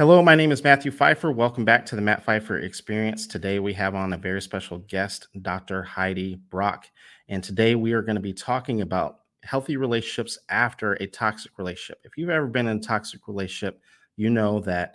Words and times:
Hello, 0.00 0.22
my 0.22 0.34
name 0.34 0.50
is 0.50 0.64
Matthew 0.64 0.90
Pfeiffer. 0.90 1.30
Welcome 1.30 1.66
back 1.66 1.84
to 1.84 1.94
the 1.94 2.00
Matt 2.00 2.24
Pfeiffer 2.24 2.60
Experience. 2.60 3.26
Today 3.26 3.58
we 3.58 3.74
have 3.74 3.94
on 3.94 4.14
a 4.14 4.16
very 4.16 4.40
special 4.40 4.78
guest, 4.78 5.28
Dr. 5.42 5.82
Heidi 5.82 6.36
Brock. 6.36 6.86
And 7.28 7.44
today 7.44 7.74
we 7.74 7.92
are 7.92 8.00
going 8.00 8.14
to 8.14 8.22
be 8.22 8.32
talking 8.32 8.80
about 8.80 9.18
healthy 9.42 9.76
relationships 9.76 10.38
after 10.48 10.94
a 10.94 11.06
toxic 11.06 11.58
relationship. 11.58 12.00
If 12.02 12.16
you've 12.16 12.30
ever 12.30 12.46
been 12.46 12.66
in 12.66 12.78
a 12.78 12.80
toxic 12.80 13.28
relationship, 13.28 13.82
you 14.16 14.30
know 14.30 14.60
that 14.60 14.94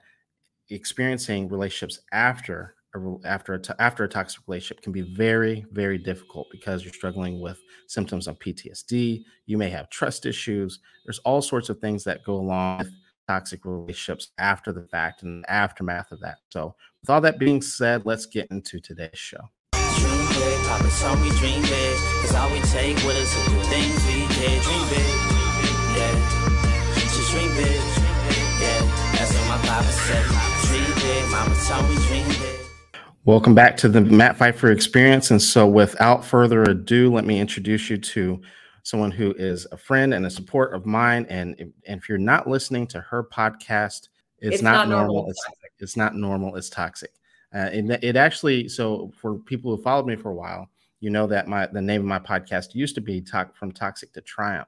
experiencing 0.71 1.49
relationships 1.49 1.99
after 2.11 2.73
a, 2.95 3.27
after 3.27 3.53
a 3.53 3.61
after 3.77 4.05
a 4.05 4.09
toxic 4.09 4.41
relationship 4.47 4.81
can 4.81 4.91
be 4.91 5.01
very 5.01 5.67
very 5.71 5.99
difficult 5.99 6.47
because 6.49 6.83
you're 6.83 6.91
struggling 6.91 7.39
with 7.39 7.61
symptoms 7.85 8.27
of 8.27 8.39
PTSD. 8.39 9.23
You 9.45 9.57
may 9.59 9.69
have 9.69 9.91
trust 9.91 10.25
issues. 10.25 10.79
There's 11.05 11.19
all 11.19 11.43
sorts 11.43 11.69
of 11.69 11.77
things 11.77 12.03
that 12.05 12.23
go 12.23 12.37
along 12.37 12.79
with 12.79 12.91
toxic 13.27 13.65
relationships 13.65 14.29
after 14.37 14.71
the 14.71 14.83
fact 14.83 15.23
and 15.23 15.43
the 15.43 15.51
aftermath 15.51 16.11
of 16.11 16.19
that. 16.21 16.37
So, 16.49 16.75
with 17.01 17.09
all 17.09 17.21
that 17.21 17.39
being 17.39 17.61
said, 17.61 18.05
let's 18.05 18.25
get 18.25 18.47
into 18.51 18.79
today's 18.79 19.17
show. 19.17 19.49
Welcome 33.25 33.55
back 33.55 33.75
to 33.77 33.89
the 33.89 34.01
Matt 34.01 34.37
Pfeiffer 34.37 34.71
Experience. 34.71 35.31
And 35.31 35.41
so, 35.41 35.65
without 35.65 36.23
further 36.23 36.61
ado, 36.63 37.11
let 37.11 37.25
me 37.25 37.39
introduce 37.39 37.89
you 37.89 37.97
to 37.97 38.39
someone 38.85 39.09
who 39.09 39.33
is 39.33 39.65
a 39.71 39.77
friend 39.77 40.13
and 40.13 40.27
a 40.27 40.29
support 40.29 40.75
of 40.75 40.85
mine. 40.85 41.25
And 41.27 41.55
if, 41.57 41.69
and 41.87 41.99
if 41.99 42.07
you're 42.07 42.19
not 42.19 42.47
listening 42.47 42.85
to 42.87 43.01
her 43.01 43.23
podcast, 43.23 44.09
it's, 44.37 44.55
it's 44.55 44.61
not, 44.61 44.87
not, 44.87 44.89
normal. 44.89 45.15
normal. 45.15 45.31
It's, 45.31 45.45
it's 45.79 45.97
not 45.97 46.15
normal. 46.15 46.55
It's 46.55 46.69
toxic. 46.69 47.09
Uh, 47.51 47.69
it, 47.73 48.03
it 48.03 48.15
actually, 48.15 48.69
so 48.69 49.11
for 49.19 49.39
people 49.39 49.75
who 49.75 49.81
followed 49.81 50.05
me 50.05 50.15
for 50.15 50.29
a 50.29 50.35
while, 50.35 50.69
you 50.99 51.09
know 51.09 51.25
that 51.25 51.47
my 51.47 51.65
the 51.65 51.81
name 51.81 52.01
of 52.01 52.07
my 52.07 52.19
podcast 52.19 52.75
used 52.75 52.93
to 52.95 53.01
be 53.01 53.21
talk 53.21 53.55
from 53.55 53.71
toxic 53.71 54.13
to 54.13 54.21
triumph. 54.21 54.67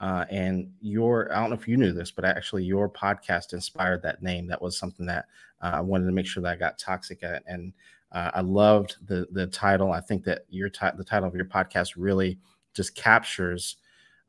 Uh, 0.00 0.24
and 0.30 0.72
your 0.80 1.30
I 1.30 1.40
don't 1.40 1.50
know 1.50 1.56
if 1.56 1.68
you 1.68 1.76
knew 1.76 1.92
this, 1.92 2.10
but 2.10 2.24
actually 2.24 2.64
your 2.64 2.88
podcast 2.88 3.52
inspired 3.52 4.00
that 4.02 4.22
name. 4.22 4.46
That 4.46 4.62
was 4.62 4.78
something 4.78 5.04
that 5.04 5.26
uh, 5.60 5.72
I 5.74 5.80
wanted 5.80 6.06
to 6.06 6.12
make 6.12 6.26
sure 6.26 6.42
that 6.42 6.52
I 6.52 6.56
got 6.56 6.78
toxic 6.78 7.22
at, 7.22 7.42
and 7.46 7.74
uh, 8.12 8.30
I 8.32 8.40
loved 8.40 8.96
the 9.06 9.26
the 9.32 9.46
title. 9.46 9.92
I 9.92 10.00
think 10.00 10.24
that 10.24 10.46
your 10.48 10.70
t- 10.70 10.86
the 10.96 11.04
title 11.04 11.28
of 11.28 11.34
your 11.34 11.44
podcast 11.44 11.92
really 11.96 12.38
just 12.74 12.94
captures 12.94 13.76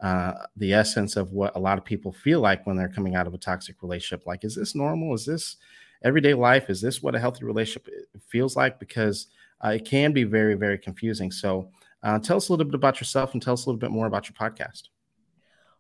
uh, 0.01 0.33
the 0.57 0.73
essence 0.73 1.15
of 1.15 1.31
what 1.31 1.55
a 1.55 1.59
lot 1.59 1.77
of 1.77 1.85
people 1.85 2.11
feel 2.11 2.39
like 2.39 2.65
when 2.65 2.75
they're 2.75 2.89
coming 2.89 3.15
out 3.15 3.27
of 3.27 3.33
a 3.33 3.37
toxic 3.37 3.81
relationship. 3.81 4.25
Like, 4.25 4.43
is 4.43 4.55
this 4.55 4.73
normal? 4.73 5.13
Is 5.13 5.25
this 5.25 5.57
everyday 6.03 6.33
life? 6.33 6.69
Is 6.69 6.81
this 6.81 7.03
what 7.03 7.15
a 7.15 7.19
healthy 7.19 7.45
relationship 7.45 7.87
uh, 7.87 8.19
feels 8.27 8.55
like? 8.55 8.79
Because 8.79 9.27
uh, 9.63 9.69
it 9.69 9.85
can 9.85 10.11
be 10.11 10.23
very, 10.23 10.55
very 10.55 10.77
confusing. 10.77 11.31
So, 11.31 11.69
uh, 12.03 12.17
tell 12.17 12.37
us 12.37 12.49
a 12.49 12.53
little 12.53 12.65
bit 12.65 12.73
about 12.73 12.99
yourself 12.99 13.33
and 13.33 13.41
tell 13.41 13.53
us 13.53 13.65
a 13.65 13.69
little 13.69 13.79
bit 13.79 13.91
more 13.91 14.07
about 14.07 14.27
your 14.27 14.33
podcast. 14.33 14.89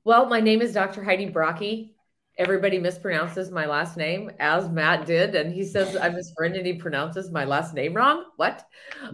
Well, 0.03 0.27
my 0.27 0.39
name 0.39 0.61
is 0.61 0.73
Dr. 0.73 1.03
Heidi 1.03 1.31
Brockie 1.31 1.91
everybody 2.41 2.79
mispronounces 2.79 3.51
my 3.51 3.67
last 3.67 3.97
name 3.97 4.31
as 4.39 4.67
Matt 4.67 5.05
did, 5.05 5.35
and 5.35 5.53
he 5.53 5.63
says 5.63 5.95
I'm 5.95 6.13
his 6.13 6.33
friend 6.35 6.55
and 6.55 6.65
he 6.65 6.73
pronounces 6.73 7.29
my 7.29 7.45
last 7.45 7.75
name 7.75 7.93
wrong. 7.93 8.25
What? 8.37 8.65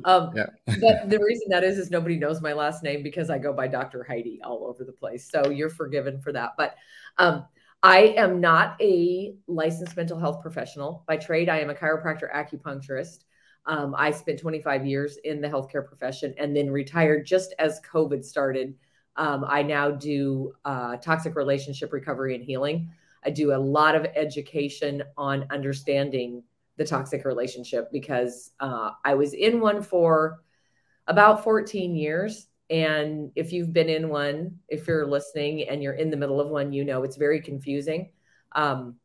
Um, 0.05 0.31
yeah. 0.33 0.45
but 0.65 1.09
the 1.09 1.19
reason 1.19 1.49
that 1.49 1.65
is 1.65 1.77
is 1.77 1.91
nobody 1.91 2.15
knows 2.15 2.41
my 2.41 2.53
last 2.53 2.83
name 2.83 3.03
because 3.03 3.29
I 3.29 3.37
go 3.37 3.51
by 3.51 3.67
Dr. 3.67 4.05
Heidi 4.05 4.39
all 4.45 4.65
over 4.65 4.85
the 4.85 4.93
place. 4.93 5.29
So 5.29 5.49
you're 5.49 5.69
forgiven 5.69 6.21
for 6.21 6.31
that. 6.31 6.51
But 6.57 6.75
um, 7.17 7.45
I 7.83 8.13
am 8.17 8.39
not 8.39 8.81
a 8.81 9.35
licensed 9.45 9.97
mental 9.97 10.17
health 10.17 10.41
professional 10.41 11.03
by 11.05 11.17
trade. 11.17 11.49
I 11.49 11.59
am 11.59 11.69
a 11.69 11.75
chiropractor 11.75 12.33
acupuncturist. 12.33 13.25
Um, 13.65 13.93
I 13.97 14.11
spent 14.11 14.39
25 14.39 14.85
years 14.85 15.17
in 15.25 15.41
the 15.41 15.49
healthcare 15.49 15.85
profession 15.85 16.33
and 16.37 16.55
then 16.55 16.71
retired 16.71 17.25
just 17.25 17.53
as 17.59 17.81
COVID 17.81 18.23
started. 18.23 18.75
Um, 19.17 19.43
I 19.45 19.63
now 19.63 19.91
do 19.91 20.53
uh, 20.63 20.95
toxic 20.95 21.35
relationship 21.35 21.91
recovery 21.91 22.33
and 22.33 22.43
healing. 22.43 22.89
I 23.25 23.29
do 23.29 23.53
a 23.53 23.57
lot 23.57 23.95
of 23.95 24.05
education 24.15 25.03
on 25.17 25.45
understanding 25.51 26.43
the 26.77 26.85
toxic 26.85 27.25
relationship 27.25 27.91
because 27.91 28.51
uh, 28.59 28.91
I 29.03 29.15
was 29.15 29.33
in 29.33 29.59
one 29.59 29.81
for 29.81 30.43
about 31.07 31.43
14 31.43 31.95
years. 31.95 32.47
And 32.69 33.31
if 33.35 33.51
you've 33.51 33.73
been 33.73 33.89
in 33.89 34.09
one, 34.09 34.59
if 34.67 34.87
you're 34.87 35.07
listening 35.07 35.67
and 35.69 35.81
you're 35.81 35.93
in 35.93 36.09
the 36.09 36.17
middle 36.17 36.39
of 36.39 36.49
one, 36.49 36.73
you 36.73 36.83
know 36.83 37.03
it's 37.03 37.15
very 37.15 37.41
confusing. 37.41 38.11
Um, 38.53 38.95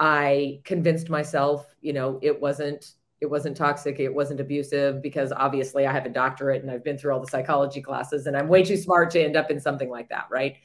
I 0.00 0.60
convinced 0.64 1.10
myself, 1.10 1.66
you 1.80 1.92
know, 1.92 2.18
it 2.22 2.40
wasn't 2.40 2.94
it 3.20 3.30
wasn't 3.30 3.56
toxic, 3.56 4.00
it 4.00 4.12
wasn't 4.12 4.40
abusive 4.40 5.00
because 5.00 5.30
obviously 5.30 5.86
I 5.86 5.92
have 5.92 6.06
a 6.06 6.08
doctorate 6.08 6.62
and 6.62 6.70
I've 6.72 6.82
been 6.82 6.98
through 6.98 7.12
all 7.12 7.20
the 7.20 7.28
psychology 7.28 7.80
classes 7.80 8.26
and 8.26 8.36
I'm 8.36 8.48
way 8.48 8.64
too 8.64 8.76
smart 8.76 9.12
to 9.12 9.22
end 9.22 9.36
up 9.36 9.48
in 9.48 9.60
something 9.60 9.88
like 9.88 10.08
that, 10.08 10.26
right? 10.28 10.56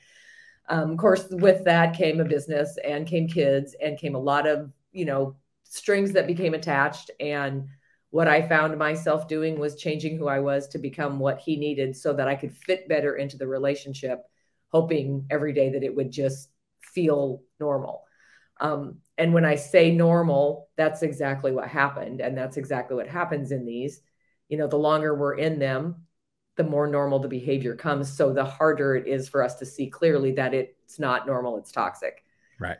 Um, 0.69 0.91
of 0.91 0.97
course, 0.97 1.27
with 1.29 1.63
that 1.65 1.95
came 1.95 2.19
a 2.19 2.25
business 2.25 2.77
and 2.83 3.07
came 3.07 3.27
kids 3.27 3.75
and 3.81 3.97
came 3.97 4.15
a 4.15 4.19
lot 4.19 4.47
of, 4.47 4.71
you 4.91 5.05
know, 5.05 5.37
strings 5.63 6.11
that 6.13 6.27
became 6.27 6.53
attached. 6.53 7.11
And 7.19 7.67
what 8.09 8.27
I 8.27 8.47
found 8.47 8.77
myself 8.77 9.27
doing 9.27 9.59
was 9.59 9.75
changing 9.75 10.17
who 10.17 10.27
I 10.27 10.39
was 10.39 10.67
to 10.69 10.77
become 10.77 11.19
what 11.19 11.39
he 11.39 11.55
needed 11.55 11.95
so 11.95 12.13
that 12.13 12.27
I 12.27 12.35
could 12.35 12.55
fit 12.55 12.87
better 12.87 13.15
into 13.15 13.37
the 13.37 13.47
relationship, 13.47 14.23
hoping 14.71 15.25
every 15.29 15.53
day 15.53 15.69
that 15.69 15.83
it 15.83 15.95
would 15.95 16.11
just 16.11 16.49
feel 16.81 17.43
normal. 17.59 18.03
Um, 18.59 18.99
and 19.17 19.33
when 19.33 19.45
I 19.45 19.55
say 19.55 19.91
normal, 19.91 20.69
that's 20.77 21.03
exactly 21.03 21.51
what 21.51 21.67
happened. 21.67 22.21
And 22.21 22.37
that's 22.37 22.57
exactly 22.57 22.95
what 22.95 23.07
happens 23.07 23.51
in 23.51 23.65
these. 23.65 24.01
You 24.49 24.57
know, 24.57 24.67
the 24.67 24.77
longer 24.77 25.13
we're 25.13 25.35
in 25.35 25.59
them, 25.59 26.06
the 26.57 26.63
more 26.63 26.87
normal 26.87 27.19
the 27.19 27.27
behavior 27.27 27.75
comes. 27.75 28.11
So 28.11 28.33
the 28.33 28.43
harder 28.43 28.95
it 28.95 29.07
is 29.07 29.29
for 29.29 29.43
us 29.43 29.55
to 29.55 29.65
see 29.65 29.89
clearly 29.89 30.31
that 30.33 30.53
it's 30.53 30.99
not 30.99 31.25
normal, 31.25 31.57
it's 31.57 31.71
toxic. 31.71 32.25
Right. 32.59 32.77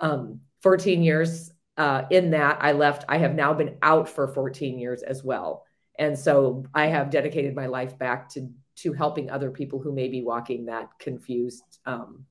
Um, 0.00 0.40
14 0.62 1.02
years 1.02 1.52
uh, 1.76 2.04
in 2.10 2.30
that, 2.30 2.58
I 2.60 2.72
left. 2.72 3.04
I 3.08 3.18
have 3.18 3.34
now 3.34 3.52
been 3.52 3.76
out 3.82 4.08
for 4.08 4.28
14 4.28 4.78
years 4.78 5.02
as 5.02 5.22
well. 5.22 5.64
And 5.98 6.16
so 6.16 6.64
I 6.74 6.86
have 6.86 7.10
dedicated 7.10 7.54
my 7.54 7.66
life 7.66 7.98
back 7.98 8.28
to 8.30 8.48
to 8.76 8.92
helping 8.92 9.28
other 9.28 9.50
people 9.50 9.80
who 9.80 9.90
may 9.90 10.06
be 10.06 10.22
walking 10.22 10.66
that 10.66 10.88
confused 11.00 11.80
um, 11.84 12.24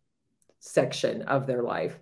section 0.59 1.22
of 1.24 1.46
their 1.46 1.62
life. 1.62 2.00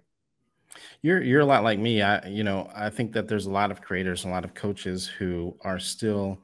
You're 1.01 1.23
you're 1.23 1.41
a 1.41 1.45
lot 1.45 1.63
like 1.63 1.79
me. 1.79 2.03
I 2.03 2.27
you 2.27 2.43
know 2.43 2.69
I 2.75 2.91
think 2.91 3.13
that 3.13 3.27
there's 3.27 3.47
a 3.47 3.51
lot 3.51 3.71
of 3.71 3.81
creators, 3.81 4.23
a 4.23 4.29
lot 4.29 4.45
of 4.45 4.53
coaches 4.53 5.07
who 5.07 5.57
are 5.61 5.79
still 5.79 6.39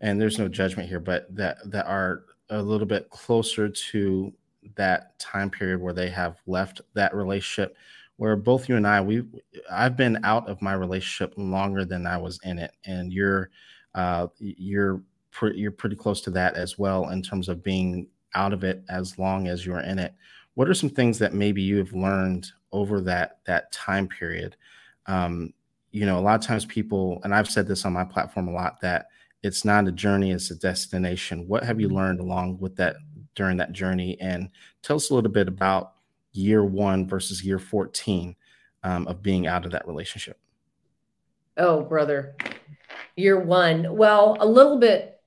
and 0.00 0.20
there's 0.20 0.38
no 0.38 0.48
judgment 0.48 0.88
here, 0.88 1.00
but 1.00 1.34
that 1.34 1.58
that 1.70 1.86
are 1.86 2.24
a 2.50 2.62
little 2.62 2.86
bit 2.86 3.10
closer 3.10 3.68
to 3.68 4.32
that 4.74 5.18
time 5.18 5.50
period 5.50 5.80
where 5.80 5.92
they 5.92 6.10
have 6.10 6.36
left 6.46 6.80
that 6.94 7.14
relationship 7.14 7.76
where 8.16 8.36
both 8.36 8.68
you 8.68 8.76
and 8.76 8.86
I 8.86 9.00
we 9.00 9.22
I've 9.70 9.96
been 9.96 10.22
out 10.24 10.46
of 10.46 10.60
my 10.60 10.74
relationship 10.74 11.32
longer 11.38 11.86
than 11.86 12.06
I 12.06 12.18
was 12.18 12.38
in 12.44 12.58
it 12.58 12.72
and 12.84 13.10
you're 13.12 13.50
uh 13.94 14.26
you're 14.38 15.00
pre- 15.30 15.56
you're 15.56 15.72
pretty 15.72 15.96
close 15.96 16.20
to 16.22 16.30
that 16.32 16.54
as 16.54 16.78
well 16.78 17.08
in 17.08 17.22
terms 17.22 17.48
of 17.48 17.62
being 17.62 18.08
out 18.34 18.52
of 18.52 18.62
it 18.62 18.84
as 18.90 19.18
long 19.18 19.48
as 19.48 19.64
you're 19.64 19.80
in 19.80 19.98
it. 19.98 20.12
What 20.54 20.68
are 20.68 20.74
some 20.74 20.90
things 20.90 21.18
that 21.18 21.32
maybe 21.32 21.62
you 21.62 21.78
have 21.78 21.94
learned 21.94 22.48
over 22.72 23.00
that 23.00 23.38
that 23.46 23.72
time 23.72 24.06
period? 24.06 24.56
Um 25.06 25.54
you 25.90 26.04
know 26.04 26.18
a 26.18 26.20
lot 26.20 26.38
of 26.38 26.46
times 26.46 26.66
people 26.66 27.22
and 27.24 27.34
I've 27.34 27.50
said 27.50 27.66
this 27.66 27.86
on 27.86 27.94
my 27.94 28.04
platform 28.04 28.48
a 28.48 28.52
lot 28.52 28.82
that 28.82 29.06
it's 29.42 29.64
not 29.64 29.88
a 29.88 29.92
journey 29.92 30.32
it's 30.32 30.50
a 30.50 30.56
destination. 30.56 31.46
What 31.48 31.64
have 31.64 31.80
you 31.80 31.88
mm-hmm. 31.88 31.96
learned 31.96 32.20
along 32.20 32.58
with 32.58 32.76
that 32.76 32.96
during 33.34 33.56
that 33.58 33.72
journey? 33.72 34.16
And 34.20 34.50
tell 34.82 34.96
us 34.96 35.10
a 35.10 35.14
little 35.14 35.30
bit 35.30 35.48
about 35.48 35.92
year 36.32 36.64
one 36.64 37.06
versus 37.06 37.44
year 37.44 37.58
14 37.58 38.36
um, 38.82 39.06
of 39.06 39.22
being 39.22 39.46
out 39.46 39.64
of 39.64 39.72
that 39.72 39.86
relationship. 39.86 40.38
Oh 41.56 41.82
brother. 41.82 42.36
Year 43.16 43.40
one. 43.40 43.96
Well 43.96 44.36
a 44.40 44.46
little 44.46 44.78
bit 44.78 45.20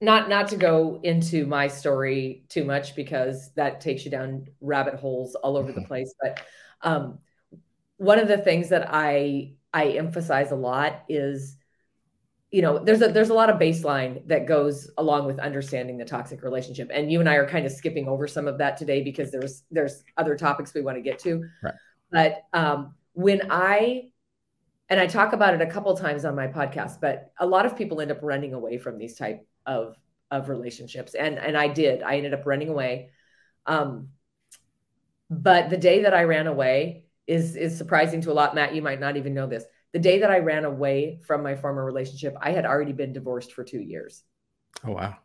not 0.00 0.28
not 0.28 0.48
to 0.48 0.56
go 0.56 1.00
into 1.02 1.46
my 1.46 1.66
story 1.66 2.44
too 2.48 2.64
much 2.64 2.94
because 2.94 3.50
that 3.54 3.80
takes 3.80 4.04
you 4.04 4.10
down 4.10 4.46
rabbit 4.60 4.94
holes 4.94 5.34
all 5.36 5.56
over 5.56 5.70
mm-hmm. 5.70 5.80
the 5.80 5.86
place 5.86 6.14
but 6.20 6.40
um, 6.82 7.18
one 7.96 8.18
of 8.18 8.28
the 8.28 8.38
things 8.38 8.68
that 8.68 8.88
i 8.92 9.52
i 9.72 9.86
emphasize 9.86 10.50
a 10.50 10.56
lot 10.56 11.04
is 11.08 11.56
you 12.54 12.62
know 12.62 12.78
there's 12.78 13.02
a 13.02 13.08
there's 13.08 13.30
a 13.30 13.34
lot 13.34 13.50
of 13.50 13.58
baseline 13.58 14.24
that 14.28 14.46
goes 14.46 14.88
along 14.98 15.26
with 15.26 15.40
understanding 15.40 15.98
the 15.98 16.04
toxic 16.04 16.44
relationship 16.44 16.88
and 16.94 17.10
you 17.10 17.18
and 17.18 17.28
i 17.28 17.34
are 17.34 17.48
kind 17.48 17.66
of 17.66 17.72
skipping 17.72 18.06
over 18.06 18.28
some 18.28 18.46
of 18.46 18.58
that 18.58 18.76
today 18.76 19.02
because 19.02 19.32
there's 19.32 19.64
there's 19.72 20.04
other 20.18 20.36
topics 20.36 20.72
we 20.72 20.80
want 20.80 20.96
to 20.96 21.02
get 21.02 21.18
to 21.18 21.42
right. 21.64 21.74
but 22.12 22.42
um, 22.52 22.94
when 23.14 23.40
i 23.50 24.02
and 24.88 25.00
i 25.00 25.06
talk 25.06 25.32
about 25.32 25.52
it 25.52 25.62
a 25.62 25.66
couple 25.66 25.96
times 25.96 26.24
on 26.24 26.36
my 26.36 26.46
podcast 26.46 27.00
but 27.00 27.32
a 27.40 27.46
lot 27.46 27.66
of 27.66 27.76
people 27.76 28.00
end 28.00 28.12
up 28.12 28.20
running 28.22 28.54
away 28.54 28.78
from 28.78 28.98
these 28.98 29.16
type 29.16 29.44
of 29.66 29.96
of 30.30 30.48
relationships 30.48 31.14
and 31.14 31.40
and 31.40 31.56
i 31.56 31.66
did 31.66 32.04
i 32.04 32.14
ended 32.18 32.32
up 32.32 32.46
running 32.46 32.68
away 32.68 33.10
um, 33.66 34.10
but 35.28 35.70
the 35.70 35.76
day 35.76 36.02
that 36.02 36.14
i 36.14 36.22
ran 36.22 36.46
away 36.46 37.04
is 37.26 37.56
is 37.56 37.76
surprising 37.76 38.20
to 38.22 38.30
a 38.30 38.34
lot. 38.34 38.54
Matt, 38.54 38.74
you 38.74 38.82
might 38.82 39.00
not 39.00 39.16
even 39.16 39.34
know 39.34 39.46
this. 39.46 39.64
The 39.94 40.00
day 40.00 40.18
that 40.18 40.30
I 40.30 40.40
ran 40.40 40.66
away 40.66 41.20
from 41.26 41.42
my 41.42 41.54
former 41.54 41.84
relationship, 41.84 42.36
I 42.42 42.50
had 42.50 42.66
already 42.66 42.92
been 42.92 43.12
divorced 43.12 43.52
for 43.52 43.64
two 43.64 43.80
years. 43.80 44.24
Oh 44.84 44.92
wow. 44.92 45.16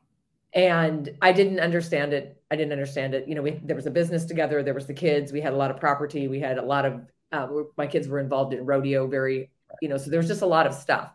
And 0.53 1.09
I 1.21 1.31
didn't 1.31 1.59
understand 1.59 2.13
it. 2.13 2.41
I 2.49 2.55
didn't 2.55 2.71
understand 2.71 3.13
it. 3.13 3.27
You 3.27 3.35
know, 3.35 3.41
we 3.41 3.59
there 3.63 3.75
was 3.75 3.87
a 3.87 3.91
business 3.91 4.25
together. 4.25 4.63
There 4.63 4.73
was 4.73 4.85
the 4.85 4.93
kids. 4.93 5.33
We 5.33 5.41
had 5.41 5.53
a 5.53 5.57
lot 5.57 5.71
of 5.71 5.79
property. 5.79 6.27
We 6.27 6.39
had 6.39 6.57
a 6.57 6.63
lot 6.63 6.85
of. 6.85 7.01
Uh, 7.31 7.47
my 7.77 7.87
kids 7.87 8.07
were 8.07 8.19
involved 8.19 8.53
in 8.53 8.65
rodeo. 8.65 9.07
Very, 9.07 9.51
you 9.81 9.89
know, 9.89 9.97
so 9.97 10.09
there 10.09 10.19
was 10.19 10.27
just 10.27 10.41
a 10.41 10.47
lot 10.47 10.65
of 10.65 10.73
stuff. 10.73 11.11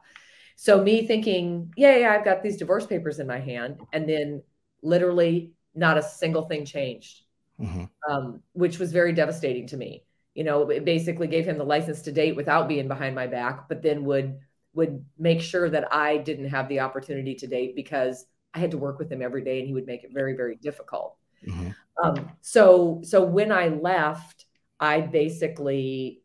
So 0.57 0.83
me 0.83 1.07
thinking, 1.07 1.73
yeah, 1.77 1.97
yeah, 1.97 2.13
I've 2.13 2.25
got 2.25 2.43
these 2.43 2.57
divorce 2.57 2.87
papers 2.87 3.19
in 3.19 3.27
my 3.27 3.41
hand, 3.41 3.81
and 3.93 4.09
then 4.09 4.43
literally 4.83 5.53
not 5.75 5.99
a 5.99 6.03
single 6.03 6.43
thing 6.43 6.65
changed, 6.65 7.23
mm-hmm. 7.61 7.85
um, 8.09 8.41
which 8.53 8.79
was 8.79 8.93
very 8.93 9.13
devastating 9.13 9.67
to 9.69 9.77
me. 9.77 10.05
You 10.35 10.45
know, 10.45 10.69
it 10.71 10.85
basically 10.85 11.29
gave 11.29 11.47
him 11.47 11.59
the 11.59 11.65
license 11.65 12.03
to 12.03 12.13
date 12.13 12.37
without 12.37 12.69
being 12.69 12.89
behind 12.89 13.15
my 13.15 13.27
back, 13.27 13.69
but 13.69 13.83
then 13.83 14.05
would 14.05 14.39
would 14.75 15.05
make 15.19 15.41
sure 15.41 15.71
that 15.71 15.93
I 15.93 16.17
didn't 16.17 16.49
have 16.49 16.69
the 16.69 16.81
opportunity 16.81 17.37
to 17.37 17.47
date 17.47 17.77
because 17.77 18.27
I 18.53 18.59
had 18.59 18.73
to 18.73 18.79
work 18.79 18.99
with 18.99 19.11
him 19.11 19.23
every 19.23 19.45
day, 19.45 19.59
and 19.59 19.69
he 19.69 19.75
would 19.75 19.87
make 19.87 20.05
it 20.05 20.11
very, 20.13 20.35
very 20.35 20.57
difficult. 20.57 21.17
Mm-hmm. 21.47 21.71
Um, 22.03 22.31
so, 22.41 23.01
so 23.05 23.25
when 23.25 23.53
I 23.53 23.69
left, 23.69 24.47
I 24.81 25.01
basically 25.01 26.23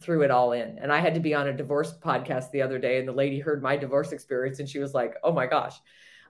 threw 0.00 0.22
it 0.22 0.30
all 0.30 0.52
in. 0.52 0.78
And 0.78 0.92
I 0.92 1.00
had 1.00 1.14
to 1.14 1.20
be 1.20 1.34
on 1.34 1.48
a 1.48 1.52
divorce 1.52 1.92
podcast 1.92 2.50
the 2.50 2.62
other 2.62 2.78
day, 2.78 2.98
and 2.98 3.08
the 3.08 3.12
lady 3.12 3.40
heard 3.40 3.62
my 3.62 3.76
divorce 3.76 4.12
experience, 4.12 4.60
and 4.60 4.68
she 4.68 4.78
was 4.78 4.94
like, 4.94 5.14
"Oh 5.24 5.32
my 5.32 5.46
gosh." 5.46 5.76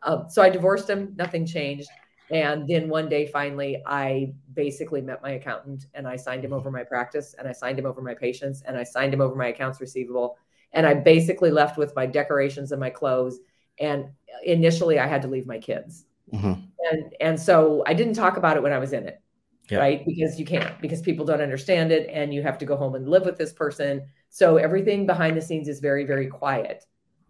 Um, 0.02 0.26
so 0.28 0.42
I 0.42 0.48
divorced 0.48 0.88
him. 0.88 1.14
Nothing 1.16 1.44
changed. 1.44 1.88
And 2.30 2.69
then 2.69 2.88
one 2.88 3.08
day, 3.08 3.26
finally, 3.26 3.82
I 3.86 4.34
basically 4.52 5.00
met 5.00 5.22
my 5.22 5.30
accountant 5.32 5.86
and 5.94 6.06
I 6.06 6.16
signed 6.16 6.44
him 6.44 6.52
over 6.52 6.70
my 6.70 6.84
practice 6.84 7.34
and 7.38 7.48
I 7.48 7.52
signed 7.52 7.78
him 7.78 7.86
over 7.86 8.02
my 8.02 8.14
patients 8.14 8.62
and 8.66 8.76
I 8.76 8.82
signed 8.82 9.14
him 9.14 9.20
over 9.20 9.34
my 9.34 9.48
accounts 9.48 9.80
receivable. 9.80 10.36
And 10.72 10.86
I 10.86 10.94
basically 10.94 11.50
left 11.50 11.78
with 11.78 11.96
my 11.96 12.04
decorations 12.04 12.72
and 12.72 12.80
my 12.80 12.90
clothes. 12.90 13.38
And 13.80 14.10
initially, 14.44 14.98
I 14.98 15.06
had 15.06 15.22
to 15.22 15.28
leave 15.28 15.46
my 15.46 15.58
kids. 15.58 16.04
Mm-hmm. 16.32 16.60
And, 16.90 17.14
and 17.20 17.40
so 17.40 17.82
I 17.86 17.94
didn't 17.94 18.14
talk 18.14 18.36
about 18.36 18.56
it 18.56 18.62
when 18.62 18.72
I 18.72 18.78
was 18.78 18.92
in 18.92 19.06
it, 19.06 19.22
yeah. 19.70 19.78
right? 19.78 20.04
Because 20.04 20.38
you 20.38 20.44
can't, 20.44 20.78
because 20.82 21.00
people 21.00 21.25
don't 21.25 21.40
understand 21.40 21.92
it 21.92 22.10
and 22.12 22.34
you 22.34 22.42
have 22.42 22.58
to 22.58 22.66
go 22.66 22.76
home 22.76 22.94
and 22.94 23.08
live 23.08 23.25
with 23.25 23.38
this 23.38 23.54
person. 23.54 24.06
So 24.28 24.58
everything 24.58 25.06
behind 25.06 25.36
the 25.36 25.40
scenes 25.40 25.69
is 25.69 25.80
very, 25.80 26.04
very 26.04 26.26
quiet 26.26 26.84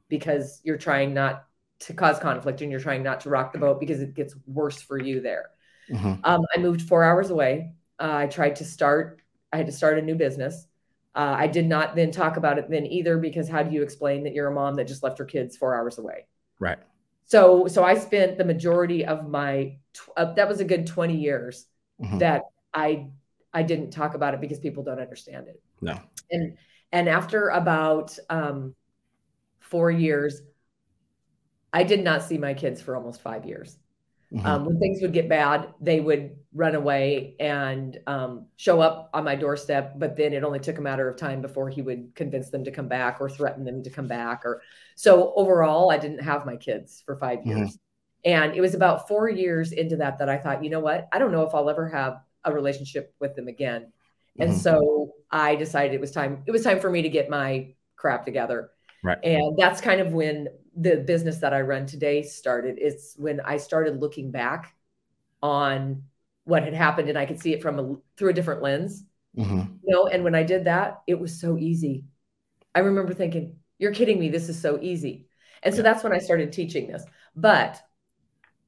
because 0.09 0.61
you're 0.65 0.79
trying 0.79 1.15
not 1.15 1.45
to 1.81 1.95
cause 1.95 2.19
conflict 2.19 2.61
and 2.61 2.71
you're 2.71 2.81
trying 2.81 3.03
not 3.03 3.21
to 3.21 3.31
rock 3.31 3.53
the 3.53 3.59
boat 3.59 3.81
because 3.81 4.01
it 4.01 4.15
gets 4.15 4.35
worse 4.47 4.81
for 4.81 4.99
you 4.99 5.21
there. 5.21 5.51
Mm-hmm. 5.91 6.15
Um, 6.25 6.41
I 6.55 6.59
moved 6.59 6.83
four 6.83 7.05
hours 7.05 7.31
away. 7.31 7.73
Uh, 7.99 8.15
I 8.15 8.27
tried 8.27 8.57
to 8.57 8.65
start, 8.65 9.21
I 9.53 9.57
had 9.57 9.67
to 9.67 9.73
start 9.73 9.99
a 9.99 10.03
new 10.03 10.15
business. 10.15 10.67
Uh, 11.15 11.35
I 11.37 11.47
did 11.47 11.67
not 11.67 11.97
then 11.97 12.11
talk 12.11 12.37
about 12.37 12.59
it 12.59 12.71
then 12.71 12.87
either 12.87 13.19
because 13.19 13.49
how 13.49 13.63
do 13.63 13.75
you 13.75 13.83
explain 13.83 14.25
that 14.25 14.35
you're 14.35 14.49
a 14.49 14.55
mom 14.55 14.75
that 14.75 14.87
just 14.87 15.03
left 15.03 15.19
her 15.19 15.25
kids 15.25 15.57
four 15.57 15.75
hours 15.75 15.99
away? 15.99 16.27
Right. 16.59 16.79
So, 17.27 17.67
so 17.67 17.85
I 17.85 17.95
spent 17.95 18.39
the 18.39 18.45
majority 18.45 19.05
of 19.05 19.29
my, 19.29 19.77
uh, 20.17 20.33
that 20.35 20.49
was 20.49 20.61
a 20.61 20.65
good 20.65 20.87
20 20.87 21.17
years 21.17 21.67
mm-hmm. 22.01 22.19
that 22.19 22.43
I, 22.73 23.09
I 23.53 23.63
didn't 23.63 23.91
talk 23.91 24.15
about 24.15 24.35
it 24.35 24.41
because 24.41 24.59
people 24.59 24.83
don't 24.83 25.01
understand 25.01 25.49
it. 25.49 25.61
No. 25.81 25.99
And, 26.31 26.57
and 26.93 27.09
after 27.09 27.49
about 27.49 28.17
um, 28.31 28.75
four 29.61 29.91
years, 29.91 30.43
I 31.73 31.83
did 31.83 32.03
not 32.03 32.23
see 32.23 32.39
my 32.39 32.55
kids 32.55 32.81
for 32.81 32.97
almost 32.97 33.21
five 33.21 33.45
years. 33.45 33.77
Mm-hmm. 34.33 34.47
Um, 34.47 34.65
when 34.67 34.79
things 34.79 35.01
would 35.01 35.15
get 35.15 35.29
bad, 35.29 35.73
they 35.81 36.01
would 36.01 36.37
run 36.53 36.75
away 36.75 37.35
and 37.41 37.99
um, 38.07 38.47
show 38.57 38.81
up 38.81 39.09
on 39.15 39.25
my 39.25 39.35
doorstep. 39.35 39.95
But 39.97 40.17
then 40.17 40.35
it 40.35 40.45
only 40.45 40.59
took 40.59 40.77
a 40.77 40.83
matter 40.83 41.09
of 41.09 41.17
time 41.17 41.41
before 41.41 41.71
he 41.71 41.81
would 41.81 42.15
convince 42.15 42.51
them 42.51 42.65
to 42.65 42.71
come 42.71 42.89
back 42.89 43.19
or 43.21 43.31
threaten 43.31 43.65
them 43.65 43.83
to 43.83 43.91
come 43.91 44.07
back. 44.07 44.45
Or 44.45 44.61
so 44.97 45.33
overall, 45.35 45.91
I 45.91 45.97
didn't 45.97 46.23
have 46.23 46.45
my 46.45 46.57
kids 46.57 47.03
for 47.07 47.17
5 47.17 47.39
mm-hmm. 47.39 47.49
years. 47.49 47.79
And 48.25 48.55
it 48.55 48.61
was 48.61 48.75
about 48.75 49.09
four 49.09 49.31
years 49.31 49.73
into 49.73 49.97
that 49.97 50.19
that 50.19 50.29
I 50.29 50.37
thought, 50.37 50.63
you 50.63 50.71
know 50.71 50.81
what? 50.81 51.09
I 51.13 51.19
don't 51.19 51.33
know 51.33 51.45
if 51.45 51.55
I'll 51.55 51.71
ever 51.71 51.89
have 51.89 52.21
a 52.45 52.53
relationship 52.53 53.15
with 53.21 53.35
them 53.35 53.49
again. 53.49 53.93
And 54.39 54.51
mm-hmm. 54.51 54.59
so 54.59 55.13
I 55.31 55.55
decided 55.55 55.95
it 55.95 56.01
was 56.01 56.11
time. 56.11 56.43
It 56.47 56.51
was 56.51 56.63
time 56.63 56.81
for 56.81 56.91
me 56.91 57.03
to 57.03 57.09
get 57.09 57.31
my 57.31 57.75
crap 57.97 58.25
together. 58.25 58.71
Right. 59.03 59.19
And 59.23 59.57
that's 59.57 59.81
kind 59.81 60.01
of 60.01 60.13
when 60.13 60.49
the 60.81 60.99
business 60.99 61.39
that 61.39 61.53
I 61.53 61.61
run 61.63 61.87
today 61.87 62.23
started. 62.23 62.79
It's 62.79 63.15
when 63.17 63.41
I 63.41 63.57
started 63.57 64.01
looking 64.01 64.31
back 64.31 64.75
on 65.43 66.05
what 66.45 66.63
had 66.63 66.73
happened 66.73 67.09
and 67.09 67.19
I 67.19 67.27
could 67.27 67.41
see 67.41 67.53
it 67.53 67.63
from 67.63 67.79
a 67.79 67.97
through 68.17 68.31
a 68.31 68.33
different 68.33 68.63
lens. 68.63 69.05
Mm-hmm. 69.37 69.75
You 69.83 69.95
know, 69.95 70.07
and 70.07 70.25
when 70.25 70.35
I 70.35 70.45
did 70.45 70.65
that, 70.65 71.03
it 71.07 71.19
was 71.19 71.39
so 71.39 71.59
easy. 71.59 72.05
I 72.75 72.81
remember 72.81 73.13
thinking, 73.13 73.57
"You're 73.79 73.93
kidding 73.93 74.19
me! 74.19 74.29
This 74.29 74.49
is 74.49 74.61
so 74.61 74.79
easy." 74.81 75.27
And 75.63 75.75
so 75.75 75.83
that's 75.83 76.05
when 76.05 76.13
I 76.13 76.19
started 76.19 76.53
teaching 76.53 76.87
this. 76.87 77.05
But 77.35 77.83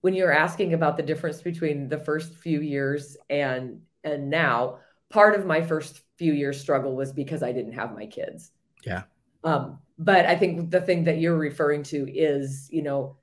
when 0.00 0.14
you're 0.14 0.32
asking 0.32 0.74
about 0.74 0.96
the 0.96 1.02
difference 1.04 1.40
between 1.42 1.88
the 1.88 1.98
first 1.98 2.34
few 2.34 2.60
years 2.60 3.16
and 3.28 3.82
and 4.02 4.30
now, 4.30 4.78
part 5.10 5.38
of 5.38 5.46
my 5.46 5.62
first 5.62 6.00
few 6.16 6.32
years 6.32 6.60
struggle 6.60 6.96
was 6.96 7.12
because 7.12 7.42
I 7.42 7.52
didn't 7.52 7.72
have 7.72 7.94
my 7.94 8.06
kids. 8.06 8.50
Yeah. 8.84 9.02
Um, 9.44 9.78
but 9.98 10.26
I 10.26 10.36
think 10.36 10.70
the 10.70 10.80
thing 10.80 11.04
that 11.04 11.18
you're 11.18 11.36
referring 11.36 11.82
to 11.84 12.10
is, 12.10 12.68
you 12.70 12.82
know, 12.82 13.16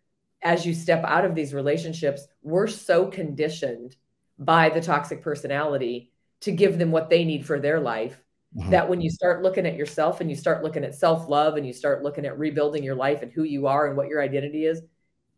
as 0.43 0.65
you 0.65 0.73
step 0.73 1.03
out 1.03 1.25
of 1.25 1.35
these 1.35 1.53
relationships, 1.53 2.27
we're 2.43 2.67
so 2.67 3.07
conditioned 3.07 3.95
by 4.37 4.69
the 4.69 4.81
toxic 4.81 5.21
personality 5.21 6.11
to 6.41 6.51
give 6.51 6.77
them 6.77 6.91
what 6.91 7.09
they 7.09 7.25
need 7.25 7.45
for 7.45 7.59
their 7.59 7.79
life 7.79 8.23
mm-hmm. 8.55 8.69
that 8.69 8.87
when 8.87 9.01
you 9.01 9.09
start 9.09 9.41
looking 9.41 9.65
at 9.65 9.75
yourself 9.75 10.21
and 10.21 10.29
you 10.29 10.35
start 10.35 10.63
looking 10.63 10.83
at 10.83 10.93
self 10.95 11.27
love 11.27 11.57
and 11.57 11.65
you 11.65 11.73
start 11.73 12.03
looking 12.03 12.25
at 12.25 12.37
rebuilding 12.37 12.83
your 12.83 12.95
life 12.95 13.23
and 13.23 13.31
who 13.31 13.43
you 13.43 13.67
are 13.67 13.87
and 13.87 13.97
what 13.97 14.07
your 14.07 14.21
identity 14.21 14.65
is, 14.65 14.81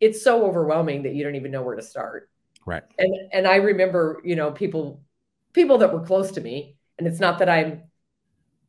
it's 0.00 0.22
so 0.22 0.44
overwhelming 0.44 1.02
that 1.02 1.14
you 1.14 1.24
don't 1.24 1.36
even 1.36 1.50
know 1.50 1.62
where 1.62 1.76
to 1.76 1.82
start. 1.82 2.28
Right. 2.66 2.82
And 2.98 3.14
and 3.32 3.46
I 3.46 3.56
remember, 3.56 4.20
you 4.24 4.36
know, 4.36 4.50
people 4.50 5.02
people 5.52 5.78
that 5.78 5.92
were 5.92 6.04
close 6.04 6.30
to 6.32 6.40
me, 6.40 6.76
and 6.98 7.06
it's 7.06 7.20
not 7.20 7.38
that 7.38 7.48
I'm 7.48 7.84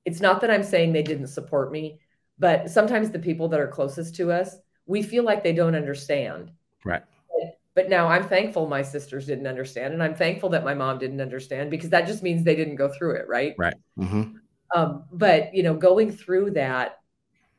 it's 0.06 0.22
not 0.22 0.42
that 0.42 0.52
I'm 0.52 0.64
saying 0.64 0.94
they 0.94 1.04
didn't 1.04 1.28
support 1.28 1.72
me, 1.72 2.00
but 2.40 2.70
sometimes 2.70 3.12
the 3.12 3.20
people 3.20 3.48
that 3.50 3.60
are 3.60 3.68
closest 3.68 4.16
to 4.16 4.32
us, 4.32 4.58
we 4.86 5.04
feel 5.04 5.24
like 5.24 5.44
they 5.44 5.54
don't 5.54 5.76
understand. 5.76 6.52
Right. 6.86 7.04
But, 7.74 7.90
now 7.90 8.08
I'm 8.08 8.28
thankful 8.28 8.68
my 8.68 8.82
sisters 8.82 9.26
didn't 9.26 9.48
understand, 9.48 9.94
and 9.94 10.04
I'm 10.04 10.14
thankful 10.14 10.50
that 10.50 10.66
my 10.66 10.74
mom 10.74 11.00
didn't 11.00 11.22
understand 11.22 11.72
because 11.72 11.90
that 11.92 12.06
just 12.06 12.22
means 12.22 12.44
they 12.44 12.56
didn't 12.56 12.76
go 12.76 12.90
through 12.90 13.16
it, 13.16 13.28
right? 13.28 13.56
Right. 13.58 13.74
Mm-hmm. 13.98 14.36
Um, 14.76 15.06
but 15.12 15.54
you 15.54 15.64
know, 15.64 15.74
going 15.74 16.12
through 16.12 16.52
that, 16.52 17.00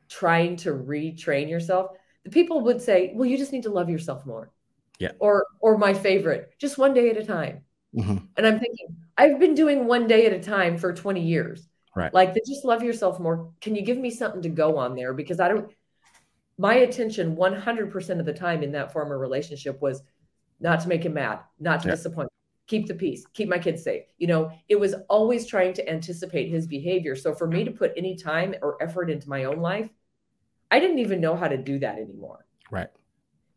trying 0.09 0.55
to 0.57 0.71
retrain 0.71 1.49
yourself, 1.49 1.91
the 2.23 2.29
people 2.29 2.61
would 2.61 2.81
say, 2.81 3.11
"Well, 3.15 3.27
you 3.27 3.37
just 3.37 3.51
need 3.51 3.63
to 3.63 3.71
love 3.71 3.89
yourself 3.89 4.25
more." 4.25 4.51
Yeah. 4.99 5.11
Or, 5.19 5.45
or 5.59 5.77
my 5.77 5.93
favorite, 5.93 6.53
just 6.59 6.77
one 6.77 6.93
day 6.93 7.09
at 7.09 7.17
a 7.17 7.25
time. 7.25 7.63
Mm-hmm. 7.95 8.17
And 8.37 8.47
I'm 8.47 8.59
thinking, 8.59 8.95
I've 9.17 9.39
been 9.39 9.53
doing 9.53 9.85
one 9.85 10.07
day 10.07 10.25
at 10.25 10.33
a 10.33 10.39
time 10.39 10.77
for 10.77 10.93
20 10.93 11.21
years. 11.21 11.67
Right. 11.95 12.13
Like, 12.13 12.33
just 12.45 12.65
love 12.65 12.83
yourself 12.83 13.19
more. 13.19 13.51
Can 13.61 13.75
you 13.75 13.83
give 13.83 13.97
me 13.97 14.09
something 14.09 14.41
to 14.41 14.49
go 14.49 14.77
on 14.77 14.95
there? 14.95 15.13
Because 15.13 15.39
I 15.39 15.47
don't, 15.47 15.71
my 16.57 16.75
attention 16.75 17.35
100% 17.35 18.19
of 18.19 18.25
the 18.25 18.33
time 18.33 18.63
in 18.63 18.71
that 18.71 18.91
former 18.91 19.17
relationship 19.17 19.81
was 19.81 20.01
not 20.59 20.79
to 20.81 20.87
make 20.87 21.05
him 21.05 21.13
mad, 21.13 21.39
not 21.59 21.81
to 21.81 21.87
yeah. 21.87 21.95
disappoint, 21.95 22.29
keep 22.67 22.87
the 22.87 22.93
peace, 22.93 23.25
keep 23.33 23.49
my 23.49 23.59
kids 23.59 23.83
safe. 23.83 24.03
You 24.17 24.27
know, 24.27 24.51
it 24.69 24.79
was 24.79 24.95
always 25.09 25.45
trying 25.45 25.73
to 25.73 25.89
anticipate 25.89 26.49
his 26.49 26.67
behavior. 26.67 27.15
So 27.15 27.33
for 27.33 27.47
me 27.47 27.63
to 27.63 27.71
put 27.71 27.93
any 27.97 28.15
time 28.15 28.55
or 28.61 28.81
effort 28.81 29.09
into 29.09 29.29
my 29.29 29.43
own 29.45 29.57
life, 29.57 29.89
I 30.71 30.79
didn't 30.79 30.99
even 30.99 31.21
know 31.21 31.35
how 31.35 31.47
to 31.47 31.57
do 31.57 31.79
that 31.79 31.99
anymore. 31.99 32.45
Right. 32.71 32.89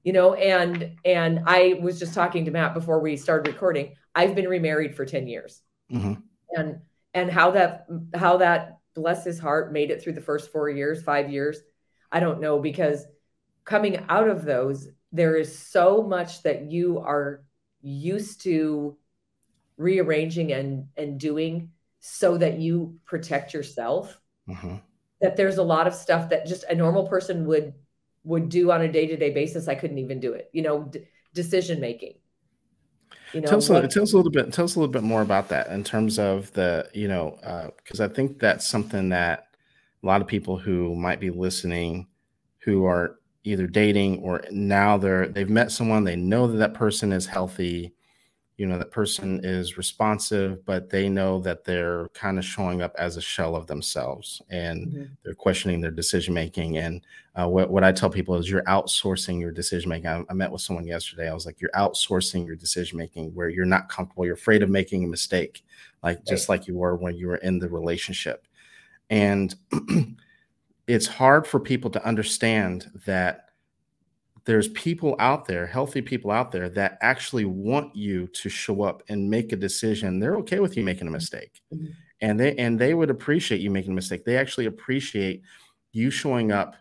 You 0.05 0.13
know, 0.13 0.35
and 0.35 0.97
and 1.05 1.41
I 1.47 1.79
was 1.81 1.99
just 1.99 2.15
talking 2.15 2.45
to 2.45 2.51
Matt 2.51 2.75
before 2.75 3.01
we 3.01 3.17
started 3.17 3.51
recording. 3.53 3.95
I've 4.15 4.35
been 4.35 4.49
remarried 4.49 4.95
for 4.95 5.05
10 5.05 5.27
years. 5.27 5.63
Mm-hmm. 5.91 6.15
And 6.51 6.81
and 7.17 7.31
how 7.31 7.51
that 7.51 7.87
how 8.15 8.37
that 8.37 8.79
bless 8.95 9.25
his 9.25 9.39
heart 9.39 9.73
made 9.73 9.91
it 9.91 10.03
through 10.03 10.13
the 10.13 10.21
first 10.21 10.53
four 10.53 10.69
years 10.69 11.03
five 11.03 11.31
years 11.31 11.59
i 12.13 12.21
don't 12.21 12.41
know 12.41 12.61
because 12.61 13.07
coming 13.65 14.05
out 14.09 14.29
of 14.29 14.45
those 14.45 14.89
there 15.13 15.35
is 15.35 15.59
so 15.59 16.03
much 16.03 16.43
that 16.43 16.71
you 16.71 16.99
are 16.99 17.43
used 17.83 18.43
to 18.43 18.97
rearranging 19.79 20.53
and 20.53 20.87
and 20.97 21.19
doing 21.19 21.71
so 22.01 22.37
that 22.37 22.59
you 22.59 22.99
protect 23.07 23.55
yourself 23.55 24.21
mm-hmm. 24.49 24.77
that 25.21 25.37
there's 25.37 25.59
a 25.59 25.63
lot 25.63 25.87
of 25.87 25.95
stuff 25.95 26.29
that 26.29 26.47
just 26.47 26.65
a 26.65 26.75
normal 26.75 27.09
person 27.09 27.47
would 27.47 27.73
would 28.25 28.49
do 28.49 28.71
on 28.71 28.83
a 28.83 28.93
day-to-day 28.93 29.31
basis 29.31 29.69
i 29.69 29.75
couldn't 29.75 29.99
even 29.99 30.21
do 30.21 30.35
it 30.35 30.51
you 30.53 30.63
know 30.63 30.83
d- 30.85 31.07
decision 31.33 31.81
making 31.81 32.15
you 33.33 33.41
know, 33.41 33.49
tell 33.49 33.59
us, 33.59 33.69
what, 33.69 33.91
tell 33.91 34.03
us 34.03 34.13
a 34.13 34.17
little 34.17 34.31
bit. 34.31 34.53
Tell 34.53 34.65
us 34.65 34.77
a 34.77 34.79
little 34.79 34.93
bit 34.93 35.03
more 35.03 35.23
about 35.23 35.49
that 35.49 35.69
in 35.69 35.83
terms 35.83 36.19
of 36.19 36.53
the, 36.53 36.89
you 36.95 37.09
know, 37.09 37.39
because 37.77 38.01
uh, 38.01 38.05
I 38.05 38.09
think 38.09 38.39
that's 38.39 38.67
something 38.67 39.09
that 39.11 39.49
a 40.03 40.07
lot 40.07 40.21
of 40.21 40.27
people 40.27 40.57
who 40.57 40.95
might 40.95 41.21
be 41.21 41.31
listening, 41.31 42.07
who 42.59 42.85
are 42.85 43.19
either 43.45 43.67
dating 43.67 44.21
or 44.23 44.45
now 44.51 44.97
they're 44.97 45.29
they've 45.29 45.51
met 45.51 45.71
someone, 45.73 46.05
they 46.05 46.17
know 46.17 46.47
that 46.47 46.59
that 46.59 46.75
person 46.75 47.13
is 47.13 47.27
healthy, 47.27 47.95
you 48.57 48.67
know 48.67 48.79
that 48.79 48.91
person 48.91 49.41
is 49.43 49.77
responsive 49.77 50.65
but 50.65 50.89
they 50.89 51.09
know 51.09 51.39
that 51.41 51.65
they're 51.65 52.09
kind 52.15 52.39
of 52.39 52.45
showing 52.45 52.81
up 52.81 52.95
as 52.99 53.17
a 53.17 53.21
shell 53.21 53.55
of 53.55 53.67
themselves 53.67 54.41
and 54.51 54.87
mm-hmm. 54.87 55.05
they're 55.23 55.35
questioning 55.35 55.81
their 55.81 55.91
decision 55.91 56.33
making 56.33 56.79
and 56.79 57.03
uh, 57.35 57.47
what, 57.47 57.71
what 57.71 57.85
i 57.85 57.93
tell 57.93 58.09
people 58.09 58.35
is 58.35 58.51
you're 58.51 58.63
outsourcing 58.63 59.39
your 59.39 59.53
decision 59.53 59.89
making 59.89 60.09
I, 60.09 60.23
I, 60.31 60.33
met 60.33 60.51
with 60.51 60.63
someone 60.63 60.87
yesterday 60.87 61.29
i 61.31 61.35
was 61.35 61.45
like 61.45 61.61
you're 61.61 61.71
outsourcing 61.73 62.47
your 62.47 62.57
decision 62.57 62.97
making 62.99 63.35
where 63.35 63.49
you're 63.49 63.67
not 63.67 63.89
comfortable 63.89 64.25
you're 64.25 64.35
afraid 64.35 64.63
of 64.63 64.71
making 64.71 65.05
a 65.05 65.09
mistake 65.09 65.65
like 66.03 66.19
right. 66.19 66.27
just 66.27 66.49
like 66.49 66.67
you 66.67 66.77
were 66.77 66.97
when 66.97 67.17
you 67.17 67.29
were 67.29 67.37
in 67.37 67.59
the 67.59 67.69
relationship 67.69 68.47
and 69.11 69.55
it's 70.87 71.07
hard 71.07 71.47
for 71.47 71.61
people 71.61 71.91
to 71.91 72.05
understand 72.07 72.91
that 73.05 73.46
there's 74.47 74.69
people 74.69 75.17
out 75.19 75.45
there, 75.45 75.67
healthy 75.67 76.01
people 76.01 76.31
out 76.31 76.53
there 76.53 76.69
that 76.71 76.99
actually 77.03 77.45
want 77.45 77.95
you 77.95 78.29
to 78.29 78.49
show 78.49 78.83
up 78.83 79.03
and 79.09 79.29
make 79.29 79.53
a 79.53 79.57
decision. 79.57 80.21
They're 80.21 80.37
okay 80.37 80.61
with 80.61 80.77
you 80.77 80.85
making 80.85 81.09
a 81.09 81.11
mistake. 81.11 81.61
Mm-hmm. 81.75 81.87
And 82.23 82.41
they 82.41 82.57
and 82.57 82.79
they 82.79 82.95
would 82.95 83.11
appreciate 83.11 83.61
you 83.61 83.71
making 83.71 83.93
a 83.93 83.95
mistake. 83.95 84.25
They 84.25 84.39
actually 84.39 84.67
appreciate 84.67 85.43
you 85.93 86.11
showing 86.11 86.53
up, 86.53 86.77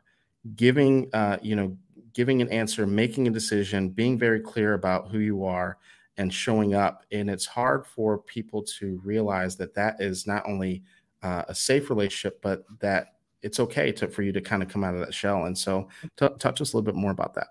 giving 0.56 1.10
uh, 1.12 1.38
you 1.42 1.56
know, 1.56 1.76
giving 2.14 2.42
an 2.42 2.50
answer, 2.50 2.86
making 2.86 3.28
a 3.28 3.32
decision, 3.32 3.90
being 3.90 4.18
very 4.18 4.40
clear 4.40 4.76
about 4.76 5.10
who 5.10 5.18
you 5.20 5.44
are 5.44 5.78
and 6.18 6.34
showing 6.34 6.76
up. 6.76 7.04
And 7.12 7.30
it's 7.30 7.46
hard 7.46 7.86
for 7.86 8.20
people 8.20 8.64
to 8.80 9.02
realize 9.04 9.58
that 9.58 9.74
that 9.74 10.00
is 10.00 10.26
not 10.26 10.44
only 10.48 10.84
uh, 11.24 11.44
a 11.48 11.56
safe 11.56 11.90
relationship, 11.90 12.42
but 12.42 12.64
that 12.80 13.16
it's 13.42 13.60
okay 13.60 13.92
to, 13.92 14.08
for 14.08 14.22
you 14.22 14.32
to 14.32 14.42
kind 14.42 14.64
of 14.64 14.70
come 14.70 14.84
out 14.84 14.94
of 14.94 15.02
that 15.02 15.14
shell. 15.14 15.46
And 15.46 15.58
so, 15.58 15.90
t- 16.16 16.30
talk 16.40 16.56
to 16.56 16.64
us 16.64 16.74
a 16.74 16.78
little 16.78 16.82
bit 16.82 16.96
more 16.96 17.12
about 17.12 17.34
that. 17.34 17.48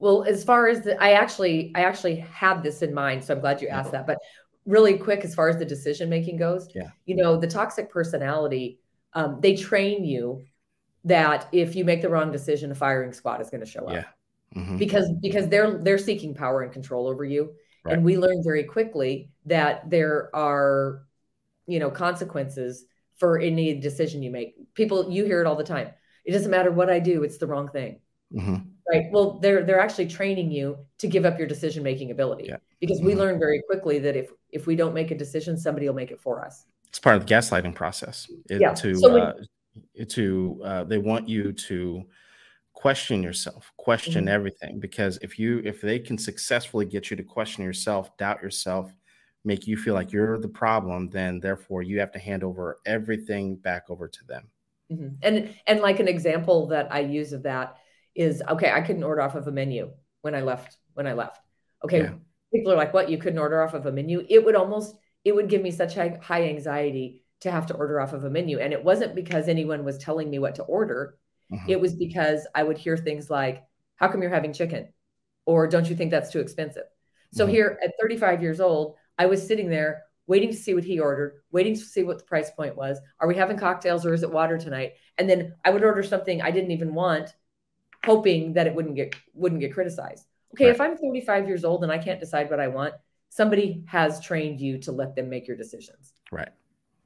Well, 0.00 0.24
as 0.24 0.42
far 0.42 0.66
as 0.66 0.80
the, 0.80 1.00
I 1.00 1.12
actually, 1.12 1.72
I 1.74 1.82
actually 1.82 2.16
had 2.16 2.62
this 2.62 2.80
in 2.82 2.92
mind, 2.92 3.22
so 3.22 3.34
I'm 3.34 3.40
glad 3.40 3.60
you 3.60 3.68
asked 3.68 3.92
that. 3.92 4.06
But 4.06 4.18
really 4.64 4.96
quick, 4.96 5.24
as 5.24 5.34
far 5.34 5.50
as 5.50 5.58
the 5.58 5.64
decision 5.64 6.08
making 6.08 6.38
goes, 6.38 6.68
yeah, 6.74 6.88
you 7.04 7.16
know, 7.16 7.36
the 7.36 7.46
toxic 7.46 7.90
personality, 7.90 8.80
um, 9.12 9.38
they 9.40 9.54
train 9.54 10.04
you 10.04 10.42
that 11.04 11.48
if 11.52 11.76
you 11.76 11.84
make 11.84 12.00
the 12.00 12.08
wrong 12.08 12.32
decision, 12.32 12.70
a 12.72 12.74
firing 12.74 13.12
squad 13.12 13.42
is 13.42 13.50
going 13.50 13.60
to 13.60 13.70
show 13.70 13.86
up. 13.86 13.92
Yeah. 13.92 14.04
Mm-hmm. 14.56 14.78
Because 14.78 15.12
because 15.20 15.48
they're 15.48 15.78
they're 15.78 15.98
seeking 15.98 16.34
power 16.34 16.62
and 16.62 16.72
control 16.72 17.06
over 17.06 17.24
you, 17.24 17.52
right. 17.84 17.94
and 17.94 18.04
we 18.04 18.16
learn 18.16 18.42
very 18.42 18.64
quickly 18.64 19.30
that 19.46 19.88
there 19.88 20.34
are, 20.34 21.02
you 21.66 21.78
know, 21.78 21.90
consequences 21.90 22.84
for 23.18 23.38
any 23.38 23.78
decision 23.78 24.22
you 24.22 24.30
make. 24.30 24.54
People, 24.74 25.10
you 25.10 25.24
hear 25.24 25.40
it 25.40 25.46
all 25.46 25.56
the 25.56 25.62
time. 25.62 25.90
It 26.24 26.32
doesn't 26.32 26.50
matter 26.50 26.72
what 26.72 26.90
I 26.90 26.98
do; 26.98 27.22
it's 27.22 27.38
the 27.38 27.46
wrong 27.46 27.68
thing. 27.68 28.00
Mm-hmm. 28.34 28.56
Right. 28.90 29.06
Well, 29.12 29.38
they're 29.38 29.62
they're 29.62 29.80
actually 29.80 30.08
training 30.08 30.50
you 30.50 30.76
to 30.98 31.06
give 31.06 31.24
up 31.24 31.38
your 31.38 31.46
decision 31.46 31.82
making 31.82 32.10
ability 32.10 32.46
yeah. 32.48 32.56
because 32.80 32.98
mm-hmm. 32.98 33.06
we 33.06 33.14
learn 33.14 33.38
very 33.38 33.62
quickly 33.66 33.98
that 34.00 34.16
if 34.16 34.32
if 34.50 34.66
we 34.66 34.74
don't 34.74 34.94
make 34.94 35.10
a 35.10 35.14
decision, 35.14 35.56
somebody 35.56 35.86
will 35.86 35.94
make 35.94 36.10
it 36.10 36.20
for 36.20 36.44
us. 36.44 36.66
It's 36.88 36.98
part 36.98 37.16
of 37.16 37.24
the 37.24 37.32
gaslighting 37.32 37.74
process. 37.74 38.26
It, 38.48 38.60
yeah. 38.60 38.74
To 38.74 38.94
so 38.96 39.18
uh, 39.18 39.34
to 40.08 40.60
uh, 40.64 40.84
they 40.84 40.98
want 40.98 41.28
you 41.28 41.52
to 41.52 42.02
question 42.72 43.22
yourself, 43.22 43.70
question 43.76 44.24
mm-hmm. 44.24 44.34
everything 44.34 44.80
because 44.80 45.18
if 45.22 45.38
you 45.38 45.62
if 45.64 45.80
they 45.80 45.98
can 45.98 46.18
successfully 46.18 46.84
get 46.84 47.10
you 47.10 47.16
to 47.16 47.22
question 47.22 47.62
yourself, 47.62 48.16
doubt 48.16 48.42
yourself, 48.42 48.92
make 49.44 49.66
you 49.68 49.76
feel 49.76 49.94
like 49.94 50.10
you're 50.10 50.38
the 50.38 50.48
problem, 50.48 51.08
then 51.10 51.38
therefore 51.38 51.82
you 51.82 52.00
have 52.00 52.10
to 52.12 52.18
hand 52.18 52.42
over 52.42 52.80
everything 52.86 53.54
back 53.54 53.84
over 53.88 54.08
to 54.08 54.24
them. 54.24 54.48
Mm-hmm. 54.90 55.14
And 55.22 55.54
and 55.68 55.80
like 55.80 56.00
an 56.00 56.08
example 56.08 56.66
that 56.68 56.92
I 56.92 57.00
use 57.00 57.32
of 57.32 57.44
that 57.44 57.76
is 58.14 58.42
okay, 58.48 58.70
I 58.70 58.80
couldn't 58.80 59.04
order 59.04 59.22
off 59.22 59.34
of 59.34 59.46
a 59.46 59.52
menu 59.52 59.90
when 60.22 60.34
I 60.34 60.40
left 60.40 60.76
when 60.94 61.06
I 61.06 61.12
left. 61.12 61.38
Okay. 61.84 62.02
Yeah. 62.02 62.12
People 62.52 62.72
are 62.72 62.76
like, 62.76 62.92
what? 62.92 63.08
You 63.08 63.18
couldn't 63.18 63.38
order 63.38 63.62
off 63.62 63.74
of 63.74 63.86
a 63.86 63.92
menu? 63.92 64.24
It 64.28 64.44
would 64.44 64.56
almost 64.56 64.96
it 65.24 65.34
would 65.34 65.48
give 65.48 65.62
me 65.62 65.70
such 65.70 65.94
high, 65.94 66.18
high 66.22 66.48
anxiety 66.48 67.22
to 67.40 67.50
have 67.50 67.66
to 67.66 67.74
order 67.74 68.00
off 68.00 68.12
of 68.12 68.24
a 68.24 68.30
menu. 68.30 68.58
And 68.58 68.72
it 68.72 68.82
wasn't 68.82 69.14
because 69.14 69.48
anyone 69.48 69.84
was 69.84 69.98
telling 69.98 70.30
me 70.30 70.38
what 70.38 70.56
to 70.56 70.62
order. 70.62 71.16
Mm-hmm. 71.52 71.70
It 71.70 71.80
was 71.80 71.94
because 71.94 72.46
I 72.54 72.62
would 72.62 72.78
hear 72.78 72.96
things 72.96 73.30
like, 73.30 73.62
How 73.96 74.08
come 74.08 74.22
you're 74.22 74.30
having 74.30 74.52
chicken? 74.52 74.88
Or 75.46 75.66
don't 75.66 75.88
you 75.88 75.96
think 75.96 76.10
that's 76.10 76.30
too 76.30 76.40
expensive? 76.40 76.84
So 77.32 77.44
mm-hmm. 77.44 77.54
here 77.54 77.78
at 77.82 77.92
35 78.00 78.42
years 78.42 78.60
old, 78.60 78.96
I 79.18 79.26
was 79.26 79.46
sitting 79.46 79.68
there 79.68 80.04
waiting 80.26 80.50
to 80.50 80.56
see 80.56 80.74
what 80.74 80.84
he 80.84 81.00
ordered, 81.00 81.40
waiting 81.50 81.74
to 81.74 81.80
see 81.80 82.04
what 82.04 82.18
the 82.18 82.24
price 82.24 82.50
point 82.50 82.76
was. 82.76 83.00
Are 83.18 83.26
we 83.26 83.34
having 83.34 83.58
cocktails 83.58 84.06
or 84.06 84.14
is 84.14 84.22
it 84.22 84.30
water 84.30 84.58
tonight? 84.58 84.92
And 85.18 85.28
then 85.28 85.54
I 85.64 85.70
would 85.70 85.82
order 85.82 86.02
something 86.04 86.40
I 86.40 86.52
didn't 86.52 86.70
even 86.70 86.94
want 86.94 87.34
hoping 88.04 88.54
that 88.54 88.66
it 88.66 88.74
wouldn't 88.74 88.96
get 88.96 89.14
wouldn't 89.34 89.60
get 89.60 89.74
criticized. 89.74 90.26
Okay, 90.54 90.66
right. 90.66 90.74
if 90.74 90.80
I'm 90.80 90.96
35 90.96 91.46
years 91.46 91.64
old 91.64 91.82
and 91.82 91.92
I 91.92 91.98
can't 91.98 92.20
decide 92.20 92.50
what 92.50 92.60
I 92.60 92.68
want, 92.68 92.94
somebody 93.28 93.84
has 93.86 94.20
trained 94.20 94.60
you 94.60 94.78
to 94.78 94.92
let 94.92 95.14
them 95.14 95.28
make 95.28 95.46
your 95.46 95.56
decisions. 95.56 96.12
Right. 96.32 96.50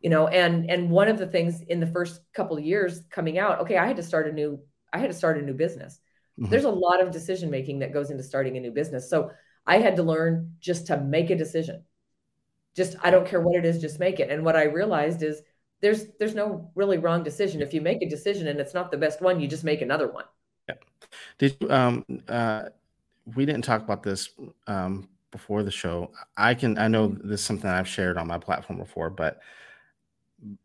You 0.01 0.11
know, 0.11 0.29
and 0.29 0.71
and 0.71 0.91
one 0.91 1.09
of 1.09 1.19
the 1.19 1.27
things 1.27 1.63
in 1.63 1.81
the 1.81 1.87
first 1.87 2.21
couple 2.35 2.57
of 2.57 2.65
years 2.65 3.03
coming 3.11 3.39
out, 3.39 3.61
okay, 3.61 3.77
I 3.77 3.87
had 3.87 3.97
to 3.97 4.03
start 4.03 4.29
a 4.29 4.33
new 4.33 4.61
I 4.93 4.99
had 4.99 5.11
to 5.11 5.17
start 5.17 5.39
a 5.39 5.43
new 5.43 5.55
business. 5.55 6.01
Mm-hmm. 6.39 6.51
There's 6.51 6.65
a 6.65 6.71
lot 6.71 7.03
of 7.03 7.11
decision 7.11 7.51
making 7.51 7.81
that 7.81 7.93
goes 7.93 8.11
into 8.11 8.23
starting 8.23 8.57
a 8.57 8.61
new 8.61 8.73
business. 8.73 9.09
So 9.09 9.31
I 9.67 9.79
had 9.79 9.97
to 9.97 10.03
learn 10.03 10.55
just 10.61 10.89
to 10.89 11.01
make 11.01 11.31
a 11.31 11.37
decision. 11.37 11.85
Just 12.77 12.97
I 13.03 13.11
don't 13.11 13.27
care 13.27 13.41
what 13.41 13.57
it 13.57 13.65
is, 13.65 13.81
just 13.81 14.01
make 14.01 14.21
it. 14.21 14.31
And 14.31 14.45
what 14.45 14.57
I 14.57 14.65
realized 14.65 15.23
is 15.23 15.43
there's 15.81 16.07
there's 16.19 16.35
no 16.35 16.71
really 16.75 16.99
wrong 16.99 17.23
decision. 17.23 17.63
If 17.63 17.73
you 17.73 17.81
make 17.81 18.03
a 18.03 18.09
decision 18.09 18.49
and 18.49 18.61
it's 18.61 18.75
not 18.75 18.91
the 18.91 18.99
best 18.99 19.21
one, 19.21 19.41
you 19.41 19.49
just 19.49 19.65
make 19.65 19.81
another 19.81 20.11
one. 20.11 20.25
Did 21.39 21.71
um, 21.71 22.05
uh, 22.29 22.65
we 23.35 23.47
didn't 23.47 23.63
talk 23.63 23.83
about 23.83 24.03
this 24.03 24.31
um, 24.67 25.09
before 25.31 25.63
the 25.63 25.71
show. 25.71 26.11
I 26.37 26.55
can, 26.55 26.79
I 26.79 26.89
know 26.89 27.09
this 27.09 27.41
is 27.41 27.47
something 27.47 27.69
I've 27.69 27.89
shared 27.89 28.17
on 28.17 28.27
my 28.27 28.39
platform 28.39 28.79
before, 28.79 29.11
but 29.11 29.41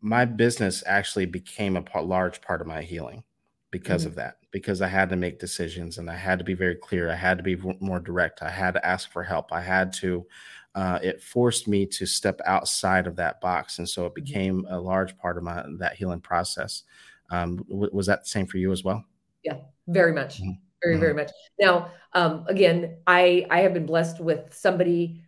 my 0.01 0.25
business 0.25 0.83
actually 0.85 1.25
became 1.25 1.77
a 1.77 2.01
large 2.01 2.41
part 2.41 2.61
of 2.61 2.67
my 2.67 2.81
healing 2.81 3.23
because 3.71 4.01
mm-hmm. 4.01 4.09
of 4.09 4.15
that, 4.15 4.37
because 4.51 4.81
I 4.81 4.87
had 4.87 5.09
to 5.09 5.15
make 5.15 5.39
decisions 5.39 5.97
and 5.97 6.09
I 6.09 6.15
had 6.15 6.37
to 6.39 6.45
be 6.45 6.53
very 6.53 6.75
clear. 6.75 7.09
I 7.09 7.15
had 7.15 7.37
to 7.37 7.43
be 7.43 7.55
more 7.79 7.99
direct. 7.99 8.41
I 8.41 8.49
had 8.49 8.73
to 8.73 8.85
ask 8.85 9.11
for 9.11 9.23
help. 9.23 9.53
I 9.53 9.61
had 9.61 9.93
to, 9.93 10.25
uh, 10.75 10.99
it 11.01 11.21
forced 11.21 11.67
me 11.67 11.85
to 11.85 12.05
step 12.05 12.41
outside 12.45 13.07
of 13.07 13.15
that 13.15 13.41
box. 13.41 13.79
And 13.79 13.87
so 13.87 14.05
it 14.05 14.09
mm-hmm. 14.09 14.23
became 14.23 14.67
a 14.69 14.79
large 14.79 15.17
part 15.17 15.37
of 15.37 15.43
my, 15.43 15.63
that 15.79 15.95
healing 15.95 16.21
process. 16.21 16.83
Um, 17.31 17.57
w- 17.69 17.91
was 17.93 18.07
that 18.07 18.23
the 18.23 18.29
same 18.29 18.47
for 18.47 18.57
you 18.57 18.71
as 18.71 18.83
well? 18.83 19.03
Yeah, 19.43 19.57
very 19.89 20.13
much. 20.13 20.41
Mm-hmm. 20.41 20.51
Very, 20.81 20.95
mm-hmm. 20.95 21.01
very 21.01 21.13
much. 21.13 21.31
Now, 21.59 21.91
um, 22.13 22.45
again, 22.47 22.97
I 23.05 23.45
I 23.49 23.61
have 23.61 23.73
been 23.73 23.85
blessed 23.85 24.19
with 24.19 24.53
somebody 24.53 25.21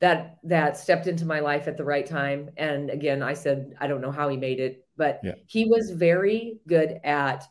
that 0.00 0.38
that 0.44 0.76
stepped 0.76 1.06
into 1.06 1.24
my 1.24 1.40
life 1.40 1.68
at 1.68 1.76
the 1.76 1.84
right 1.84 2.06
time. 2.06 2.50
And 2.56 2.90
again, 2.90 3.22
I 3.22 3.34
said 3.34 3.74
I 3.80 3.86
don't 3.86 4.00
know 4.00 4.10
how 4.10 4.28
he 4.28 4.36
made 4.36 4.60
it, 4.60 4.86
but 4.96 5.20
yeah. 5.22 5.34
he 5.46 5.64
was 5.64 5.90
very 5.90 6.58
good 6.66 7.00
at, 7.04 7.44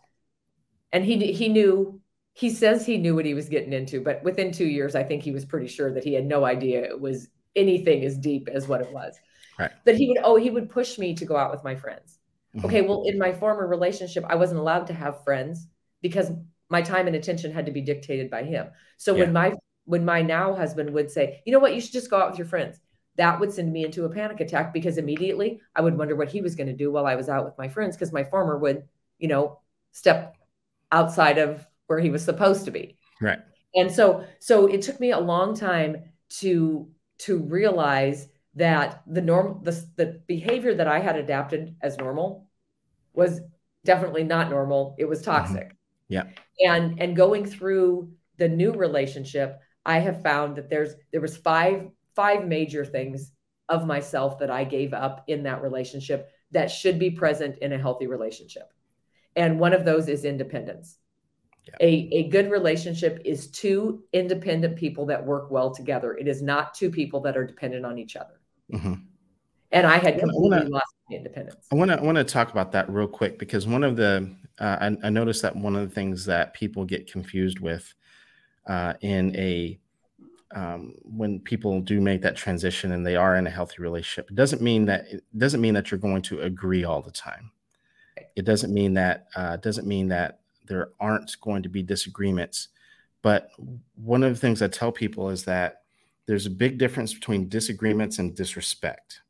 and 0.92 1.04
he 1.04 1.32
he 1.34 1.50
knew. 1.50 2.02
He 2.34 2.52
says 2.52 2.86
he 2.86 2.98
knew 2.98 3.16
what 3.16 3.26
he 3.26 3.34
was 3.34 3.50
getting 3.50 3.74
into, 3.74 4.00
but 4.00 4.24
within 4.24 4.54
two 4.54 4.68
years, 4.68 4.96
I 4.96 5.04
think 5.04 5.24
he 5.24 5.32
was 5.32 5.44
pretty 5.44 5.68
sure 5.68 5.94
that 5.94 6.06
he 6.06 6.14
had 6.14 6.26
no 6.26 6.46
idea 6.46 6.84
it 6.84 7.02
was 7.02 7.28
anything 7.54 8.06
as 8.06 8.18
deep 8.18 8.48
as 8.48 8.66
what 8.66 8.80
it 8.80 8.94
was. 8.94 9.20
Right. 9.58 9.72
But 9.84 9.96
he 9.96 10.08
would 10.08 10.20
oh 10.24 10.38
he 10.38 10.50
would 10.50 10.70
push 10.70 10.98
me 10.98 11.16
to 11.16 11.26
go 11.26 11.36
out 11.36 11.52
with 11.52 11.66
my 11.66 11.76
friends. 11.76 12.18
Mm-hmm. 12.56 12.66
Okay, 12.66 12.82
well, 12.82 13.04
in 13.06 13.18
my 13.18 13.34
former 13.34 13.68
relationship, 13.68 14.24
I 14.28 14.36
wasn't 14.36 14.62
allowed 14.62 14.88
to 14.88 14.94
have 14.94 15.24
friends 15.26 15.68
because 16.02 16.32
my 16.70 16.82
time 16.82 17.08
and 17.08 17.16
attention 17.16 17.52
had 17.52 17.66
to 17.66 17.72
be 17.72 17.82
dictated 17.82 18.30
by 18.30 18.44
him. 18.44 18.68
So 18.98 19.16
yeah. 19.16 19.24
when 19.24 19.34
my 19.34 19.54
when 19.86 20.06
my 20.06 20.22
now 20.22 20.54
husband 20.56 20.94
would 20.94 21.10
say, 21.10 21.42
"You 21.46 21.54
know 21.54 21.60
what? 21.60 21.74
You 21.74 21.82
should 21.82 21.94
just 21.94 22.10
go 22.10 22.20
out 22.20 22.30
with 22.30 22.40
your 22.40 22.48
friends." 22.48 22.80
That 23.18 23.40
would 23.40 23.52
send 23.52 23.74
me 23.74 23.84
into 23.84 24.06
a 24.06 24.10
panic 24.10 24.40
attack 24.40 24.72
because 24.74 24.98
immediately 24.98 25.60
I 25.76 25.82
would 25.82 25.98
wonder 25.98 26.16
what 26.16 26.30
he 26.30 26.42
was 26.42 26.56
going 26.56 26.68
to 26.68 26.76
do 26.76 26.92
while 26.92 27.06
I 27.06 27.16
was 27.16 27.28
out 27.28 27.44
with 27.44 27.58
my 27.58 27.68
friends 27.68 27.98
because 27.98 28.14
my 28.14 28.24
former 28.24 28.58
would, 28.58 28.84
you 29.18 29.28
know, 29.28 29.60
step 29.92 30.38
outside 30.92 31.38
of 31.38 31.68
where 31.88 32.00
he 32.00 32.12
was 32.12 32.24
supposed 32.24 32.66
to 32.66 32.72
be. 32.72 32.98
Right. 33.20 33.40
And 33.76 33.92
so 33.92 34.26
so 34.40 34.68
it 34.68 34.82
took 34.82 35.00
me 35.00 35.12
a 35.12 35.20
long 35.20 35.56
time 35.56 36.04
to 36.40 36.90
to 37.20 37.40
realize 37.40 38.30
that 38.56 39.02
the 39.08 39.22
norm 39.22 39.62
the, 39.64 39.72
the 39.96 40.22
behavior 40.28 40.76
that 40.76 40.88
I 40.88 41.00
had 41.00 41.18
adapted 41.18 41.76
as 41.82 41.98
normal 41.98 42.48
was 43.14 43.42
definitely 43.86 44.24
not 44.24 44.50
normal. 44.50 44.96
It 44.98 45.06
was 45.06 45.22
mm-hmm. 45.22 45.32
toxic. 45.32 45.68
Mm-hmm. 45.68 45.79
Yeah. 46.10 46.26
And 46.60 47.00
and 47.02 47.16
going 47.16 47.46
through 47.46 48.12
the 48.38 48.50
new 48.50 48.74
relationship, 48.74 49.60
I 49.86 50.00
have 50.00 50.22
found 50.22 50.58
that 50.58 50.70
there's 50.70 50.96
there 51.12 51.22
was 51.22 51.38
five 51.38 51.88
five 52.16 52.46
major 52.46 52.84
things 52.84 53.32
of 53.70 53.86
myself 53.86 54.40
that 54.40 54.50
I 54.50 54.64
gave 54.64 54.94
up 54.94 55.24
in 55.28 55.44
that 55.44 55.62
relationship 55.62 56.32
that 56.52 56.72
should 56.72 56.98
be 57.00 57.12
present 57.12 57.60
in 57.60 57.72
a 57.72 57.78
healthy 57.78 58.08
relationship. 58.08 58.74
And 59.36 59.60
one 59.60 59.74
of 59.74 59.86
those 59.86 60.08
is 60.08 60.26
independence. 60.26 60.98
Yeah. 61.66 61.76
A, 61.82 62.10
a 62.12 62.30
good 62.30 62.50
relationship 62.50 63.22
is 63.24 63.52
two 63.52 64.04
independent 64.12 64.76
people 64.76 65.06
that 65.06 65.24
work 65.24 65.52
well 65.52 65.74
together. 65.74 66.18
It 66.18 66.28
is 66.28 66.42
not 66.42 66.74
two 66.74 66.90
people 66.90 67.20
that 67.22 67.38
are 67.38 67.46
dependent 67.46 67.86
on 67.86 68.00
each 68.00 68.16
other. 68.16 68.42
Mm-hmm. 68.74 68.94
And 69.72 69.86
I 69.86 69.98
had 69.98 70.18
completely 70.18 70.58
I 70.58 70.62
wanna, 70.62 70.70
lost 70.72 70.96
independence. 71.12 71.68
I 71.72 71.76
want 71.76 71.92
to 71.92 72.00
I 72.00 72.02
want 72.02 72.18
to 72.18 72.24
talk 72.24 72.52
about 72.52 72.72
that 72.72 72.90
real 72.90 73.08
quick 73.08 73.38
because 73.38 73.68
one 73.68 73.84
of 73.84 73.96
the 73.96 74.36
uh, 74.60 74.78
I, 74.82 75.08
I, 75.08 75.10
noticed 75.10 75.42
that 75.42 75.56
one 75.56 75.76
of 75.76 75.88
the 75.88 75.94
things 75.94 76.26
that 76.26 76.54
people 76.54 76.86
get 76.86 77.12
confused 77.12 77.60
with 77.60 77.94
uh, 78.68 78.94
in 79.02 79.36
a 79.36 79.80
um, 80.56 80.96
when 81.04 81.40
people 81.40 81.80
do 81.80 82.02
make 82.02 82.22
that 82.24 82.36
transition 82.36 82.92
and 82.92 83.06
they 83.06 83.16
are 83.16 83.36
in 83.36 83.46
a 83.46 83.52
healthy 83.52 83.82
relationship, 83.82 84.32
it 84.32 84.36
doesn't 84.36 84.62
mean 84.62 84.86
that 84.86 85.06
it 85.08 85.24
doesn't 85.38 85.62
mean 85.62 85.74
that 85.76 85.92
you're 85.92 86.00
going 86.00 86.24
to 86.24 86.42
agree 86.42 86.84
all 86.84 87.02
the 87.02 87.12
time. 87.12 87.52
It 88.36 88.46
doesn't 88.46 88.74
mean 88.74 88.94
that 88.96 89.28
uh, 89.36 89.58
doesn't 89.58 89.88
mean 89.88 90.08
that 90.10 90.40
there 90.68 90.90
aren't 91.00 91.40
going 91.42 91.64
to 91.64 91.70
be 91.70 91.84
disagreements. 91.84 92.70
But 93.22 93.52
one 93.96 94.24
of 94.24 94.34
the 94.34 94.40
things 94.40 94.62
I 94.62 94.68
tell 94.68 94.92
people 94.92 95.30
is 95.30 95.44
that 95.46 95.82
there's 96.26 96.46
a 96.46 96.52
big 96.52 96.78
difference 96.78 97.14
between 97.14 97.50
disagreements 97.50 98.20
and 98.20 98.36
disrespect. 98.36 99.22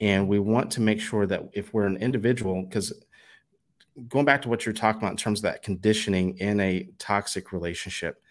And 0.00 0.28
we 0.28 0.38
want 0.38 0.70
to 0.72 0.80
make 0.80 1.00
sure 1.00 1.26
that 1.26 1.48
if 1.52 1.72
we're 1.72 1.86
an 1.86 1.96
individual, 1.96 2.62
because 2.62 2.92
going 4.08 4.24
back 4.24 4.42
to 4.42 4.48
what 4.48 4.66
you're 4.66 4.72
talking 4.72 5.00
about 5.00 5.12
in 5.12 5.16
terms 5.16 5.40
of 5.40 5.44
that 5.44 5.62
conditioning 5.62 6.36
in 6.38 6.60
a 6.60 6.88
toxic 6.98 7.52
relationship, 7.52 8.22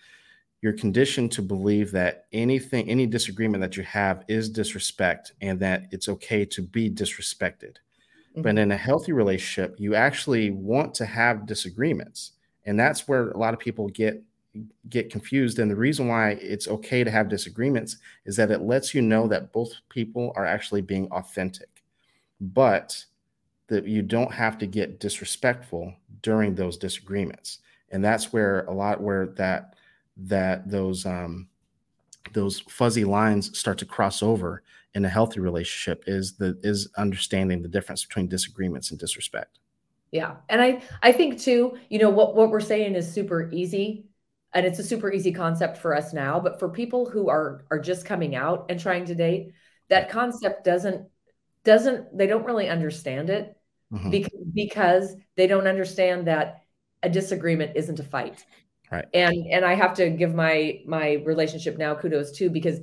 you're 0.62 0.74
conditioned 0.74 1.31
to 1.34 1.41
believe 1.41 1.91
that 1.91 2.25
anything, 2.31 2.89
any 2.89 3.05
disagreement 3.05 3.62
that 3.62 3.77
you 3.77 3.84
have 3.84 4.24
is 4.27 4.50
disrespect 4.50 5.34
and 5.41 5.60
that 5.60 5.88
it's 5.91 6.10
okay 6.10 6.45
to 6.45 6.62
be 6.62 6.89
disrespected. 6.89 7.77
Mm-hmm. 8.31 8.41
But 8.41 8.57
in 8.57 8.72
a 8.72 8.77
healthy 8.77 9.12
relationship, 9.12 9.75
you 9.79 9.95
actually 9.95 10.51
want 10.51 10.93
to 10.95 11.05
have 11.05 11.45
disagreements. 11.45 12.31
And 12.65 12.79
that's 12.79 13.07
where 13.07 13.29
a 13.29 13.38
lot 13.38 13.53
of 13.53 13.60
people 13.60 13.89
get 13.89 14.24
get 14.88 15.12
confused 15.12 15.60
and 15.60 15.69
the 15.69 15.75
reason 15.75 16.07
why 16.07 16.29
it's 16.41 16.69
okay 16.69 17.03
to 17.03 17.12
have 17.12 17.27
disagreements 17.27 17.98
is 18.25 18.38
that 18.38 18.51
it 18.51 18.62
lets 18.62 18.93
you 18.93 19.01
know 19.01 19.27
that 19.27 19.51
both 19.51 19.74
people 19.89 20.31
are 20.38 20.45
actually 20.45 20.79
being 20.81 21.12
authentic 21.12 21.84
but 22.39 23.03
that 23.67 23.88
you 23.88 24.01
don't 24.01 24.31
have 24.31 24.57
to 24.60 24.67
get 24.67 25.00
disrespectful 25.00 25.93
during 26.22 26.55
those 26.55 26.77
disagreements. 26.77 27.60
And 27.89 28.03
that's 28.03 28.31
where 28.31 28.65
a 28.65 28.74
lot 28.74 29.01
where 29.01 29.27
that 29.38 29.75
that 30.17 30.69
those 30.69 31.05
um 31.05 31.48
those 32.34 32.60
fuzzy 32.62 33.05
lines 33.05 33.57
start 33.57 33.77
to 33.79 33.86
cross 33.86 34.24
over 34.24 34.63
in 34.93 35.05
a 35.05 35.10
healthy 35.10 35.39
relationship 35.39 36.03
is 36.07 36.38
the 36.38 36.57
is 36.63 36.89
understanding 36.98 37.62
the 37.62 37.67
difference 37.67 38.05
between 38.05 38.27
disagreements 38.27 38.91
and 38.91 39.00
disrespect. 39.00 39.60
Yeah. 40.12 40.36
And 40.50 40.62
i 40.62 40.81
i 41.03 41.12
think 41.12 41.39
too 41.39 41.77
you 41.89 42.00
know 42.00 42.10
what 42.10 42.36
what 42.36 42.50
we're 42.50 42.62
saying 42.62 42.95
is 42.95 43.12
super 43.12 43.50
easy 43.51 44.05
and 44.53 44.65
it's 44.65 44.79
a 44.79 44.84
super 44.84 45.12
easy 45.12 45.34
concept 45.34 45.77
for 45.77 45.93
us 45.93 46.13
now 46.13 46.39
but 46.39 46.60
for 46.60 46.69
people 46.69 47.10
who 47.10 47.27
are 47.27 47.65
are 47.69 47.79
just 47.79 48.05
coming 48.05 48.36
out 48.36 48.67
and 48.69 48.79
trying 48.79 49.05
to 49.05 49.15
date 49.15 49.51
that 49.89 50.10
concept 50.10 50.63
doesn't 50.63 51.07
doesn't 51.65 52.17
they 52.17 52.27
don't 52.27 52.45
really 52.45 52.69
understand 52.69 53.29
it 53.29 53.57
mm-hmm. 53.91 54.10
because, 54.10 54.39
because 54.53 55.15
they 55.36 55.48
don't 55.48 55.67
understand 55.67 56.27
that 56.27 56.62
a 57.03 57.10
disagreement 57.10 57.74
isn't 57.75 58.00
a 58.00 58.03
fight 58.03 58.45
right 58.91 59.05
and 59.13 59.36
and 59.51 59.65
i 59.65 59.74
have 59.74 59.93
to 59.95 60.10
give 60.10 60.34
my 60.34 60.79
my 60.86 61.22
relationship 61.25 61.77
now 61.77 61.93
kudos 61.93 62.31
too 62.31 62.50
because 62.50 62.79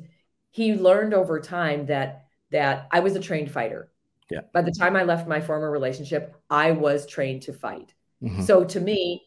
he 0.50 0.74
learned 0.74 1.14
over 1.14 1.40
time 1.40 1.86
that 1.86 2.26
that 2.50 2.86
i 2.90 3.00
was 3.00 3.16
a 3.16 3.20
trained 3.20 3.50
fighter 3.50 3.90
yeah 4.30 4.40
by 4.52 4.62
the 4.62 4.74
time 4.78 4.96
i 4.96 5.02
left 5.02 5.26
my 5.26 5.40
former 5.40 5.70
relationship 5.70 6.36
i 6.50 6.70
was 6.70 7.06
trained 7.06 7.42
to 7.42 7.52
fight 7.52 7.94
mm-hmm. 8.22 8.42
so 8.42 8.64
to 8.64 8.80
me 8.80 9.22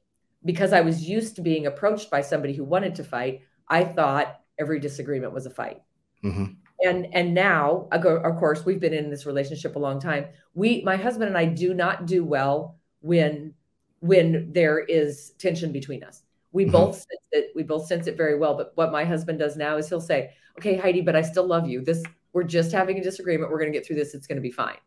because 0.45 0.71
I 0.71 0.81
was 0.81 1.09
used 1.09 1.35
to 1.35 1.41
being 1.41 1.65
approached 1.65 2.09
by 2.11 2.21
somebody 2.21 2.53
who 2.53 2.63
wanted 2.63 2.95
to 2.95 3.03
fight, 3.03 3.41
I 3.67 3.83
thought 3.83 4.39
every 4.59 4.79
disagreement 4.79 5.33
was 5.33 5.47
a 5.47 5.49
fight. 5.49 5.81
Mm-hmm. 6.23 6.53
And 6.83 7.07
and 7.13 7.33
now, 7.33 7.87
of 7.91 8.37
course, 8.37 8.65
we've 8.65 8.79
been 8.79 8.93
in 8.93 9.09
this 9.09 9.25
relationship 9.25 9.75
a 9.75 9.79
long 9.79 9.99
time. 9.99 10.27
We, 10.53 10.81
my 10.83 10.95
husband 10.95 11.29
and 11.29 11.37
I, 11.37 11.45
do 11.45 11.73
not 11.73 12.05
do 12.05 12.23
well 12.23 12.77
when 13.01 13.53
when 14.01 14.51
there 14.51 14.79
is 14.79 15.31
tension 15.39 15.71
between 15.71 16.03
us. 16.03 16.23
We 16.51 16.63
mm-hmm. 16.63 16.71
both 16.73 16.95
sense 16.95 17.21
it. 17.31 17.51
We 17.55 17.63
both 17.63 17.87
sense 17.87 18.07
it 18.07 18.17
very 18.17 18.37
well. 18.37 18.55
But 18.55 18.73
what 18.75 18.91
my 18.91 19.05
husband 19.05 19.39
does 19.39 19.55
now 19.55 19.77
is 19.77 19.87
he'll 19.87 20.01
say, 20.01 20.31
"Okay, 20.57 20.75
Heidi, 20.75 21.01
but 21.01 21.15
I 21.15 21.21
still 21.21 21.47
love 21.47 21.67
you. 21.67 21.81
This 21.81 22.03
we're 22.33 22.43
just 22.43 22.71
having 22.71 22.99
a 22.99 23.03
disagreement. 23.03 23.51
We're 23.51 23.59
going 23.59 23.71
to 23.71 23.77
get 23.77 23.87
through 23.87 23.95
this. 23.95 24.13
It's 24.13 24.27
going 24.27 24.37
to 24.37 24.41
be 24.41 24.51
fine." 24.51 24.77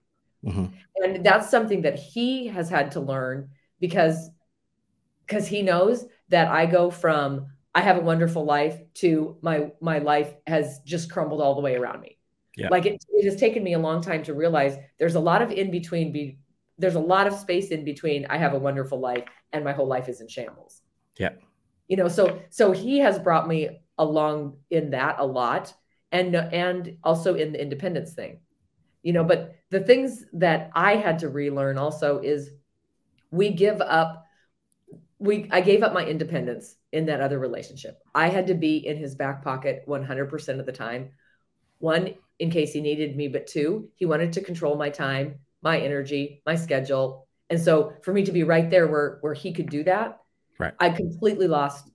Mm-hmm. 0.44 0.66
And 0.96 1.24
that's 1.24 1.50
something 1.50 1.82
that 1.82 1.98
he 1.98 2.46
has 2.48 2.68
had 2.68 2.92
to 2.92 3.00
learn 3.00 3.48
because 3.80 4.30
because 5.26 5.46
he 5.46 5.62
knows 5.62 6.06
that 6.28 6.48
I 6.48 6.66
go 6.66 6.90
from 6.90 7.46
I 7.74 7.80
have 7.80 7.96
a 7.96 8.00
wonderful 8.00 8.44
life 8.44 8.78
to 8.94 9.36
my 9.42 9.70
my 9.80 9.98
life 9.98 10.34
has 10.46 10.80
just 10.84 11.10
crumbled 11.10 11.40
all 11.40 11.54
the 11.54 11.60
way 11.60 11.76
around 11.76 12.00
me. 12.00 12.18
Yeah. 12.56 12.68
Like 12.70 12.86
it, 12.86 13.04
it 13.08 13.24
has 13.24 13.38
taken 13.38 13.62
me 13.62 13.74
a 13.74 13.78
long 13.78 14.02
time 14.02 14.22
to 14.24 14.34
realize 14.34 14.76
there's 14.98 15.14
a 15.14 15.20
lot 15.20 15.42
of 15.42 15.52
in 15.52 15.70
between 15.70 16.12
be 16.12 16.38
there's 16.78 16.94
a 16.94 17.00
lot 17.00 17.26
of 17.26 17.34
space 17.34 17.68
in 17.68 17.84
between 17.84 18.26
I 18.26 18.38
have 18.38 18.54
a 18.54 18.58
wonderful 18.58 18.98
life 18.98 19.24
and 19.52 19.64
my 19.64 19.72
whole 19.72 19.86
life 19.86 20.08
is 20.08 20.20
in 20.20 20.28
shambles. 20.28 20.82
Yeah. 21.18 21.30
You 21.88 21.96
know, 21.96 22.08
so 22.08 22.40
so 22.50 22.72
he 22.72 22.98
has 22.98 23.18
brought 23.18 23.46
me 23.46 23.80
along 23.98 24.56
in 24.70 24.90
that 24.90 25.16
a 25.18 25.26
lot 25.26 25.74
and 26.10 26.34
and 26.34 26.96
also 27.04 27.34
in 27.34 27.52
the 27.52 27.60
independence 27.60 28.12
thing. 28.14 28.40
You 29.02 29.12
know, 29.12 29.24
but 29.24 29.54
the 29.70 29.80
things 29.80 30.24
that 30.34 30.70
I 30.74 30.96
had 30.96 31.20
to 31.20 31.28
relearn 31.28 31.78
also 31.78 32.18
is 32.18 32.50
we 33.30 33.50
give 33.50 33.80
up 33.80 34.24
we 35.18 35.48
I 35.50 35.60
gave 35.60 35.82
up 35.82 35.92
my 35.92 36.04
independence 36.04 36.76
in 36.92 37.06
that 37.06 37.20
other 37.20 37.38
relationship. 37.38 38.00
I 38.14 38.28
had 38.28 38.46
to 38.48 38.54
be 38.54 38.86
in 38.86 38.96
his 38.96 39.14
back 39.14 39.42
pocket 39.42 39.84
100% 39.86 40.60
of 40.60 40.66
the 40.66 40.72
time. 40.72 41.10
One, 41.78 42.14
in 42.38 42.50
case 42.50 42.72
he 42.72 42.80
needed 42.80 43.16
me, 43.16 43.28
but 43.28 43.46
two, 43.46 43.88
he 43.96 44.06
wanted 44.06 44.32
to 44.34 44.40
control 44.40 44.76
my 44.76 44.90
time, 44.90 45.40
my 45.62 45.78
energy, 45.78 46.42
my 46.46 46.54
schedule. 46.54 47.26
And 47.50 47.60
so 47.60 47.94
for 48.02 48.12
me 48.12 48.24
to 48.24 48.32
be 48.32 48.44
right 48.44 48.70
there 48.70 48.86
where 48.86 49.18
where 49.20 49.34
he 49.34 49.52
could 49.52 49.70
do 49.70 49.84
that, 49.84 50.18
right. 50.58 50.74
I 50.78 50.90
completely 50.90 51.48
lost 51.48 51.90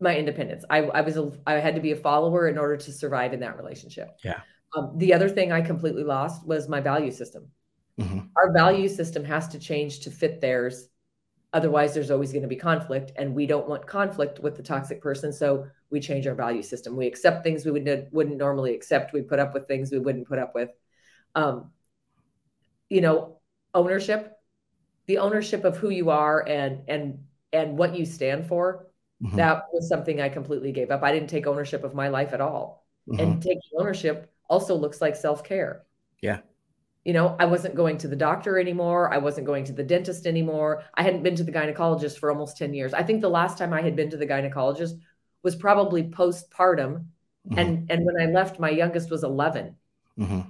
my 0.00 0.16
independence. 0.16 0.64
I, 0.68 0.78
I 0.78 1.00
was 1.02 1.16
a, 1.16 1.32
I 1.46 1.54
had 1.54 1.74
to 1.74 1.80
be 1.80 1.92
a 1.92 1.96
follower 1.96 2.48
in 2.48 2.58
order 2.58 2.76
to 2.76 2.92
survive 2.92 3.32
in 3.32 3.40
that 3.40 3.56
relationship. 3.56 4.16
Yeah. 4.22 4.40
Um, 4.76 4.92
the 4.96 5.14
other 5.14 5.28
thing 5.28 5.52
I 5.52 5.60
completely 5.60 6.04
lost 6.04 6.46
was 6.46 6.68
my 6.68 6.80
value 6.80 7.12
system. 7.12 7.48
Mm-hmm. 8.00 8.20
Our 8.36 8.52
value 8.52 8.88
system 8.88 9.24
has 9.24 9.48
to 9.48 9.58
change 9.58 10.00
to 10.00 10.10
fit 10.10 10.40
theirs 10.40 10.88
Otherwise, 11.54 11.94
there's 11.94 12.10
always 12.10 12.32
going 12.32 12.42
to 12.42 12.48
be 12.48 12.56
conflict, 12.56 13.12
and 13.16 13.32
we 13.32 13.46
don't 13.46 13.68
want 13.68 13.86
conflict 13.86 14.40
with 14.40 14.56
the 14.56 14.62
toxic 14.62 15.00
person. 15.00 15.32
So 15.32 15.68
we 15.88 16.00
change 16.00 16.26
our 16.26 16.34
value 16.34 16.62
system. 16.62 16.96
We 16.96 17.06
accept 17.06 17.44
things 17.44 17.64
we 17.64 17.70
would, 17.70 18.08
wouldn't 18.10 18.36
normally 18.36 18.74
accept. 18.74 19.12
We 19.12 19.22
put 19.22 19.38
up 19.38 19.54
with 19.54 19.68
things 19.68 19.92
we 19.92 20.00
wouldn't 20.00 20.26
put 20.26 20.40
up 20.40 20.52
with. 20.52 20.70
Um, 21.36 21.70
you 22.90 23.00
know, 23.00 23.38
ownership, 23.72 24.36
the 25.06 25.18
ownership 25.18 25.64
of 25.64 25.76
who 25.76 25.90
you 25.90 26.10
are 26.10 26.46
and 26.46 26.82
and 26.88 27.20
and 27.52 27.78
what 27.78 27.96
you 27.96 28.04
stand 28.04 28.46
for. 28.46 28.88
Mm-hmm. 29.22 29.36
That 29.36 29.66
was 29.72 29.88
something 29.88 30.20
I 30.20 30.30
completely 30.30 30.72
gave 30.72 30.90
up. 30.90 31.04
I 31.04 31.12
didn't 31.12 31.30
take 31.30 31.46
ownership 31.46 31.84
of 31.84 31.94
my 31.94 32.08
life 32.08 32.32
at 32.32 32.40
all. 32.40 32.84
Mm-hmm. 33.08 33.20
And 33.20 33.42
taking 33.42 33.62
ownership 33.78 34.32
also 34.50 34.74
looks 34.74 35.00
like 35.00 35.14
self 35.14 35.44
care. 35.44 35.84
Yeah 36.20 36.40
you 37.04 37.12
know, 37.12 37.36
I 37.38 37.44
wasn't 37.44 37.74
going 37.74 37.98
to 37.98 38.08
the 38.08 38.16
doctor 38.16 38.58
anymore. 38.58 39.12
I 39.12 39.18
wasn't 39.18 39.46
going 39.46 39.64
to 39.64 39.72
the 39.72 39.82
dentist 39.82 40.26
anymore. 40.26 40.84
I 40.94 41.02
hadn't 41.02 41.22
been 41.22 41.36
to 41.36 41.44
the 41.44 41.52
gynecologist 41.52 42.18
for 42.18 42.30
almost 42.30 42.56
10 42.56 42.72
years. 42.72 42.94
I 42.94 43.02
think 43.02 43.20
the 43.20 43.28
last 43.28 43.58
time 43.58 43.74
I 43.74 43.82
had 43.82 43.94
been 43.94 44.10
to 44.10 44.16
the 44.16 44.26
gynecologist 44.26 44.98
was 45.42 45.54
probably 45.54 46.04
postpartum. 46.04 47.04
Mm-hmm. 47.46 47.58
And 47.58 47.90
and 47.90 48.06
when 48.06 48.20
I 48.20 48.32
left, 48.32 48.58
my 48.58 48.70
youngest 48.70 49.10
was 49.10 49.22
11. 49.22 49.76
Mm-hmm. 50.18 50.40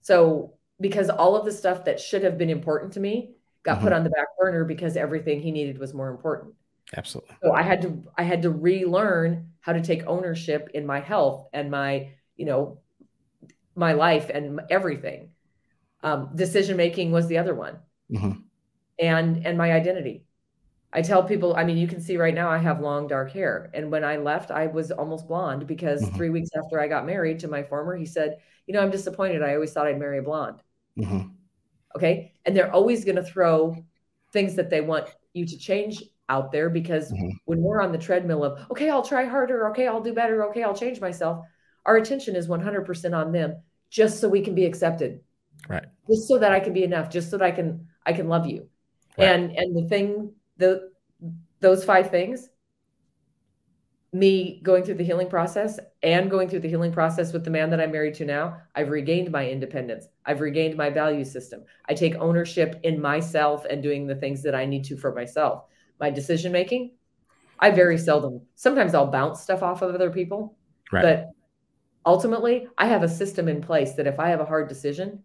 So 0.00 0.54
because 0.80 1.10
all 1.10 1.36
of 1.36 1.44
the 1.44 1.50
stuff 1.50 1.84
that 1.86 1.98
should 1.98 2.22
have 2.22 2.38
been 2.38 2.50
important 2.50 2.92
to 2.92 3.00
me 3.00 3.32
got 3.64 3.76
mm-hmm. 3.76 3.84
put 3.84 3.92
on 3.92 4.04
the 4.04 4.10
back 4.10 4.28
burner 4.38 4.64
because 4.64 4.96
everything 4.96 5.40
he 5.40 5.50
needed 5.50 5.78
was 5.78 5.92
more 5.92 6.08
important. 6.08 6.54
Absolutely. 6.96 7.34
So 7.42 7.52
I 7.52 7.62
had 7.62 7.82
to 7.82 8.04
I 8.16 8.22
had 8.22 8.42
to 8.42 8.50
relearn 8.50 9.50
how 9.58 9.72
to 9.72 9.82
take 9.82 10.06
ownership 10.06 10.70
in 10.72 10.86
my 10.86 11.00
health 11.00 11.48
and 11.52 11.68
my, 11.68 12.10
you 12.36 12.46
know, 12.46 12.78
my 13.74 13.94
life 13.94 14.30
and 14.30 14.60
everything 14.70 15.30
um, 16.06 16.30
decision 16.34 16.76
making 16.76 17.10
was 17.10 17.26
the 17.26 17.38
other 17.38 17.54
one. 17.54 17.78
Mm-hmm. 18.10 18.38
and 19.00 19.44
and 19.44 19.58
my 19.58 19.72
identity. 19.72 20.22
I 20.92 21.02
tell 21.02 21.24
people 21.24 21.56
i 21.56 21.64
mean 21.64 21.76
you 21.76 21.88
can 21.88 22.00
see 22.00 22.16
right 22.16 22.32
now 22.32 22.48
i 22.48 22.58
have 22.58 22.80
long 22.80 23.08
dark 23.08 23.32
hair. 23.32 23.68
And 23.74 23.90
when 23.90 24.04
i 24.04 24.16
left 24.16 24.52
i 24.52 24.68
was 24.68 24.92
almost 24.92 25.26
blonde 25.26 25.66
because 25.66 26.02
mm-hmm. 26.02 26.16
three 26.16 26.30
weeks 26.30 26.50
after 26.56 26.80
i 26.80 26.86
got 26.86 27.04
married 27.04 27.40
to 27.40 27.48
my 27.48 27.64
former 27.64 27.96
he 27.96 28.06
said 28.06 28.38
you 28.66 28.74
know 28.74 28.80
i'm 28.80 28.92
disappointed. 28.92 29.42
I 29.42 29.54
always 29.54 29.72
thought 29.72 29.88
i'd 29.88 29.98
marry 29.98 30.18
a 30.18 30.22
blonde. 30.22 30.62
Mm-hmm. 30.96 31.28
okay? 31.96 32.32
And 32.44 32.56
they're 32.56 32.72
always 32.72 33.04
going 33.04 33.16
to 33.16 33.24
throw 33.24 33.84
things 34.32 34.54
that 34.54 34.70
they 34.70 34.80
want 34.80 35.08
you 35.34 35.44
to 35.44 35.58
change 35.58 36.04
out 36.28 36.52
there 36.52 36.70
because 36.70 37.12
mm-hmm. 37.12 37.30
when 37.44 37.60
we're 37.60 37.82
on 37.82 37.90
the 37.90 37.98
treadmill 38.06 38.44
of 38.44 38.70
okay 38.70 38.88
i'll 38.88 39.02
try 39.02 39.24
harder. 39.24 39.68
Okay 39.70 39.88
i'll 39.88 40.00
do 40.00 40.14
better. 40.14 40.44
Okay 40.44 40.62
i'll 40.62 40.80
change 40.84 41.00
myself 41.00 41.44
our 41.84 41.96
attention 41.96 42.36
is 42.36 42.46
100% 42.46 43.16
on 43.16 43.32
them 43.32 43.60
just 43.90 44.20
so 44.20 44.28
we 44.28 44.40
can 44.40 44.54
be 44.54 44.64
accepted 44.64 45.20
right 45.68 45.86
just 46.08 46.28
so 46.28 46.38
that 46.38 46.52
i 46.52 46.60
can 46.60 46.72
be 46.72 46.84
enough 46.84 47.10
just 47.10 47.30
so 47.30 47.38
that 47.38 47.44
i 47.44 47.50
can 47.50 47.86
i 48.04 48.12
can 48.12 48.28
love 48.28 48.46
you 48.46 48.68
right. 49.18 49.28
and 49.28 49.52
and 49.52 49.76
the 49.76 49.88
thing 49.88 50.32
the 50.58 50.90
those 51.60 51.84
five 51.84 52.10
things 52.10 52.48
me 54.16 54.60
going 54.62 54.82
through 54.82 54.94
the 54.94 55.04
healing 55.04 55.28
process 55.28 55.78
and 56.02 56.30
going 56.30 56.48
through 56.48 56.60
the 56.60 56.68
healing 56.68 56.92
process 56.92 57.32
with 57.32 57.44
the 57.44 57.50
man 57.50 57.70
that 57.70 57.80
I'm 57.80 57.92
married 57.92 58.14
to 58.14 58.24
now, 58.24 58.56
I've 58.74 58.88
regained 58.88 59.30
my 59.30 59.48
independence. 59.48 60.06
I've 60.24 60.40
regained 60.40 60.76
my 60.76 60.90
value 60.90 61.24
system. 61.24 61.64
I 61.88 61.94
take 61.94 62.14
ownership 62.16 62.80
in 62.82 63.00
myself 63.00 63.64
and 63.68 63.82
doing 63.82 64.06
the 64.06 64.14
things 64.14 64.42
that 64.42 64.54
I 64.54 64.64
need 64.64 64.84
to 64.84 64.96
for 64.96 65.14
myself. 65.14 65.64
My 66.00 66.10
decision 66.10 66.52
making, 66.52 66.92
I 67.58 67.70
very 67.70 67.98
seldom, 67.98 68.42
sometimes 68.54 68.94
I'll 68.94 69.10
bounce 69.10 69.40
stuff 69.40 69.62
off 69.62 69.82
of 69.82 69.94
other 69.94 70.10
people, 70.10 70.56
right. 70.92 71.02
but 71.02 71.30
ultimately, 72.04 72.68
I 72.78 72.86
have 72.86 73.02
a 73.02 73.08
system 73.08 73.48
in 73.48 73.60
place 73.60 73.94
that 73.94 74.06
if 74.06 74.18
I 74.18 74.28
have 74.28 74.40
a 74.40 74.44
hard 74.44 74.68
decision, 74.68 75.22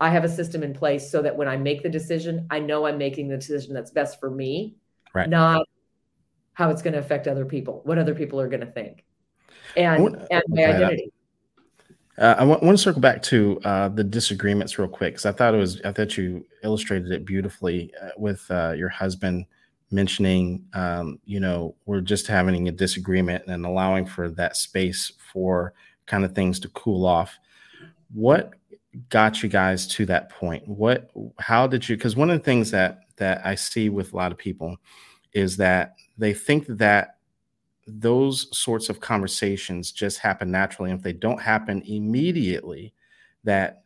I 0.00 0.10
have 0.10 0.24
a 0.24 0.28
system 0.28 0.62
in 0.62 0.74
place 0.74 1.10
so 1.10 1.22
that 1.22 1.36
when 1.36 1.48
I 1.48 1.56
make 1.56 1.82
the 1.82 1.88
decision, 1.88 2.46
I 2.50 2.58
know 2.58 2.86
I'm 2.86 2.98
making 2.98 3.28
the 3.28 3.36
decision 3.36 3.74
that's 3.74 3.90
best 3.90 4.20
for 4.20 4.30
me, 4.30 4.74
right. 5.14 5.28
not 5.28 5.66
how 6.54 6.70
it's 6.70 6.82
going 6.82 6.94
to 6.94 6.98
affect 6.98 7.26
other 7.26 7.44
people, 7.44 7.80
what 7.84 7.98
other 7.98 8.14
people 8.14 8.40
are 8.40 8.48
going 8.48 8.60
to 8.60 8.70
think, 8.70 9.04
and 9.76 10.02
want, 10.02 10.26
and 10.30 10.42
my 10.48 10.64
identity. 10.64 11.12
Uh, 12.16 12.36
I 12.38 12.44
want, 12.44 12.62
want, 12.62 12.78
to 12.78 12.82
circle 12.82 13.00
back 13.00 13.22
to 13.24 13.60
uh, 13.64 13.88
the 13.88 14.04
disagreements 14.04 14.78
real 14.78 14.86
quick 14.86 15.14
because 15.14 15.26
I 15.26 15.32
thought 15.32 15.52
it 15.52 15.58
was 15.58 15.80
I 15.82 15.90
thought 15.90 16.16
you 16.16 16.46
illustrated 16.62 17.10
it 17.10 17.24
beautifully 17.24 17.92
uh, 18.00 18.10
with 18.16 18.48
uh, 18.50 18.72
your 18.76 18.88
husband 18.88 19.46
mentioning, 19.90 20.64
um, 20.74 21.18
you 21.24 21.40
know, 21.40 21.74
we're 21.86 22.00
just 22.00 22.26
having 22.26 22.68
a 22.68 22.72
disagreement 22.72 23.44
and 23.46 23.64
allowing 23.64 24.06
for 24.06 24.28
that 24.30 24.56
space 24.56 25.12
for 25.32 25.72
kind 26.06 26.24
of 26.24 26.34
things 26.34 26.60
to 26.60 26.68
cool 26.68 27.06
off. 27.06 27.38
What 28.12 28.54
got 29.08 29.42
you 29.42 29.48
guys 29.48 29.86
to 29.88 30.06
that 30.06 30.30
point? 30.30 30.66
What, 30.66 31.10
how 31.38 31.66
did 31.66 31.88
you? 31.88 31.96
Because 31.96 32.16
one 32.16 32.30
of 32.30 32.38
the 32.38 32.44
things 32.44 32.70
that 32.70 33.00
that 33.16 33.44
I 33.44 33.54
see 33.54 33.88
with 33.88 34.12
a 34.12 34.16
lot 34.16 34.32
of 34.32 34.38
people 34.38 34.76
is 35.32 35.56
that 35.56 35.94
they 36.18 36.34
think 36.34 36.66
that 36.66 37.18
those 37.86 38.56
sorts 38.56 38.88
of 38.88 39.00
conversations 39.00 39.92
just 39.92 40.18
happen 40.18 40.50
naturally, 40.50 40.90
and 40.90 40.98
if 40.98 41.04
they 41.04 41.12
don't 41.12 41.40
happen 41.40 41.82
immediately, 41.86 42.94
that 43.44 43.84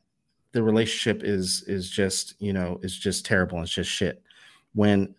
the 0.52 0.62
relationship 0.62 1.22
is 1.24 1.62
is 1.66 1.90
just 1.90 2.34
you 2.38 2.52
know 2.52 2.78
is 2.82 2.96
just 2.96 3.26
terrible 3.26 3.58
and 3.58 3.66
it's 3.66 3.74
just 3.74 3.90
shit. 3.90 4.22
When 4.74 5.14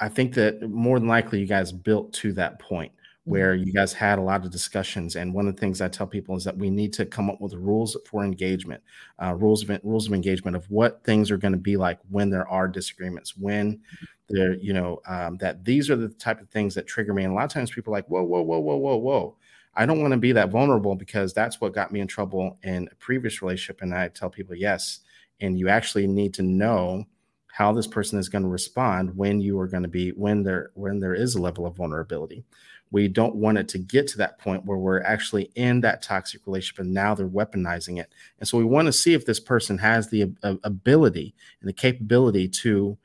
I 0.00 0.08
think 0.08 0.34
that 0.34 0.68
more 0.68 0.98
than 0.98 1.08
likely 1.08 1.40
you 1.40 1.46
guys 1.46 1.72
built 1.72 2.12
to 2.14 2.32
that 2.34 2.58
point 2.58 2.92
where 3.24 3.54
mm-hmm. 3.54 3.66
you 3.66 3.72
guys 3.72 3.92
had 3.92 4.18
a 4.18 4.22
lot 4.22 4.44
of 4.44 4.50
discussions. 4.50 5.16
And 5.16 5.32
one 5.32 5.48
of 5.48 5.54
the 5.54 5.60
things 5.60 5.80
I 5.80 5.88
tell 5.88 6.06
people 6.06 6.36
is 6.36 6.44
that 6.44 6.56
we 6.56 6.70
need 6.70 6.92
to 6.94 7.06
come 7.06 7.30
up 7.30 7.40
with 7.40 7.54
rules 7.54 7.96
for 8.06 8.22
engagement, 8.22 8.82
uh, 9.22 9.34
rules 9.34 9.68
of 9.68 9.80
rules 9.82 10.06
of 10.06 10.12
engagement 10.12 10.56
of 10.56 10.70
what 10.70 11.02
things 11.04 11.30
are 11.30 11.38
going 11.38 11.52
to 11.52 11.58
be 11.58 11.76
like 11.76 11.98
when 12.10 12.30
there 12.30 12.46
are 12.48 12.68
disagreements, 12.68 13.36
when 13.36 13.76
mm-hmm. 13.76 14.04
there, 14.28 14.54
you 14.54 14.72
know, 14.72 15.00
um, 15.06 15.38
that 15.38 15.64
these 15.64 15.90
are 15.90 15.96
the 15.96 16.08
type 16.08 16.40
of 16.40 16.50
things 16.50 16.74
that 16.74 16.86
trigger 16.86 17.14
me. 17.14 17.24
And 17.24 17.32
a 17.32 17.34
lot 17.34 17.44
of 17.44 17.50
times 17.50 17.70
people 17.70 17.92
are 17.92 17.98
like, 17.98 18.06
whoa, 18.08 18.22
whoa, 18.22 18.42
whoa, 18.42 18.60
whoa, 18.60 18.76
whoa, 18.76 18.96
whoa. 18.96 19.36
I 19.76 19.86
don't 19.86 20.00
want 20.00 20.12
to 20.12 20.18
be 20.18 20.32
that 20.32 20.50
vulnerable 20.50 20.94
because 20.94 21.32
that's 21.32 21.60
what 21.60 21.74
got 21.74 21.90
me 21.90 22.00
in 22.00 22.06
trouble 22.06 22.58
in 22.62 22.88
a 22.92 22.94
previous 22.96 23.42
relationship. 23.42 23.82
And 23.82 23.92
I 23.94 24.08
tell 24.08 24.30
people, 24.30 24.54
yes. 24.54 25.00
And 25.40 25.58
you 25.58 25.68
actually 25.68 26.06
need 26.06 26.32
to 26.34 26.42
know 26.42 27.06
how 27.54 27.72
this 27.72 27.86
person 27.86 28.18
is 28.18 28.28
going 28.28 28.42
to 28.42 28.48
respond 28.48 29.16
when 29.16 29.40
you 29.40 29.56
are 29.60 29.68
going 29.68 29.84
to 29.84 29.88
be 29.88 30.10
when 30.10 30.42
there 30.42 30.72
when 30.74 30.98
there 30.98 31.14
is 31.14 31.36
a 31.36 31.40
level 31.40 31.64
of 31.66 31.76
vulnerability. 31.76 32.44
We 32.90 33.06
don't 33.06 33.36
want 33.36 33.58
it 33.58 33.68
to 33.68 33.78
get 33.78 34.08
to 34.08 34.18
that 34.18 34.40
point 34.40 34.64
where 34.64 34.76
we're 34.76 35.02
actually 35.02 35.52
in 35.54 35.80
that 35.82 36.02
toxic 36.02 36.48
relationship 36.48 36.80
and 36.80 36.92
now 36.92 37.14
they're 37.14 37.28
weaponizing 37.28 38.00
it. 38.00 38.12
And 38.40 38.48
so 38.48 38.58
we 38.58 38.64
want 38.64 38.86
to 38.86 38.92
see 38.92 39.14
if 39.14 39.24
this 39.24 39.38
person 39.38 39.78
has 39.78 40.10
the 40.10 40.34
ability 40.42 41.32
and 41.60 41.68
the 41.68 41.72
capability 41.72 42.48
to 42.48 42.98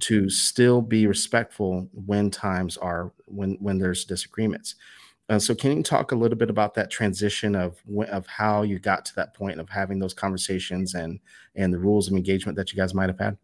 to 0.00 0.30
still 0.30 0.80
be 0.80 1.06
respectful 1.06 1.86
when 1.92 2.30
times 2.30 2.78
are 2.78 3.12
when 3.26 3.58
when 3.60 3.76
there's 3.76 4.06
disagreements. 4.06 4.76
Uh, 5.28 5.38
so 5.38 5.54
can 5.54 5.76
you 5.76 5.82
talk 5.82 6.10
a 6.10 6.16
little 6.16 6.38
bit 6.38 6.48
about 6.48 6.72
that 6.72 6.90
transition 6.90 7.54
of 7.54 7.82
of 8.08 8.26
how 8.28 8.62
you 8.62 8.78
got 8.78 9.04
to 9.04 9.14
that 9.16 9.34
point 9.34 9.60
of 9.60 9.68
having 9.68 9.98
those 9.98 10.14
conversations 10.14 10.94
and 10.94 11.20
and 11.54 11.70
the 11.70 11.78
rules 11.78 12.08
of 12.08 12.14
engagement 12.14 12.56
that 12.56 12.72
you 12.72 12.78
guys 12.78 12.94
might 12.94 13.10
have 13.10 13.18
had 13.18 13.36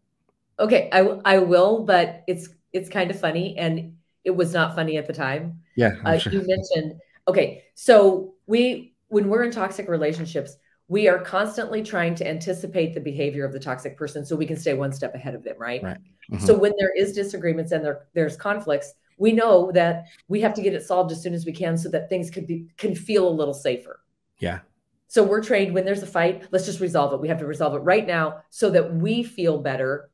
Okay, 0.59 0.89
I 0.91 0.99
I 1.25 1.37
will, 1.39 1.83
but 1.83 2.23
it's 2.27 2.49
it's 2.73 2.89
kind 2.89 3.11
of 3.11 3.19
funny, 3.19 3.57
and 3.57 3.95
it 4.23 4.31
was 4.31 4.53
not 4.53 4.75
funny 4.75 4.97
at 4.97 5.07
the 5.07 5.13
time. 5.13 5.61
Yeah, 5.75 5.95
uh, 6.05 6.17
sure. 6.17 6.33
you 6.33 6.45
mentioned. 6.45 6.99
Okay, 7.27 7.63
so 7.75 8.35
we 8.47 8.95
when 9.07 9.29
we're 9.29 9.43
in 9.43 9.51
toxic 9.51 9.89
relationships, 9.89 10.55
we 10.87 11.07
are 11.07 11.19
constantly 11.19 11.81
trying 11.81 12.15
to 12.15 12.27
anticipate 12.27 12.93
the 12.93 12.99
behavior 12.99 13.45
of 13.45 13.53
the 13.53 13.59
toxic 13.59 13.97
person 13.97 14.25
so 14.25 14.35
we 14.35 14.45
can 14.45 14.57
stay 14.57 14.73
one 14.73 14.91
step 14.91 15.15
ahead 15.15 15.35
of 15.35 15.43
them, 15.43 15.55
right? 15.57 15.81
Right. 15.81 15.97
Mm-hmm. 16.31 16.45
So 16.45 16.57
when 16.57 16.73
there 16.77 16.91
is 16.95 17.13
disagreements 17.13 17.71
and 17.71 17.83
there 17.83 18.07
there's 18.13 18.35
conflicts, 18.35 18.93
we 19.17 19.31
know 19.31 19.71
that 19.71 20.07
we 20.27 20.41
have 20.41 20.53
to 20.55 20.61
get 20.61 20.73
it 20.73 20.83
solved 20.83 21.11
as 21.11 21.23
soon 21.23 21.33
as 21.33 21.45
we 21.45 21.53
can 21.53 21.77
so 21.77 21.89
that 21.89 22.09
things 22.09 22.29
could 22.29 22.45
be 22.45 22.67
can 22.77 22.93
feel 22.93 23.27
a 23.27 23.29
little 23.29 23.53
safer. 23.53 24.01
Yeah. 24.39 24.59
So 25.07 25.23
we're 25.23 25.43
trained 25.43 25.73
when 25.73 25.85
there's 25.85 26.03
a 26.03 26.07
fight, 26.07 26.47
let's 26.51 26.65
just 26.65 26.79
resolve 26.79 27.13
it. 27.13 27.19
We 27.19 27.27
have 27.27 27.39
to 27.39 27.45
resolve 27.45 27.73
it 27.73 27.79
right 27.79 28.07
now 28.07 28.43
so 28.49 28.69
that 28.69 28.95
we 28.95 29.23
feel 29.23 29.57
better 29.57 30.10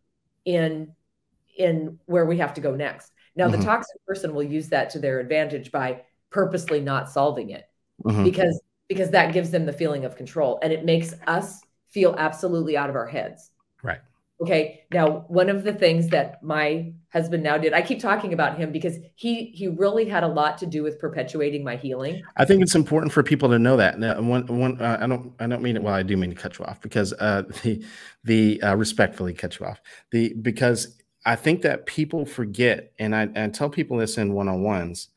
in 0.47 0.93
in 1.57 1.99
where 2.05 2.25
we 2.25 2.38
have 2.38 2.53
to 2.53 2.62
go 2.62 2.73
next. 2.73 3.12
Now, 3.36 3.47
mm-hmm. 3.47 3.60
the 3.60 3.65
toxic 3.65 4.03
person 4.05 4.33
will 4.33 4.43
use 4.43 4.69
that 4.69 4.89
to 4.91 4.99
their 4.99 5.19
advantage 5.19 5.71
by 5.71 6.01
purposely 6.29 6.79
not 6.79 7.10
solving 7.10 7.49
it 7.49 7.69
mm-hmm. 8.03 8.23
because 8.23 8.62
because 8.88 9.12
that 9.12 9.33
gives 9.33 9.51
them 9.51 9.65
the 9.65 9.73
feeling 9.73 10.05
of 10.05 10.15
control 10.15 10.60
and 10.63 10.71
it 10.71 10.86
makes 10.86 11.13
us 11.27 11.60
feel 11.89 12.15
absolutely 12.17 12.77
out 12.77 12.89
of 12.89 12.95
our 12.95 13.05
heads. 13.05 13.51
Right. 13.83 13.99
Okay. 14.39 14.86
Now, 14.93 15.26
one 15.28 15.50
of 15.50 15.63
the 15.63 15.73
things 15.73 16.10
that 16.10 16.43
my 16.43 16.93
husband 17.12 17.41
now 17.41 17.58
did, 17.58 17.73
I 17.73 17.82
keep 17.82 18.00
talking 18.00 18.34
about 18.34 18.58
him 18.58 18.71
because 18.71 18.97
he 19.15 19.45
he 19.45 19.67
really 19.67 20.06
had 20.06 20.23
a 20.23 20.28
lot 20.28 20.60
to 20.60 20.67
do 20.67 20.84
with 20.84 21.00
perpetuating 21.00 21.63
my 21.63 21.76
healing. 21.76 22.21
I 22.36 22.45
think 22.45 22.62
it's 22.62 22.76
important 22.76 23.12
for 23.12 23.23
people 23.23 23.50
to 23.50 23.58
know 23.58 23.78
that. 23.78 23.97
Now, 24.00 24.21
one, 24.21 24.45
one, 24.45 24.80
uh, 24.80 25.00
I 25.02 25.08
don't, 25.08 25.34
I 25.39 25.47
don't 25.47 25.63
mean 25.63 25.76
it. 25.76 25.82
Well, 25.82 25.93
I 25.93 26.04
do 26.04 26.15
mean 26.15 26.30
to 26.30 26.36
cut 26.36 26.60
you 26.60 26.65
off 26.65 26.80
because 26.82 27.13
uh, 27.13 27.43
the, 27.63 27.84
the 28.23 28.62
uh, 28.62 28.76
respectfully 28.76 29.34
cut 29.34 29.60
you 29.60 29.65
off. 29.65 29.82
The 30.12 30.34
because 30.34 31.02
I 31.26 31.36
think 31.36 31.63
that 31.63 31.88
people 31.88 32.26
forget, 32.26 32.93
and 33.00 33.15
I, 33.15 33.30
I 33.36 33.47
tell 33.47 33.69
people 33.69 33.97
this 33.97 34.19
in 34.19 34.34
one 34.34 34.47
on 34.47 34.62
ones, 34.62 35.10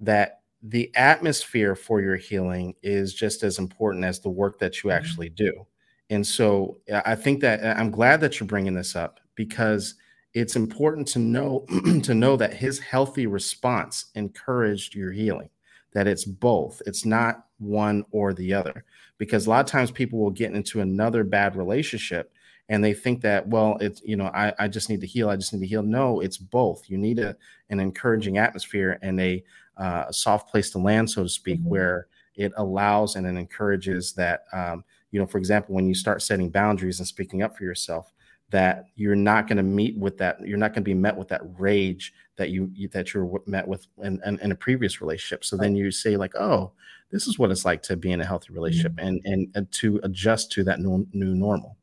that 0.00 0.40
the 0.60 0.90
atmosphere 0.96 1.76
for 1.76 2.00
your 2.00 2.16
healing 2.16 2.74
is 2.82 3.14
just 3.14 3.44
as 3.44 3.60
important 3.60 4.04
as 4.04 4.18
the 4.20 4.28
work 4.28 4.58
that 4.58 4.82
you 4.82 4.90
mm-hmm. 4.90 4.98
actually 4.98 5.28
do. 5.28 5.66
And 6.10 6.26
so 6.26 6.78
I 7.04 7.14
think 7.14 7.40
that 7.40 7.78
I'm 7.78 7.90
glad 7.90 8.20
that 8.20 8.38
you're 8.38 8.46
bringing 8.46 8.74
this 8.74 8.94
up 8.94 9.20
because 9.34 9.94
it's 10.34 10.54
important 10.54 11.08
to 11.08 11.18
know 11.18 11.64
to 12.02 12.14
know 12.14 12.36
that 12.36 12.54
his 12.54 12.78
healthy 12.78 13.26
response 13.26 14.06
encouraged 14.14 14.94
your 14.94 15.10
healing 15.12 15.50
that 15.96 16.06
it's 16.06 16.26
both 16.26 16.82
it's 16.84 17.06
not 17.06 17.46
one 17.58 18.04
or 18.10 18.34
the 18.34 18.52
other. 18.52 18.84
Because 19.16 19.46
a 19.46 19.50
lot 19.50 19.64
of 19.64 19.70
times 19.70 19.90
people 19.90 20.18
will 20.18 20.30
get 20.30 20.52
into 20.52 20.82
another 20.82 21.24
bad 21.24 21.56
relationship 21.56 22.34
and 22.68 22.84
they 22.84 22.92
think 22.92 23.22
that 23.22 23.48
well 23.48 23.78
it's 23.80 24.02
you 24.04 24.16
know 24.16 24.26
I, 24.26 24.52
I 24.58 24.68
just 24.68 24.90
need 24.90 25.00
to 25.00 25.06
heal 25.06 25.30
i 25.30 25.36
just 25.36 25.54
need 25.54 25.60
to 25.60 25.66
heal. 25.66 25.82
No 25.82 26.20
it's 26.20 26.36
both. 26.36 26.90
You 26.90 26.98
need 26.98 27.18
a, 27.18 27.34
an 27.70 27.80
encouraging 27.80 28.36
atmosphere 28.36 28.98
and 29.00 29.18
a, 29.18 29.42
uh, 29.78 30.04
a 30.08 30.12
soft 30.12 30.50
place 30.50 30.70
to 30.72 30.78
land 30.78 31.10
so 31.10 31.22
to 31.22 31.28
speak 31.30 31.60
mm-hmm. 31.60 31.70
where 31.70 32.08
it 32.34 32.52
allows 32.58 33.16
and 33.16 33.26
it 33.26 33.36
encourages 33.36 34.12
that 34.12 34.44
um, 34.52 34.84
you 35.16 35.22
know, 35.22 35.26
for 35.26 35.38
example, 35.38 35.74
when 35.74 35.88
you 35.88 35.94
start 35.94 36.20
setting 36.20 36.50
boundaries 36.50 36.98
and 36.98 37.08
speaking 37.08 37.42
up 37.42 37.56
for 37.56 37.64
yourself, 37.64 38.12
that 38.50 38.84
you're 38.96 39.16
not 39.16 39.48
going 39.48 39.56
to 39.56 39.62
meet 39.62 39.96
with 39.96 40.18
that, 40.18 40.38
you're 40.46 40.58
not 40.58 40.74
going 40.74 40.82
to 40.84 40.90
be 40.90 40.92
met 40.92 41.16
with 41.16 41.28
that 41.28 41.40
rage 41.58 42.12
that 42.36 42.50
you, 42.50 42.70
you 42.74 42.86
that 42.88 43.14
you're 43.14 43.40
met 43.46 43.66
with 43.66 43.86
in, 44.02 44.20
in, 44.26 44.38
in, 44.40 44.52
a 44.52 44.54
previous 44.54 45.00
relationship. 45.00 45.42
So 45.42 45.56
then 45.56 45.74
you 45.74 45.90
say 45.90 46.18
like, 46.18 46.34
oh, 46.36 46.72
this 47.10 47.26
is 47.26 47.38
what 47.38 47.50
it's 47.50 47.64
like 47.64 47.82
to 47.84 47.96
be 47.96 48.12
in 48.12 48.20
a 48.20 48.26
healthy 48.26 48.52
relationship 48.52 48.92
mm-hmm. 48.92 49.06
and, 49.06 49.20
and, 49.24 49.48
and 49.54 49.72
to 49.72 50.00
adjust 50.02 50.52
to 50.52 50.64
that 50.64 50.80
new, 50.80 51.06
new 51.14 51.34
normal. 51.34 51.78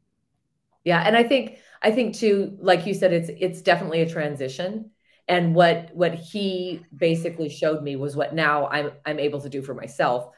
Yeah, 0.84 1.02
and 1.02 1.18
I 1.18 1.24
think 1.24 1.58
I 1.82 1.90
think 1.90 2.16
too, 2.16 2.56
like 2.62 2.86
you 2.86 2.94
said, 2.94 3.14
it's 3.14 3.30
it's 3.30 3.64
definitely 3.64 4.02
a 4.02 4.10
transition. 4.10 4.92
And 5.28 5.56
what 5.56 5.90
what 5.96 6.14
he 6.14 6.86
basically 6.96 7.50
showed 7.50 7.82
me 7.82 7.96
was 7.96 8.16
what 8.16 8.36
now 8.36 8.68
I'm 8.68 8.92
I'm 9.08 9.18
able 9.18 9.42
to 9.42 9.50
do 9.50 9.64
for 9.64 9.74
myself. 9.74 10.30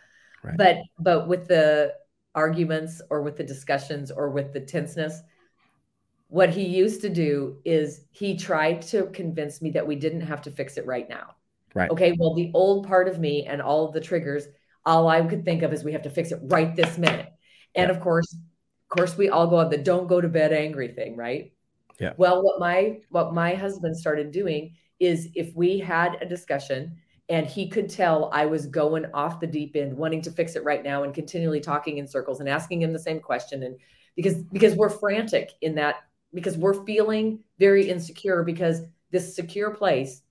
Right. 0.44 0.56
But 0.56 0.78
but 1.00 1.28
with 1.28 1.48
the 1.48 1.94
arguments 2.36 3.02
or 3.10 3.22
with 3.22 3.38
the 3.38 3.44
discussions 3.44 4.12
or 4.12 4.30
with 4.30 4.54
the 4.54 4.60
tenseness. 4.60 5.22
What 6.28 6.50
he 6.50 6.66
used 6.66 7.02
to 7.02 7.10
do 7.10 7.58
is 7.66 8.06
he 8.12 8.38
tried 8.38 8.82
to 8.84 9.08
convince 9.08 9.62
me 9.62 9.72
that 9.72 9.88
we 9.88 9.96
didn't 9.96 10.22
have 10.22 10.42
to 10.44 10.52
fix 10.52 10.78
it 10.78 10.86
right 10.86 11.08
now. 11.08 11.36
Right. 11.74 11.90
Okay. 11.90 12.16
Well, 12.18 12.34
the 12.34 12.52
old 12.54 12.88
part 12.88 13.08
of 13.08 13.20
me 13.20 13.46
and 13.46 13.62
all 13.62 13.86
of 13.86 13.94
the 13.94 14.02
triggers, 14.02 14.48
all 14.86 15.08
I 15.08 15.22
could 15.22 15.46
think 15.46 15.62
of 15.64 15.74
is 15.74 15.84
we 15.84 15.94
have 15.94 16.04
to 16.04 16.10
fix 16.10 16.32
it 16.32 16.40
right 16.44 16.76
this 16.76 16.98
minute. 16.98 17.28
And 17.76 17.90
yeah. 17.90 17.96
of 17.96 18.02
course, 18.02 18.34
of 18.34 18.98
course, 18.98 19.18
we 19.18 19.30
all 19.30 19.48
go 19.48 19.58
on 19.58 19.70
the 19.70 19.78
don't 19.78 20.08
go 20.08 20.22
to 20.22 20.30
bed 20.30 20.54
angry 20.54 20.90
thing, 20.90 21.16
right? 21.16 21.54
Yeah. 22.00 22.14
Well, 22.18 22.44
what 22.44 22.60
my 22.60 23.00
what 23.10 23.34
my 23.34 23.56
husband 23.56 23.98
started 23.98 24.32
doing 24.32 24.76
is 25.00 25.30
if 25.36 25.54
we 25.56 25.80
had 25.80 26.18
a 26.22 26.26
discussion 26.26 26.98
and 27.30 27.48
he 27.48 27.68
could 27.68 27.90
tell 27.90 28.30
I 28.32 28.46
was 28.46 28.68
going 28.68 29.06
off 29.14 29.40
the 29.40 29.48
deep 29.48 29.76
end, 29.76 29.98
wanting 29.98 30.22
to 30.24 30.32
fix 30.32 30.56
it 30.56 30.64
right 30.64 30.84
now, 30.84 31.04
and 31.04 31.14
continually 31.14 31.60
talking 31.60 31.98
in 31.98 32.08
circles 32.08 32.40
and 32.40 32.48
asking 32.48 32.82
him 32.82 32.94
the 32.94 33.00
same 33.00 33.20
question. 33.20 33.64
And 33.64 33.78
because 34.16 34.36
because 34.36 34.76
we're 34.76 34.90
frantic 34.90 35.54
in 35.62 35.76
that, 35.76 36.04
because 36.34 36.58
we're 36.58 36.86
feeling 36.86 37.40
very 37.58 37.90
insecure, 37.90 38.44
because 38.44 38.82
this 39.12 39.36
secure 39.36 39.72
place 39.72 40.22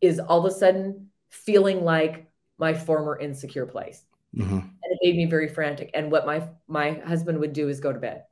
is 0.00 0.18
all 0.18 0.44
of 0.44 0.50
a 0.50 0.54
sudden 0.54 1.08
feeling 1.28 1.84
like 1.84 2.30
my 2.58 2.72
former 2.72 3.18
insecure 3.18 3.66
place, 3.66 4.04
mm-hmm. 4.34 4.58
and 4.58 4.72
it 4.82 4.98
made 5.02 5.16
me 5.16 5.26
very 5.26 5.48
frantic. 5.48 5.90
And 5.92 6.10
what 6.10 6.24
my 6.24 6.48
my 6.66 6.92
husband 7.06 7.38
would 7.40 7.52
do 7.52 7.68
is 7.68 7.78
go 7.80 7.92
to 7.92 7.98
bed. 7.98 8.24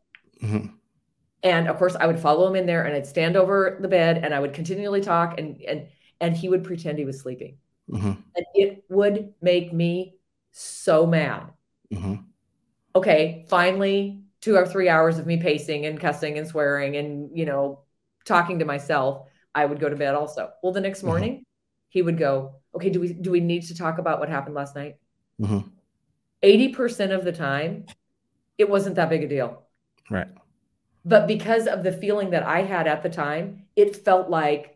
Mm-hmm. 0.43 0.69
And 1.43 1.69
of 1.69 1.77
course, 1.77 1.97
I 1.97 2.07
would 2.07 2.19
follow 2.19 2.49
him 2.49 2.57
in 2.57 2.65
there, 2.65 2.85
and 2.85 2.97
I'd 2.97 3.07
stand 3.07 3.37
over 3.37 3.77
the 3.79 3.89
bed, 3.89 4.25
and 4.25 4.35
I 4.35 4.41
would 4.41 4.55
continually 4.55 5.03
talk, 5.03 5.39
and 5.39 5.61
and 5.69 5.89
and 6.19 6.35
he 6.35 6.49
would 6.49 6.65
pretend 6.65 6.97
he 6.97 7.05
was 7.05 7.21
sleeping 7.21 7.59
Mm-hmm. 7.91 8.13
And 8.37 8.47
it 8.55 8.85
would 8.89 9.35
make 9.41 9.73
me 9.73 10.15
so 10.53 11.07
mad 11.07 11.51
Mm-hmm. 11.93 12.15
Okay, 12.95 13.45
finally, 13.49 14.23
two 14.41 14.57
or 14.57 14.67
three 14.67 14.89
hours 14.89 15.19
of 15.19 15.27
me 15.27 15.37
pacing 15.37 15.87
and 15.87 16.01
cussing 16.01 16.39
and 16.39 16.47
swearing 16.47 16.97
and, 16.97 17.37
you 17.37 17.45
know, 17.45 17.81
talking 18.25 18.59
to 18.59 18.65
myself, 18.65 19.27
I 19.55 19.65
would 19.65 19.81
go 19.81 19.89
to 19.89 19.97
bed 19.97 20.15
also. 20.15 20.51
Well, 20.63 20.73
the 20.73 20.81
next 20.81 21.01
mm-hmm. 21.01 21.09
morning, 21.09 21.33
mm-hmm. 21.33 21.43
he 21.89 22.03
would 22.03 22.19
go, 22.19 22.57
okay, 22.75 22.91
do 22.91 23.01
we 23.01 23.13
do 23.13 23.31
we 23.31 23.41
need 23.41 23.63
to 23.65 23.75
talk 23.75 23.99
about 23.99 24.19
what 24.19 24.29
happened 24.29 24.55
last 24.55 24.75
night? 24.75 24.97
Mm-hmm. 25.41 25.69
80% 26.43 27.15
of 27.15 27.25
the 27.25 27.33
time, 27.33 27.87
it 28.59 28.69
wasn't 28.69 28.97
that 28.97 29.09
big 29.09 29.25
a 29.25 29.29
deal. 29.29 29.63
Right. 30.11 30.29
But 31.05 31.27
because 31.27 31.67
of 31.67 31.83
the 31.83 31.93
feeling 31.93 32.31
that 32.31 32.43
I 32.43 32.63
had 32.63 32.87
at 32.87 33.03
the 33.03 33.09
time, 33.09 33.65
it 33.75 34.05
felt 34.05 34.29
like, 34.29 34.76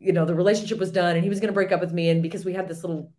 you 0.00 0.12
know, 0.12 0.24
the 0.24 0.34
relationship 0.34 0.78
was 0.78 0.90
done 0.90 1.14
and 1.14 1.22
he 1.22 1.28
was 1.28 1.38
going 1.38 1.48
to 1.48 1.54
break 1.54 1.70
up 1.70 1.80
with 1.80 1.92
me. 1.92 2.08
And 2.08 2.22
because 2.22 2.44
we 2.44 2.54
had 2.54 2.66
this 2.66 2.82
little, 2.82 3.12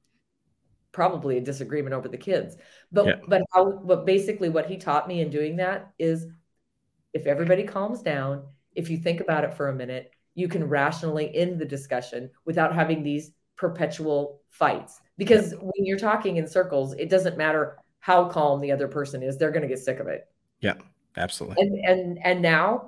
probably 0.92 1.38
a 1.38 1.42
disagreement 1.42 1.94
over 1.94 2.10
the 2.10 2.18
kids. 2.18 2.58
But, 2.92 3.06
yeah. 3.06 3.16
but 3.28 3.44
how, 3.54 3.72
but 3.84 4.06
basically 4.06 4.50
what 4.50 4.66
he 4.66 4.76
taught 4.76 5.08
me 5.08 5.22
in 5.22 5.30
doing 5.30 5.58
that 5.58 5.94
is 5.98 6.28
if 7.14 7.28
everybody 7.28 7.64
calms 7.64 8.02
down, 8.02 8.44
if 8.76 8.90
you 8.90 8.98
think 8.98 9.22
about 9.22 9.46
it 9.46 9.54
for 9.54 9.70
a 9.70 9.76
minute, 9.76 10.12
you 10.34 10.48
can 10.48 10.68
rationally 10.68 11.34
end 11.34 11.60
the 11.60 11.66
discussion 11.66 12.30
without 12.46 12.74
having 12.74 13.04
these 13.04 13.32
perpetual 13.56 14.42
fights. 14.50 15.00
Because 15.18 15.54
yeah. 15.54 15.60
when 15.60 15.86
you're 15.86 16.00
talking 16.00 16.38
in 16.38 16.48
circles, 16.48 16.94
it 16.94 17.10
doesn't 17.10 17.38
matter 17.38 17.78
how 18.00 18.26
calm 18.26 18.60
the 18.60 18.72
other 18.72 18.88
person 18.88 19.22
is, 19.22 19.38
they're 19.38 19.52
going 19.52 19.62
to 19.62 19.68
get 19.68 19.80
sick 19.80 20.00
of 20.00 20.08
it. 20.08 20.28
Yeah, 20.60 20.76
absolutely. 21.16 21.64
And 21.64 21.86
and 21.86 22.20
and 22.24 22.42
now, 22.42 22.88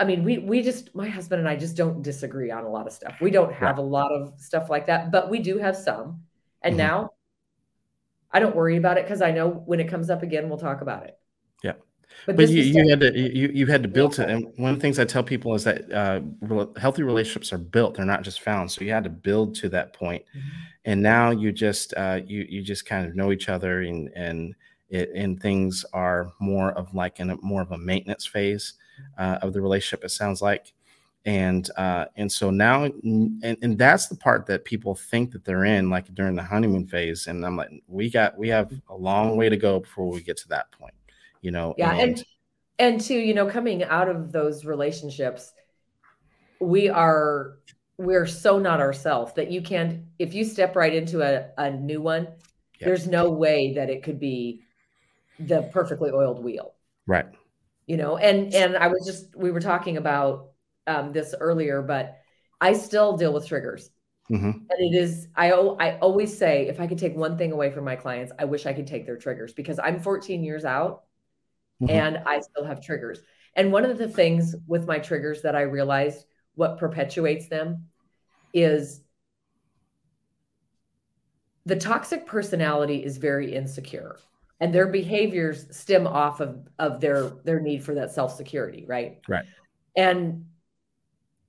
I 0.00 0.04
mean, 0.04 0.24
we 0.24 0.38
we 0.38 0.62
just 0.62 0.94
my 0.94 1.08
husband 1.08 1.40
and 1.40 1.48
I 1.48 1.56
just 1.56 1.76
don't 1.76 2.00
disagree 2.02 2.50
on 2.50 2.64
a 2.64 2.70
lot 2.70 2.86
of 2.86 2.92
stuff. 2.92 3.20
We 3.20 3.30
don't 3.30 3.52
have 3.52 3.76
right. 3.76 3.78
a 3.78 3.82
lot 3.82 4.10
of 4.10 4.32
stuff 4.38 4.70
like 4.70 4.86
that, 4.86 5.12
but 5.12 5.28
we 5.28 5.40
do 5.40 5.58
have 5.58 5.76
some. 5.76 6.22
And 6.62 6.72
mm-hmm. 6.72 6.86
now 6.86 7.10
I 8.32 8.40
don't 8.40 8.56
worry 8.56 8.78
about 8.78 8.96
it 8.96 9.04
because 9.04 9.20
I 9.20 9.30
know 9.30 9.48
when 9.48 9.78
it 9.78 9.88
comes 9.88 10.08
up 10.08 10.22
again, 10.22 10.48
we'll 10.48 10.58
talk 10.58 10.80
about 10.80 11.04
it. 11.04 11.18
Yeah. 11.62 11.74
But, 12.24 12.36
but 12.36 12.48
you, 12.48 12.62
you 12.62 12.88
had 12.88 13.00
to 13.00 13.18
you, 13.18 13.50
you 13.52 13.66
had 13.66 13.82
to 13.82 13.88
build 13.88 14.16
yeah. 14.16 14.24
it 14.24 14.30
and 14.30 14.52
one 14.56 14.72
of 14.72 14.76
the 14.76 14.80
things 14.82 14.98
i 14.98 15.04
tell 15.04 15.22
people 15.22 15.54
is 15.54 15.62
that 15.62 15.90
uh, 15.92 16.20
healthy 16.76 17.04
relationships 17.04 17.52
are 17.52 17.58
built 17.58 17.94
they're 17.94 18.04
not 18.04 18.22
just 18.22 18.40
found 18.40 18.68
so 18.68 18.84
you 18.84 18.90
had 18.90 19.04
to 19.04 19.10
build 19.10 19.54
to 19.54 19.68
that 19.68 19.94
point 19.94 20.24
mm-hmm. 20.36 20.48
and 20.86 21.00
now 21.00 21.30
you 21.30 21.52
just 21.52 21.94
uh, 21.96 22.20
you 22.26 22.44
you 22.48 22.62
just 22.62 22.84
kind 22.84 23.06
of 23.06 23.14
know 23.14 23.30
each 23.30 23.48
other 23.48 23.82
and 23.82 24.10
and 24.16 24.56
it, 24.88 25.10
and 25.14 25.40
things 25.40 25.84
are 25.92 26.32
more 26.40 26.72
of 26.72 26.92
like 26.92 27.20
in 27.20 27.30
a 27.30 27.36
more 27.36 27.62
of 27.62 27.70
a 27.70 27.78
maintenance 27.78 28.26
phase 28.26 28.74
uh, 29.18 29.38
of 29.42 29.52
the 29.52 29.60
relationship 29.60 30.04
it 30.04 30.10
sounds 30.10 30.42
like. 30.42 30.72
And 31.26 31.68
uh, 31.76 32.06
and 32.16 32.32
so 32.32 32.50
now 32.50 32.84
and, 32.84 33.44
and 33.62 33.78
that's 33.78 34.06
the 34.06 34.16
part 34.16 34.46
that 34.46 34.64
people 34.64 34.94
think 34.94 35.32
that 35.32 35.44
they're 35.44 35.66
in 35.66 35.90
like 35.90 36.14
during 36.14 36.34
the 36.34 36.42
honeymoon 36.42 36.86
phase. 36.86 37.26
And 37.26 37.44
i'm 37.44 37.58
like 37.58 37.68
we 37.86 38.08
got 38.08 38.38
we 38.38 38.48
have 38.48 38.72
a 38.88 38.96
long 38.96 39.36
way 39.36 39.50
to 39.50 39.56
go 39.56 39.80
before 39.80 40.10
we 40.10 40.22
get 40.22 40.38
to 40.38 40.48
that 40.48 40.70
point 40.72 40.94
you 41.42 41.50
know 41.50 41.74
yeah 41.76 41.92
and 41.92 42.00
and, 42.00 42.24
and 42.78 43.00
to 43.02 43.14
you 43.14 43.34
know 43.34 43.46
coming 43.46 43.84
out 43.84 44.08
of 44.08 44.32
those 44.32 44.64
relationships 44.64 45.52
we 46.58 46.88
are 46.88 47.58
we're 47.98 48.26
so 48.26 48.58
not 48.58 48.80
ourselves 48.80 49.32
that 49.34 49.50
you 49.50 49.60
can't 49.60 50.02
if 50.18 50.32
you 50.32 50.44
step 50.44 50.74
right 50.74 50.94
into 50.94 51.22
a, 51.22 51.46
a 51.58 51.70
new 51.70 52.00
one 52.00 52.28
there's 52.80 53.06
no 53.06 53.30
way 53.30 53.74
that 53.74 53.90
it 53.90 54.02
could 54.02 54.18
be 54.18 54.62
the 55.38 55.62
perfectly 55.72 56.10
oiled 56.10 56.42
wheel. 56.42 56.74
Right 57.06 57.26
you 57.90 57.96
know 57.96 58.16
and 58.16 58.54
and 58.54 58.76
i 58.76 58.86
was 58.88 59.04
just 59.04 59.34
we 59.36 59.50
were 59.50 59.60
talking 59.60 59.96
about 59.96 60.50
um, 60.86 61.12
this 61.12 61.34
earlier 61.38 61.82
but 61.82 62.18
i 62.60 62.72
still 62.72 63.16
deal 63.16 63.32
with 63.32 63.46
triggers 63.46 63.90
mm-hmm. 64.30 64.50
and 64.50 64.78
it 64.78 64.96
is 64.96 65.28
i 65.36 65.50
i 65.50 65.98
always 65.98 66.36
say 66.36 66.68
if 66.68 66.80
i 66.80 66.86
could 66.86 66.98
take 66.98 67.16
one 67.16 67.36
thing 67.36 67.52
away 67.52 67.70
from 67.70 67.84
my 67.84 67.96
clients 67.96 68.32
i 68.38 68.44
wish 68.44 68.66
i 68.66 68.72
could 68.72 68.86
take 68.86 69.06
their 69.06 69.16
triggers 69.16 69.52
because 69.52 69.78
i'm 69.78 70.00
14 70.00 70.42
years 70.42 70.64
out 70.64 71.02
mm-hmm. 71.80 71.90
and 71.90 72.18
I 72.26 72.40
still 72.40 72.64
have 72.64 72.80
triggers. 72.82 73.20
And 73.56 73.72
one 73.72 73.84
of 73.84 73.98
the 73.98 74.08
things 74.08 74.54
with 74.66 74.86
my 74.86 74.98
triggers 74.98 75.42
that 75.42 75.56
I 75.56 75.62
realized 75.62 76.24
what 76.54 76.78
perpetuates 76.78 77.48
them 77.48 77.86
is 78.52 79.02
the 81.66 81.76
toxic 81.76 82.26
personality 82.26 83.04
is 83.04 83.18
very 83.18 83.54
insecure 83.54 84.18
and 84.60 84.74
their 84.74 84.86
behaviors 84.86 85.66
stem 85.76 86.06
off 86.06 86.40
of, 86.40 86.68
of 86.78 87.00
their 87.00 87.30
their 87.44 87.60
need 87.60 87.82
for 87.82 87.94
that 87.94 88.12
self-security 88.12 88.84
right 88.86 89.20
right 89.28 89.44
and 89.96 90.46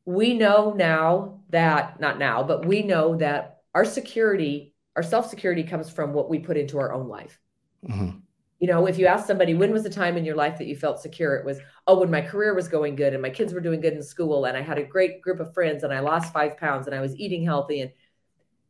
we 0.06 0.34
know 0.34 0.74
now 0.76 1.39
that 1.50 2.00
not 2.00 2.17
now 2.17 2.43
but 2.43 2.65
we 2.65 2.82
know 2.82 3.15
that 3.15 3.60
our 3.76 3.86
security 3.86 4.74
our 4.95 5.04
self-security 5.04 5.63
comes 5.63 5.89
from 5.89 6.13
what 6.13 6.30
we 6.30 6.39
put 6.39 6.58
into 6.58 6.78
our 6.80 6.91
own 6.93 7.08
life 7.08 7.39
mm-hmm 7.88 8.17
you 8.62 8.67
know, 8.67 8.86
if 8.86 9.00
you 9.00 9.08
ask 9.08 9.26
somebody, 9.26 9.56
when 9.56 9.74
was 9.74 9.82
the 9.82 9.89
time 9.89 10.17
in 10.17 10.24
your 10.24 10.36
life 10.36 10.60
that 10.60 10.67
you 10.67 10.76
felt 10.76 11.02
secure? 11.02 11.36
It 11.36 11.43
was, 11.43 11.60
oh, 11.88 12.00
when 12.00 12.12
my 12.12 12.21
career 12.21 12.54
was 12.54 12.67
going 12.67 12.95
good 12.95 13.13
and 13.13 13.21
my 13.21 13.32
kids 13.32 13.54
were 13.54 13.60
doing 13.60 13.82
good 13.82 13.93
in 13.93 14.04
school 14.04 14.45
and 14.45 14.56
I 14.56 14.62
had 14.62 14.78
a 14.78 14.84
great 14.84 15.19
group 15.19 15.39
of 15.39 15.52
friends 15.52 15.84
and 15.84 15.91
I 15.91 16.00
lost 16.00 16.32
five 16.32 16.58
pounds 16.58 16.86
and 16.86 16.95
I 16.95 17.02
was 17.02 17.15
eating 17.15 17.43
healthy. 17.43 17.82
And 17.82 17.91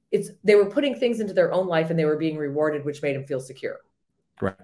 it's, 0.10 0.30
they 0.46 0.56
were 0.56 0.68
putting 0.68 0.96
things 0.96 1.20
into 1.20 1.34
their 1.34 1.52
own 1.52 1.68
life 1.68 1.90
and 1.90 2.00
they 2.00 2.06
were 2.06 2.16
being 2.16 2.38
rewarded, 2.38 2.86
which 2.86 3.02
made 3.02 3.18
them 3.18 3.26
feel 3.26 3.42
secure. 3.42 3.80
Right. 4.42 4.56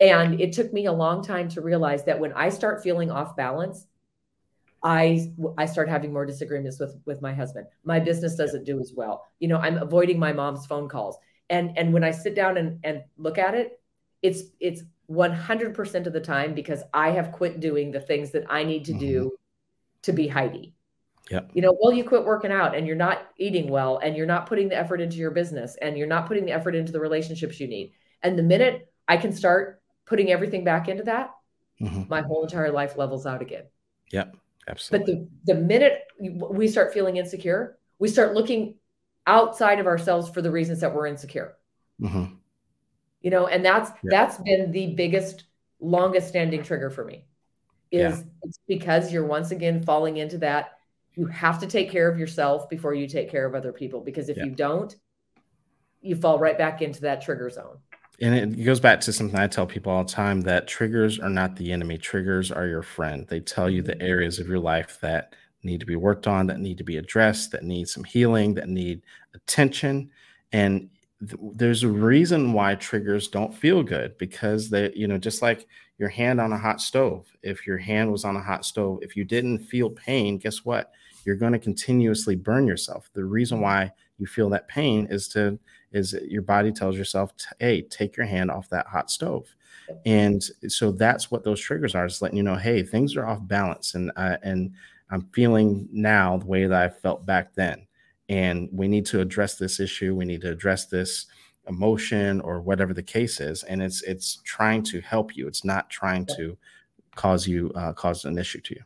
And 0.00 0.40
it 0.40 0.52
took 0.52 0.72
me 0.72 0.86
a 0.86 0.92
long 0.92 1.22
time 1.22 1.48
to 1.50 1.60
realize 1.60 2.04
that 2.04 2.20
when 2.20 2.32
I 2.34 2.50
start 2.50 2.82
feeling 2.82 3.10
off 3.10 3.36
balance, 3.36 3.86
I 4.82 5.32
I 5.56 5.66
start 5.66 5.88
having 5.88 6.12
more 6.12 6.26
disagreements 6.26 6.78
with 6.78 6.96
with 7.06 7.22
my 7.22 7.32
husband. 7.32 7.66
My 7.84 7.98
business 7.98 8.36
doesn't 8.36 8.64
do 8.64 8.78
as 8.78 8.92
well. 8.94 9.26
You 9.40 9.48
know, 9.48 9.58
I'm 9.58 9.78
avoiding 9.78 10.18
my 10.18 10.32
mom's 10.32 10.66
phone 10.66 10.88
calls. 10.88 11.16
And 11.48 11.76
and 11.78 11.92
when 11.92 12.04
I 12.04 12.10
sit 12.10 12.34
down 12.34 12.56
and 12.56 12.78
and 12.84 13.02
look 13.16 13.38
at 13.38 13.54
it, 13.54 13.80
it's 14.22 14.42
it's 14.60 14.82
100% 15.10 16.06
of 16.06 16.12
the 16.12 16.20
time 16.20 16.54
because 16.54 16.82
I 16.92 17.10
have 17.10 17.32
quit 17.32 17.60
doing 17.60 17.92
the 17.92 18.00
things 18.00 18.32
that 18.32 18.44
I 18.50 18.64
need 18.64 18.84
to 18.86 18.92
mm-hmm. 18.92 19.00
do 19.00 19.32
to 20.02 20.12
be 20.12 20.28
Heidi. 20.28 20.74
Yeah. 21.30 21.40
You 21.54 21.62
know, 21.62 21.76
well, 21.80 21.92
you 21.92 22.04
quit 22.04 22.24
working 22.24 22.52
out 22.52 22.76
and 22.76 22.86
you're 22.86 22.96
not 22.96 23.28
eating 23.38 23.68
well 23.68 23.98
and 23.98 24.16
you're 24.16 24.26
not 24.26 24.46
putting 24.46 24.68
the 24.68 24.76
effort 24.76 25.00
into 25.00 25.16
your 25.16 25.32
business 25.32 25.76
and 25.80 25.96
you're 25.96 26.06
not 26.06 26.26
putting 26.26 26.44
the 26.44 26.52
effort 26.52 26.74
into 26.74 26.92
the 26.92 27.00
relationships 27.00 27.58
you 27.58 27.66
need. 27.66 27.92
And 28.22 28.38
the 28.38 28.44
minute 28.44 28.92
I 29.08 29.16
can 29.16 29.32
start 29.32 29.80
putting 30.04 30.30
everything 30.30 30.64
back 30.64 30.88
into 30.88 31.04
that, 31.04 31.34
mm-hmm. 31.80 32.04
my 32.08 32.22
whole 32.22 32.44
entire 32.44 32.72
life 32.72 32.96
levels 32.96 33.26
out 33.26 33.42
again. 33.42 33.64
Yep. 34.12 34.36
Absolutely. 34.68 35.14
But 35.14 35.46
the, 35.46 35.54
the 35.54 35.60
minute 35.60 36.02
we 36.18 36.66
start 36.66 36.92
feeling 36.92 37.18
insecure, 37.18 37.78
we 37.98 38.08
start 38.08 38.34
looking 38.34 38.74
outside 39.26 39.78
of 39.78 39.86
ourselves 39.86 40.28
for 40.28 40.42
the 40.42 40.50
reasons 40.50 40.80
that 40.80 40.92
we're 40.94 41.06
insecure. 41.06 41.56
Mm-hmm 42.00 42.34
you 43.26 43.30
know 43.30 43.48
and 43.48 43.64
that's 43.64 43.90
that's 44.04 44.38
been 44.38 44.70
the 44.70 44.94
biggest 44.94 45.46
longest 45.80 46.28
standing 46.28 46.62
trigger 46.62 46.90
for 46.90 47.04
me 47.04 47.24
is 47.90 48.18
yeah. 48.18 48.24
it's 48.42 48.60
because 48.68 49.12
you're 49.12 49.26
once 49.26 49.50
again 49.50 49.82
falling 49.82 50.18
into 50.18 50.38
that 50.38 50.78
you 51.14 51.26
have 51.26 51.58
to 51.58 51.66
take 51.66 51.90
care 51.90 52.08
of 52.08 52.20
yourself 52.20 52.68
before 52.68 52.94
you 52.94 53.08
take 53.08 53.28
care 53.28 53.44
of 53.44 53.56
other 53.56 53.72
people 53.72 54.00
because 54.00 54.28
if 54.28 54.36
you 54.36 54.50
don't 54.50 54.94
you 56.02 56.14
fall 56.14 56.38
right 56.38 56.56
back 56.56 56.82
into 56.82 57.00
that 57.00 57.20
trigger 57.20 57.50
zone 57.50 57.78
and 58.20 58.34
it 58.34 58.64
goes 58.64 58.80
back 58.80 59.00
to 59.00 59.12
something 59.12 59.38
I 59.38 59.46
tell 59.46 59.66
people 59.66 59.92
all 59.92 60.04
the 60.04 60.12
time 60.12 60.40
that 60.42 60.66
triggers 60.66 61.18
are 61.18 61.30
not 61.30 61.56
the 61.56 61.72
enemy. 61.72 61.98
Triggers 61.98 62.50
are 62.50 62.66
your 62.66 62.82
friend. 62.82 63.26
They 63.28 63.40
tell 63.40 63.68
you 63.68 63.82
the 63.82 63.92
mm-hmm. 63.92 64.06
areas 64.06 64.38
of 64.38 64.48
your 64.48 64.58
life 64.58 64.98
that 65.00 65.34
need 65.62 65.80
to 65.80 65.86
be 65.86 65.96
worked 65.96 66.26
on, 66.26 66.46
that 66.46 66.60
need 66.60 66.78
to 66.78 66.84
be 66.84 66.96
addressed, 66.96 67.50
that 67.52 67.64
need 67.64 67.88
some 67.88 68.04
healing, 68.04 68.54
that 68.54 68.68
need 68.68 69.02
attention. 69.34 70.10
And 70.52 70.88
there's 71.20 71.82
a 71.82 71.88
reason 71.88 72.52
why 72.52 72.74
triggers 72.74 73.28
don't 73.28 73.54
feel 73.54 73.82
good 73.82 74.16
because 74.18 74.70
they, 74.70 74.92
you 74.94 75.08
know, 75.08 75.18
just 75.18 75.42
like 75.42 75.66
your 75.98 76.08
hand 76.08 76.40
on 76.40 76.52
a 76.52 76.58
hot 76.58 76.80
stove. 76.80 77.26
If 77.42 77.66
your 77.66 77.78
hand 77.78 78.12
was 78.12 78.24
on 78.24 78.36
a 78.36 78.42
hot 78.42 78.64
stove, 78.64 79.00
if 79.02 79.16
you 79.16 79.24
didn't 79.24 79.58
feel 79.58 79.90
pain, 79.90 80.38
guess 80.38 80.64
what? 80.64 80.92
You're 81.24 81.36
going 81.36 81.52
to 81.52 81.58
continuously 81.58 82.36
burn 82.36 82.66
yourself. 82.66 83.10
The 83.12 83.24
reason 83.24 83.60
why 83.60 83.92
you 84.18 84.26
feel 84.26 84.48
that 84.50 84.68
pain 84.68 85.06
is 85.10 85.28
to 85.28 85.58
is 85.96 86.14
your 86.28 86.42
body 86.42 86.72
tells 86.72 86.96
yourself, 86.96 87.32
hey, 87.58 87.82
take 87.82 88.16
your 88.16 88.26
hand 88.26 88.50
off 88.50 88.68
that 88.70 88.86
hot 88.86 89.10
stove. 89.10 89.54
And 90.04 90.42
so 90.68 90.90
that's 90.90 91.30
what 91.30 91.44
those 91.44 91.60
triggers 91.60 91.94
are. 91.94 92.08
Just 92.08 92.20
letting 92.20 92.36
you 92.36 92.42
know, 92.42 92.56
hey, 92.56 92.82
things 92.82 93.16
are 93.16 93.26
off 93.26 93.46
balance, 93.46 93.94
and 93.94 94.10
uh, 94.16 94.36
and 94.42 94.72
I'm 95.10 95.22
feeling 95.32 95.88
now 95.92 96.38
the 96.38 96.46
way 96.46 96.66
that 96.66 96.82
I 96.82 96.88
felt 96.88 97.24
back 97.24 97.54
then 97.54 97.86
and 98.28 98.68
we 98.72 98.88
need 98.88 99.06
to 99.06 99.20
address 99.20 99.56
this 99.56 99.78
issue 99.80 100.14
we 100.14 100.24
need 100.24 100.40
to 100.40 100.50
address 100.50 100.86
this 100.86 101.26
emotion 101.68 102.40
or 102.40 102.60
whatever 102.60 102.92
the 102.92 103.02
case 103.02 103.40
is 103.40 103.62
and 103.64 103.82
it's 103.82 104.02
it's 104.02 104.40
trying 104.44 104.82
to 104.82 105.00
help 105.00 105.36
you 105.36 105.46
it's 105.46 105.64
not 105.64 105.88
trying 105.90 106.24
to 106.24 106.56
cause 107.14 107.46
you 107.46 107.72
uh, 107.74 107.92
cause 107.92 108.24
an 108.24 108.38
issue 108.38 108.60
to 108.60 108.74
you 108.74 108.82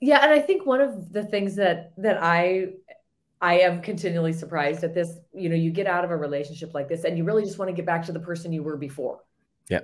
yeah 0.00 0.22
and 0.22 0.32
i 0.32 0.38
think 0.38 0.66
one 0.66 0.80
of 0.80 1.12
the 1.12 1.24
things 1.24 1.54
that 1.56 1.92
that 1.96 2.18
i 2.22 2.68
i 3.40 3.58
am 3.58 3.80
continually 3.80 4.32
surprised 4.32 4.84
at 4.84 4.94
this 4.94 5.18
you 5.32 5.48
know 5.48 5.56
you 5.56 5.70
get 5.70 5.86
out 5.86 6.04
of 6.04 6.10
a 6.10 6.16
relationship 6.16 6.74
like 6.74 6.88
this 6.88 7.04
and 7.04 7.16
you 7.16 7.24
really 7.24 7.42
just 7.42 7.58
want 7.58 7.68
to 7.68 7.74
get 7.74 7.86
back 7.86 8.04
to 8.04 8.12
the 8.12 8.20
person 8.20 8.52
you 8.52 8.62
were 8.62 8.76
before 8.76 9.20
yeah 9.68 9.80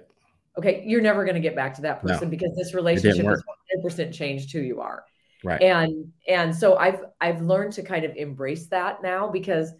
okay 0.58 0.82
you're 0.86 1.02
never 1.02 1.24
going 1.24 1.34
to 1.34 1.40
get 1.40 1.54
back 1.54 1.74
to 1.74 1.82
that 1.82 2.00
person 2.00 2.24
no, 2.24 2.30
because 2.30 2.54
this 2.56 2.74
relationship 2.74 3.26
is 3.26 3.42
100% 3.84 4.12
changed 4.12 4.52
who 4.52 4.60
you 4.60 4.80
are 4.80 5.04
Right. 5.46 5.62
And 5.62 6.12
and 6.26 6.54
so 6.54 6.76
I've 6.76 7.04
I've 7.20 7.40
learned 7.40 7.72
to 7.74 7.82
kind 7.82 8.04
of 8.04 8.16
embrace 8.16 8.66
that 8.68 9.02
now 9.02 9.28
because 9.28 9.72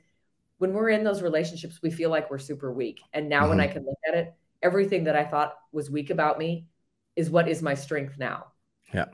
when 0.59 0.73
we're 0.73 0.91
in 0.91 1.05
those 1.05 1.23
relationships, 1.23 1.81
we 1.83 1.91
feel 1.91 2.09
like 2.09 2.31
we're 2.31 2.39
super 2.39 2.73
weak. 2.73 3.01
And 3.13 3.29
now 3.29 3.41
mm-hmm. 3.41 3.51
when 3.51 3.61
I 3.61 3.67
can 3.67 3.85
look 3.85 3.99
at 4.09 4.15
it, 4.15 4.35
everything 4.63 5.05
that 5.05 5.17
I 5.17 5.25
thought 5.25 5.55
was 5.73 5.91
weak 5.91 6.11
about 6.11 6.39
me 6.39 6.67
is 7.15 7.31
what 7.31 7.49
is 7.49 7.63
my 7.63 7.75
strength 7.75 8.17
now. 8.17 8.47
Yeah. 8.95 9.07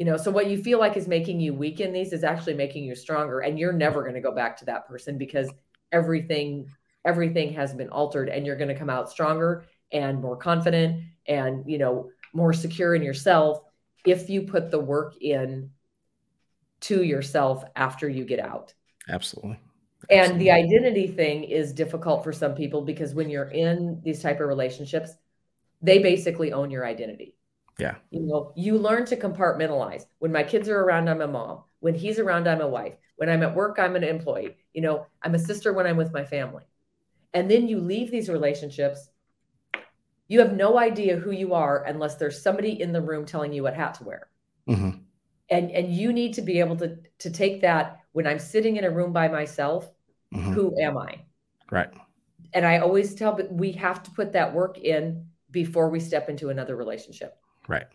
You 0.00 0.06
know, 0.06 0.16
so 0.16 0.30
what 0.30 0.46
you 0.46 0.62
feel 0.62 0.78
like 0.78 0.96
is 0.96 1.06
making 1.06 1.40
you 1.40 1.52
weak 1.52 1.78
in 1.78 1.92
these 1.92 2.14
is 2.14 2.24
actually 2.24 2.54
making 2.54 2.84
you 2.84 2.94
stronger. 2.94 3.40
And 3.40 3.58
you're 3.58 3.70
never 3.70 4.00
going 4.00 4.14
to 4.14 4.22
go 4.22 4.34
back 4.34 4.56
to 4.56 4.64
that 4.64 4.88
person 4.88 5.18
because 5.18 5.50
everything, 5.92 6.70
everything 7.04 7.52
has 7.52 7.74
been 7.74 7.90
altered 7.90 8.30
and 8.30 8.46
you're 8.46 8.56
going 8.56 8.70
to 8.70 8.74
come 8.74 8.88
out 8.88 9.10
stronger 9.10 9.66
and 9.92 10.18
more 10.18 10.38
confident 10.38 11.02
and, 11.26 11.70
you 11.70 11.76
know, 11.76 12.08
more 12.32 12.54
secure 12.54 12.94
in 12.94 13.02
yourself 13.02 13.60
if 14.06 14.30
you 14.30 14.40
put 14.40 14.70
the 14.70 14.80
work 14.80 15.20
in 15.20 15.68
to 16.80 17.04
yourself 17.04 17.62
after 17.76 18.08
you 18.08 18.24
get 18.24 18.40
out. 18.40 18.72
Absolutely. 19.10 19.60
Absolutely. 20.08 20.16
And 20.32 20.40
the 20.40 20.50
identity 20.50 21.08
thing 21.08 21.44
is 21.44 21.74
difficult 21.74 22.24
for 22.24 22.32
some 22.32 22.54
people 22.54 22.80
because 22.80 23.12
when 23.12 23.28
you're 23.28 23.50
in 23.50 24.00
these 24.02 24.22
type 24.22 24.40
of 24.40 24.48
relationships, 24.48 25.10
they 25.82 25.98
basically 25.98 26.54
own 26.54 26.70
your 26.70 26.86
identity. 26.86 27.36
Yeah. 27.80 27.94
You 28.10 28.20
know, 28.20 28.52
you 28.56 28.76
learn 28.76 29.06
to 29.06 29.16
compartmentalize. 29.16 30.04
When 30.18 30.32
my 30.32 30.42
kids 30.42 30.68
are 30.68 30.80
around, 30.80 31.08
I'm 31.08 31.22
a 31.22 31.26
mom. 31.26 31.62
When 31.80 31.94
he's 31.94 32.18
around, 32.18 32.46
I'm 32.46 32.60
a 32.60 32.68
wife. 32.68 32.94
When 33.16 33.28
I'm 33.28 33.42
at 33.42 33.54
work, 33.54 33.78
I'm 33.78 33.96
an 33.96 34.04
employee. 34.04 34.56
You 34.74 34.82
know, 34.82 35.06
I'm 35.22 35.34
a 35.34 35.38
sister 35.38 35.72
when 35.72 35.86
I'm 35.86 35.96
with 35.96 36.12
my 36.12 36.24
family. 36.24 36.64
And 37.32 37.50
then 37.50 37.68
you 37.68 37.80
leave 37.80 38.10
these 38.10 38.28
relationships. 38.28 39.08
You 40.28 40.40
have 40.40 40.52
no 40.52 40.78
idea 40.78 41.16
who 41.16 41.30
you 41.30 41.54
are 41.54 41.84
unless 41.84 42.16
there's 42.16 42.40
somebody 42.40 42.80
in 42.80 42.92
the 42.92 43.00
room 43.00 43.24
telling 43.24 43.52
you 43.52 43.62
what 43.62 43.74
hat 43.74 43.94
to 43.94 44.04
wear. 44.04 44.28
Mm-hmm. 44.68 44.90
And 45.48 45.70
and 45.70 45.92
you 45.92 46.12
need 46.12 46.34
to 46.34 46.42
be 46.42 46.60
able 46.60 46.76
to 46.76 46.98
to 47.18 47.30
take 47.30 47.62
that 47.62 48.00
when 48.12 48.26
I'm 48.26 48.38
sitting 48.38 48.76
in 48.76 48.84
a 48.84 48.90
room 48.90 49.12
by 49.12 49.28
myself. 49.28 49.90
Mm-hmm. 50.34 50.52
Who 50.52 50.80
am 50.80 50.98
I? 50.98 51.22
Right. 51.70 51.90
And 52.52 52.64
I 52.64 52.78
always 52.78 53.14
tell, 53.14 53.32
but 53.32 53.52
we 53.52 53.72
have 53.72 54.02
to 54.04 54.10
put 54.12 54.32
that 54.32 54.54
work 54.54 54.78
in 54.78 55.26
before 55.50 55.88
we 55.88 55.98
step 56.00 56.28
into 56.28 56.50
another 56.50 56.76
relationship. 56.76 57.36
Right. 57.68 57.86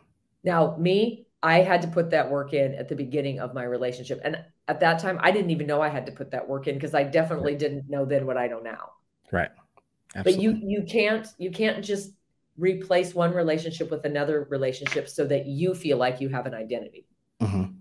Now, 0.43 0.75
me, 0.77 1.25
I 1.43 1.59
had 1.61 1.81
to 1.83 1.87
put 1.87 2.09
that 2.11 2.29
work 2.29 2.53
in 2.53 2.73
at 2.75 2.89
the 2.89 2.95
beginning 2.95 3.39
of 3.39 3.53
my 3.53 3.63
relationship. 3.63 4.19
And 4.23 4.37
at 4.67 4.79
that 4.79 4.99
time, 4.99 5.19
I 5.21 5.31
didn't 5.31 5.51
even 5.51 5.67
know 5.67 5.81
I 5.81 5.89
had 5.89 6.05
to 6.07 6.11
put 6.11 6.31
that 6.31 6.47
work 6.47 6.67
in 6.67 6.75
because 6.75 6.93
I 6.93 7.03
definitely 7.03 7.53
right. 7.53 7.59
didn't 7.59 7.89
know 7.89 8.05
then 8.05 8.25
what 8.25 8.37
I 8.37 8.47
know 8.47 8.59
now. 8.59 8.91
Right. 9.31 9.49
Absolutely. 10.15 10.33
But 10.33 10.41
you 10.41 10.69
you 10.69 10.83
can't 10.83 11.27
you 11.37 11.51
can't 11.51 11.83
just 11.83 12.11
replace 12.57 13.13
one 13.13 13.33
relationship 13.33 13.91
with 13.91 14.05
another 14.05 14.47
relationship 14.49 15.09
so 15.09 15.25
that 15.25 15.45
you 15.45 15.73
feel 15.73 15.97
like 15.97 16.21
you 16.21 16.29
have 16.29 16.45
an 16.45 16.53
identity. 16.53 17.05
Mm-hmm. 17.41 17.73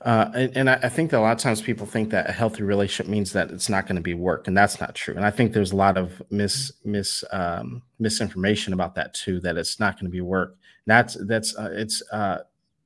Uh, 0.00 0.30
and, 0.34 0.56
and 0.56 0.70
I 0.70 0.88
think 0.90 1.10
that 1.10 1.18
a 1.18 1.20
lot 1.20 1.32
of 1.32 1.38
times 1.38 1.62
people 1.62 1.86
think 1.86 2.10
that 2.10 2.28
a 2.28 2.32
healthy 2.32 2.62
relationship 2.62 3.10
means 3.10 3.32
that 3.32 3.50
it's 3.50 3.70
not 3.70 3.86
going 3.86 3.96
to 3.96 4.02
be 4.02 4.12
work, 4.12 4.46
and 4.46 4.56
that's 4.56 4.78
not 4.78 4.94
true. 4.94 5.14
And 5.14 5.24
I 5.24 5.30
think 5.30 5.54
there's 5.54 5.72
a 5.72 5.76
lot 5.76 5.96
of 5.96 6.20
mis 6.30 6.72
mis 6.84 7.24
um, 7.32 7.82
misinformation 7.98 8.74
about 8.74 8.96
that 8.96 9.14
too. 9.14 9.40
That 9.40 9.56
it's 9.56 9.80
not 9.80 9.94
going 9.94 10.06
to 10.06 10.10
be 10.10 10.20
work. 10.20 10.58
That's 10.86 11.16
that's 11.26 11.56
uh, 11.56 11.70
it's 11.72 12.02
uh, 12.12 12.38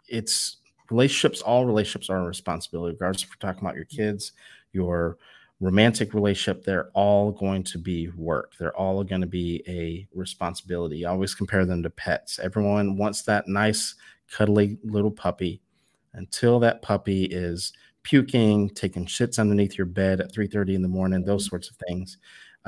it's 0.08 0.58
relationships. 0.90 1.42
All 1.42 1.66
relationships 1.66 2.10
are 2.10 2.18
a 2.20 2.24
responsibility, 2.26 2.92
regardless 2.94 3.24
if 3.24 3.30
we're 3.30 3.48
talking 3.48 3.64
about 3.64 3.76
your 3.76 3.84
kids, 3.86 4.32
your 4.72 5.18
romantic 5.60 6.14
relationship. 6.14 6.64
They're 6.64 6.90
all 6.94 7.32
going 7.32 7.64
to 7.64 7.78
be 7.78 8.08
work. 8.16 8.52
They're 8.58 8.76
all 8.76 9.02
going 9.04 9.20
to 9.22 9.26
be 9.26 9.62
a 9.66 10.06
responsibility. 10.16 11.04
Always 11.04 11.34
compare 11.34 11.66
them 11.66 11.82
to 11.82 11.90
pets. 11.90 12.38
Everyone 12.38 12.96
wants 12.96 13.22
that 13.22 13.48
nice, 13.48 13.96
cuddly 14.30 14.78
little 14.84 15.10
puppy 15.10 15.60
until 16.14 16.60
that 16.60 16.82
puppy 16.82 17.24
is 17.24 17.72
puking, 18.04 18.70
taking 18.70 19.06
shits 19.06 19.38
underneath 19.38 19.76
your 19.76 19.86
bed 19.86 20.20
at 20.20 20.32
3:30 20.32 20.74
in 20.74 20.82
the 20.82 20.88
morning, 20.88 21.24
those 21.24 21.46
sorts 21.46 21.70
of 21.70 21.76
things. 21.88 22.18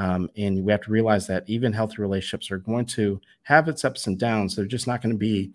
Um, 0.00 0.30
and 0.34 0.64
we 0.64 0.72
have 0.72 0.80
to 0.82 0.90
realize 0.90 1.26
that 1.26 1.44
even 1.46 1.74
healthy 1.74 1.96
relationships 1.98 2.50
are 2.50 2.56
going 2.56 2.86
to 2.86 3.20
have 3.42 3.68
its 3.68 3.84
ups 3.84 4.06
and 4.06 4.18
downs. 4.18 4.56
They're 4.56 4.64
just 4.64 4.86
not 4.86 5.02
going 5.02 5.12
to 5.12 5.18
be, 5.18 5.52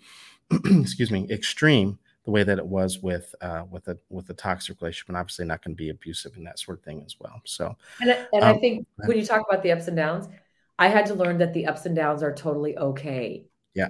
excuse 0.52 1.10
me, 1.10 1.26
extreme 1.32 1.98
the 2.26 2.32
way 2.32 2.44
that 2.44 2.60
it 2.60 2.66
was 2.66 3.00
with 3.00 3.34
uh, 3.42 3.64
with 3.72 3.88
a 3.88 3.98
with 4.10 4.30
a 4.30 4.36
toxic 4.36 4.80
relationship, 4.82 5.10
and 5.10 5.18
obviously 5.18 5.46
not 5.46 5.64
going 5.64 5.76
to 5.76 5.78
be 5.78 5.90
abusive 5.90 6.36
and 6.38 6.46
that 6.46 6.60
sort 6.60 6.78
of 6.78 6.84
thing 6.84 7.02
as 7.04 7.16
well. 7.20 7.42
So, 7.44 7.76
and, 8.02 8.12
and 8.34 8.44
um, 8.44 8.56
I 8.56 8.60
think 8.60 8.86
when 9.06 9.18
you 9.18 9.26
talk 9.26 9.44
about 9.50 9.64
the 9.64 9.72
ups 9.72 9.88
and 9.88 9.98
downs, 9.98 10.28
I 10.78 10.90
had 10.90 11.08
to 11.08 11.16
learn 11.16 11.40
that 11.40 11.56
the 11.56 11.66
ups 11.66 11.88
and 11.88 11.96
downs 11.96 12.22
are 12.22 12.34
totally 12.34 12.78
okay. 12.78 13.46
Yeah, 13.74 13.90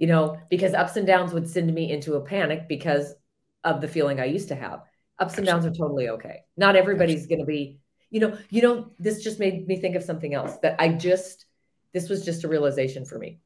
you 0.00 0.08
know, 0.08 0.36
because 0.50 0.74
ups 0.74 0.96
and 0.96 1.06
downs 1.06 1.32
would 1.32 1.48
send 1.48 1.72
me 1.72 1.92
into 1.92 2.14
a 2.14 2.20
panic 2.20 2.66
because 2.68 3.14
of 3.62 3.80
the 3.80 3.88
feeling 3.88 4.18
I 4.18 4.24
used 4.24 4.48
to 4.48 4.56
have. 4.56 4.82
Ups 5.20 5.38
and 5.38 5.46
downs 5.46 5.64
are 5.64 5.70
totally 5.70 6.08
okay. 6.08 6.40
Not 6.56 6.76
everybody's 6.76 7.26
going 7.26 7.38
to 7.38 7.46
be, 7.46 7.78
you 8.10 8.20
know, 8.20 8.38
you 8.50 8.62
know, 8.62 8.90
this 8.98 9.22
just 9.22 9.38
made 9.38 9.66
me 9.66 9.80
think 9.80 9.96
of 9.96 10.02
something 10.02 10.34
else 10.34 10.56
that 10.58 10.76
I 10.78 10.88
just, 10.90 11.46
this 11.92 12.08
was 12.08 12.24
just 12.24 12.44
a 12.44 12.48
realization 12.48 13.04
for 13.04 13.18
me. 13.18 13.40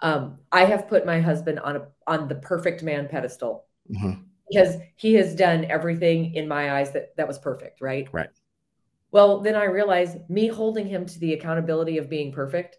Um, 0.00 0.38
I 0.52 0.64
have 0.64 0.88
put 0.88 1.06
my 1.06 1.20
husband 1.20 1.60
on 1.60 1.76
a, 1.76 1.86
on 2.06 2.28
the 2.28 2.34
perfect 2.34 2.82
man 2.82 3.08
pedestal 3.08 3.66
mm-hmm. 3.90 4.20
because 4.48 4.76
he 4.96 5.14
has 5.14 5.34
done 5.34 5.64
everything 5.66 6.34
in 6.34 6.48
my 6.48 6.78
eyes 6.78 6.92
that 6.92 7.16
that 7.16 7.28
was 7.28 7.38
perfect. 7.38 7.80
Right. 7.80 8.08
Right. 8.12 8.28
Well, 9.10 9.40
then 9.40 9.54
I 9.54 9.64
realized 9.64 10.18
me 10.28 10.48
holding 10.48 10.88
him 10.88 11.06
to 11.06 11.18
the 11.20 11.34
accountability 11.34 11.98
of 11.98 12.10
being 12.10 12.32
perfect 12.32 12.78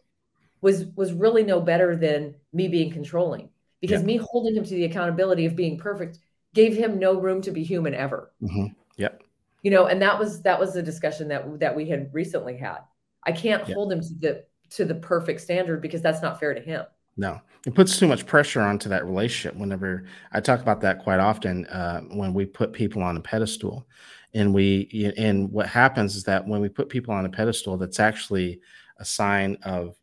was 0.61 0.85
was 0.95 1.13
really 1.13 1.43
no 1.43 1.61
better 1.61 1.95
than 1.95 2.35
me 2.51 2.67
being 2.67 2.91
controlling 2.91 3.49
because 3.79 4.01
yeah. 4.01 4.07
me 4.07 4.17
holding 4.17 4.55
him 4.55 4.63
to 4.65 4.73
the 4.73 4.85
accountability 4.85 5.45
of 5.45 5.55
being 5.55 5.77
perfect 5.77 6.19
gave 6.53 6.75
him 6.75 6.99
no 6.99 7.19
room 7.19 7.41
to 7.41 7.51
be 7.51 7.63
human 7.63 7.93
ever. 7.93 8.33
Mm-hmm. 8.41 8.67
Yep. 8.97 9.23
You 9.65 9.71
know, 9.71 9.87
and 9.87 9.99
that 9.99 10.19
was 10.19 10.43
that 10.43 10.59
was 10.59 10.75
the 10.75 10.83
discussion 10.83 11.27
that 11.29 11.59
that 11.59 11.75
we 11.75 11.89
had 11.89 12.13
recently 12.13 12.55
had. 12.55 12.81
I 13.23 13.31
can't 13.31 13.67
yep. 13.67 13.75
hold 13.75 13.91
him 13.91 13.99
to 13.99 14.13
the 14.19 14.45
to 14.75 14.85
the 14.85 14.93
perfect 14.93 15.41
standard 15.41 15.81
because 15.81 16.03
that's 16.03 16.21
not 16.21 16.39
fair 16.39 16.53
to 16.53 16.61
him. 16.61 16.85
No, 17.17 17.41
it 17.65 17.73
puts 17.73 17.97
too 17.97 18.07
much 18.07 18.27
pressure 18.27 18.61
onto 18.61 18.89
that 18.89 19.05
relationship. 19.05 19.57
Whenever 19.57 20.05
I 20.33 20.39
talk 20.39 20.59
about 20.61 20.81
that 20.81 20.99
quite 20.99 21.19
often, 21.19 21.65
uh, 21.65 22.01
when 22.11 22.31
we 22.31 22.45
put 22.45 22.73
people 22.73 23.01
on 23.01 23.17
a 23.17 23.19
pedestal, 23.19 23.87
and 24.35 24.53
we 24.53 25.11
and 25.17 25.51
what 25.51 25.65
happens 25.65 26.15
is 26.15 26.25
that 26.25 26.47
when 26.47 26.61
we 26.61 26.69
put 26.69 26.87
people 26.87 27.15
on 27.15 27.25
a 27.25 27.29
pedestal, 27.29 27.75
that's 27.75 27.99
actually 27.99 28.61
a 28.99 29.05
sign 29.05 29.57
of 29.63 29.95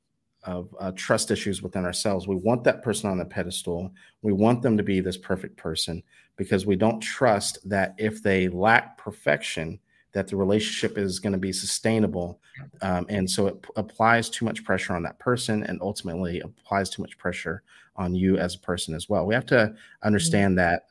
of 0.44 0.74
uh, 0.80 0.92
trust 0.96 1.30
issues 1.30 1.62
within 1.62 1.84
ourselves. 1.84 2.26
We 2.26 2.36
want 2.36 2.64
that 2.64 2.82
person 2.82 3.10
on 3.10 3.18
the 3.18 3.24
pedestal. 3.24 3.92
We 4.22 4.32
want 4.32 4.62
them 4.62 4.76
to 4.76 4.82
be 4.82 5.00
this 5.00 5.16
perfect 5.16 5.56
person 5.56 6.02
because 6.36 6.66
we 6.66 6.76
don't 6.76 7.00
trust 7.00 7.58
that 7.68 7.94
if 7.98 8.22
they 8.22 8.48
lack 8.48 8.98
perfection, 8.98 9.78
that 10.12 10.28
the 10.28 10.36
relationship 10.36 10.98
is 10.98 11.18
going 11.18 11.32
to 11.32 11.38
be 11.38 11.52
sustainable. 11.52 12.40
Um, 12.82 13.06
and 13.08 13.30
so 13.30 13.46
it 13.46 13.62
p- 13.62 13.70
applies 13.76 14.28
too 14.28 14.44
much 14.44 14.64
pressure 14.64 14.94
on 14.94 15.02
that 15.04 15.18
person 15.18 15.62
and 15.64 15.80
ultimately 15.80 16.40
applies 16.40 16.90
too 16.90 17.02
much 17.02 17.16
pressure 17.16 17.62
on 17.96 18.14
you 18.14 18.36
as 18.38 18.54
a 18.54 18.58
person 18.58 18.94
as 18.94 19.08
well. 19.08 19.26
We 19.26 19.34
have 19.34 19.46
to 19.46 19.54
mm-hmm. 19.54 20.06
understand 20.06 20.52
mm-hmm. 20.52 20.68
that 20.68 20.86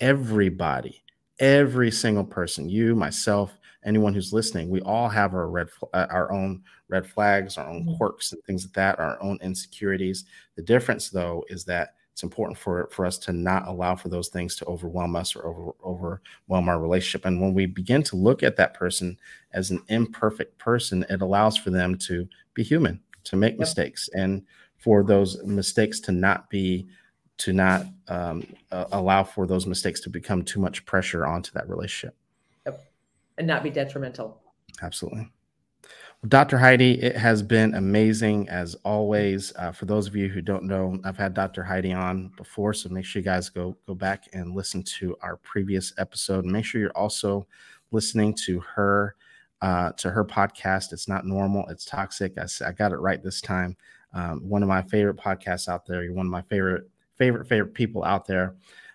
everybody, 0.00 1.02
every 1.38 1.90
single 1.90 2.24
person, 2.24 2.68
you, 2.68 2.94
myself, 2.94 3.58
anyone 3.84 4.14
who's 4.14 4.32
listening, 4.32 4.68
we 4.68 4.80
all 4.82 5.08
have 5.08 5.34
our 5.34 5.48
red, 5.48 5.68
uh, 5.92 6.06
our 6.10 6.32
own 6.32 6.62
red 6.88 7.06
flags, 7.06 7.58
our 7.58 7.68
own 7.68 7.84
mm-hmm. 7.84 7.96
quirks, 7.96 8.32
and 8.32 8.42
things 8.44 8.64
like 8.64 8.74
that, 8.74 8.98
our 8.98 9.22
own 9.22 9.38
insecurities. 9.42 10.24
The 10.56 10.62
difference, 10.62 11.10
though, 11.10 11.44
is 11.48 11.64
that 11.66 11.94
it's 12.12 12.22
important 12.22 12.56
for 12.56 12.88
for 12.92 13.04
us 13.04 13.18
to 13.18 13.32
not 13.32 13.66
allow 13.66 13.96
for 13.96 14.08
those 14.08 14.28
things 14.28 14.54
to 14.56 14.64
overwhelm 14.66 15.16
us 15.16 15.34
or 15.34 15.46
over, 15.46 15.72
overwhelm 15.84 16.68
our 16.68 16.78
relationship. 16.78 17.24
And 17.24 17.40
when 17.40 17.54
we 17.54 17.66
begin 17.66 18.04
to 18.04 18.16
look 18.16 18.42
at 18.42 18.56
that 18.56 18.74
person 18.74 19.18
as 19.52 19.70
an 19.70 19.82
imperfect 19.88 20.56
person, 20.58 21.04
it 21.10 21.22
allows 21.22 21.56
for 21.56 21.70
them 21.70 21.98
to 21.98 22.28
be 22.54 22.62
human, 22.62 23.00
to 23.24 23.36
make 23.36 23.54
yep. 23.54 23.60
mistakes, 23.60 24.08
and 24.14 24.44
for 24.78 25.02
those 25.02 25.42
mistakes 25.44 25.98
to 26.00 26.12
not 26.12 26.48
be 26.50 26.86
to 27.36 27.52
not 27.52 27.86
um, 28.06 28.46
uh, 28.70 28.84
allow 28.92 29.24
for 29.24 29.44
those 29.44 29.66
mistakes 29.66 30.00
to 30.00 30.08
become 30.08 30.44
too 30.44 30.60
much 30.60 30.86
pressure 30.86 31.26
onto 31.26 31.50
that 31.52 31.68
relationship 31.68 32.16
and 33.38 33.46
not 33.46 33.62
be 33.62 33.70
detrimental. 33.70 34.40
Absolutely. 34.82 35.30
Dr. 36.28 36.56
Heidi, 36.56 37.02
it 37.02 37.16
has 37.16 37.42
been 37.42 37.74
amazing 37.74 38.48
as 38.48 38.74
always. 38.76 39.52
Uh, 39.56 39.72
for 39.72 39.84
those 39.84 40.06
of 40.06 40.16
you 40.16 40.28
who 40.28 40.40
don't 40.40 40.64
know, 40.64 40.98
I've 41.04 41.18
had 41.18 41.34
Dr. 41.34 41.62
Heidi 41.62 41.92
on 41.92 42.32
before, 42.38 42.72
so 42.72 42.88
make 42.88 43.04
sure 43.04 43.20
you 43.20 43.24
guys 43.24 43.50
go 43.50 43.76
go 43.86 43.94
back 43.94 44.24
and 44.32 44.54
listen 44.54 44.82
to 44.98 45.16
our 45.20 45.36
previous 45.36 45.92
episode. 45.98 46.46
Make 46.46 46.64
sure 46.64 46.80
you're 46.80 46.90
also 46.92 47.46
listening 47.90 48.32
to 48.46 48.60
her 48.60 49.16
uh, 49.60 49.92
to 49.92 50.10
her 50.10 50.24
podcast. 50.24 50.94
It's 50.94 51.08
not 51.08 51.26
normal. 51.26 51.66
It's 51.68 51.84
toxic. 51.84 52.38
I, 52.38 52.46
I 52.66 52.72
got 52.72 52.92
it 52.92 53.00
right 53.00 53.22
this 53.22 53.42
time. 53.42 53.76
Um, 54.14 54.48
one 54.48 54.62
of 54.62 54.68
my 54.68 54.80
favorite 54.80 55.18
podcasts 55.18 55.68
out 55.68 55.84
there. 55.84 56.04
You're 56.04 56.14
one 56.14 56.26
of 56.26 56.32
my 56.32 56.42
favorite 56.42 56.88
favorite 57.16 57.46
favorite 57.46 57.74
people 57.74 58.02
out 58.02 58.26
there. 58.26 58.54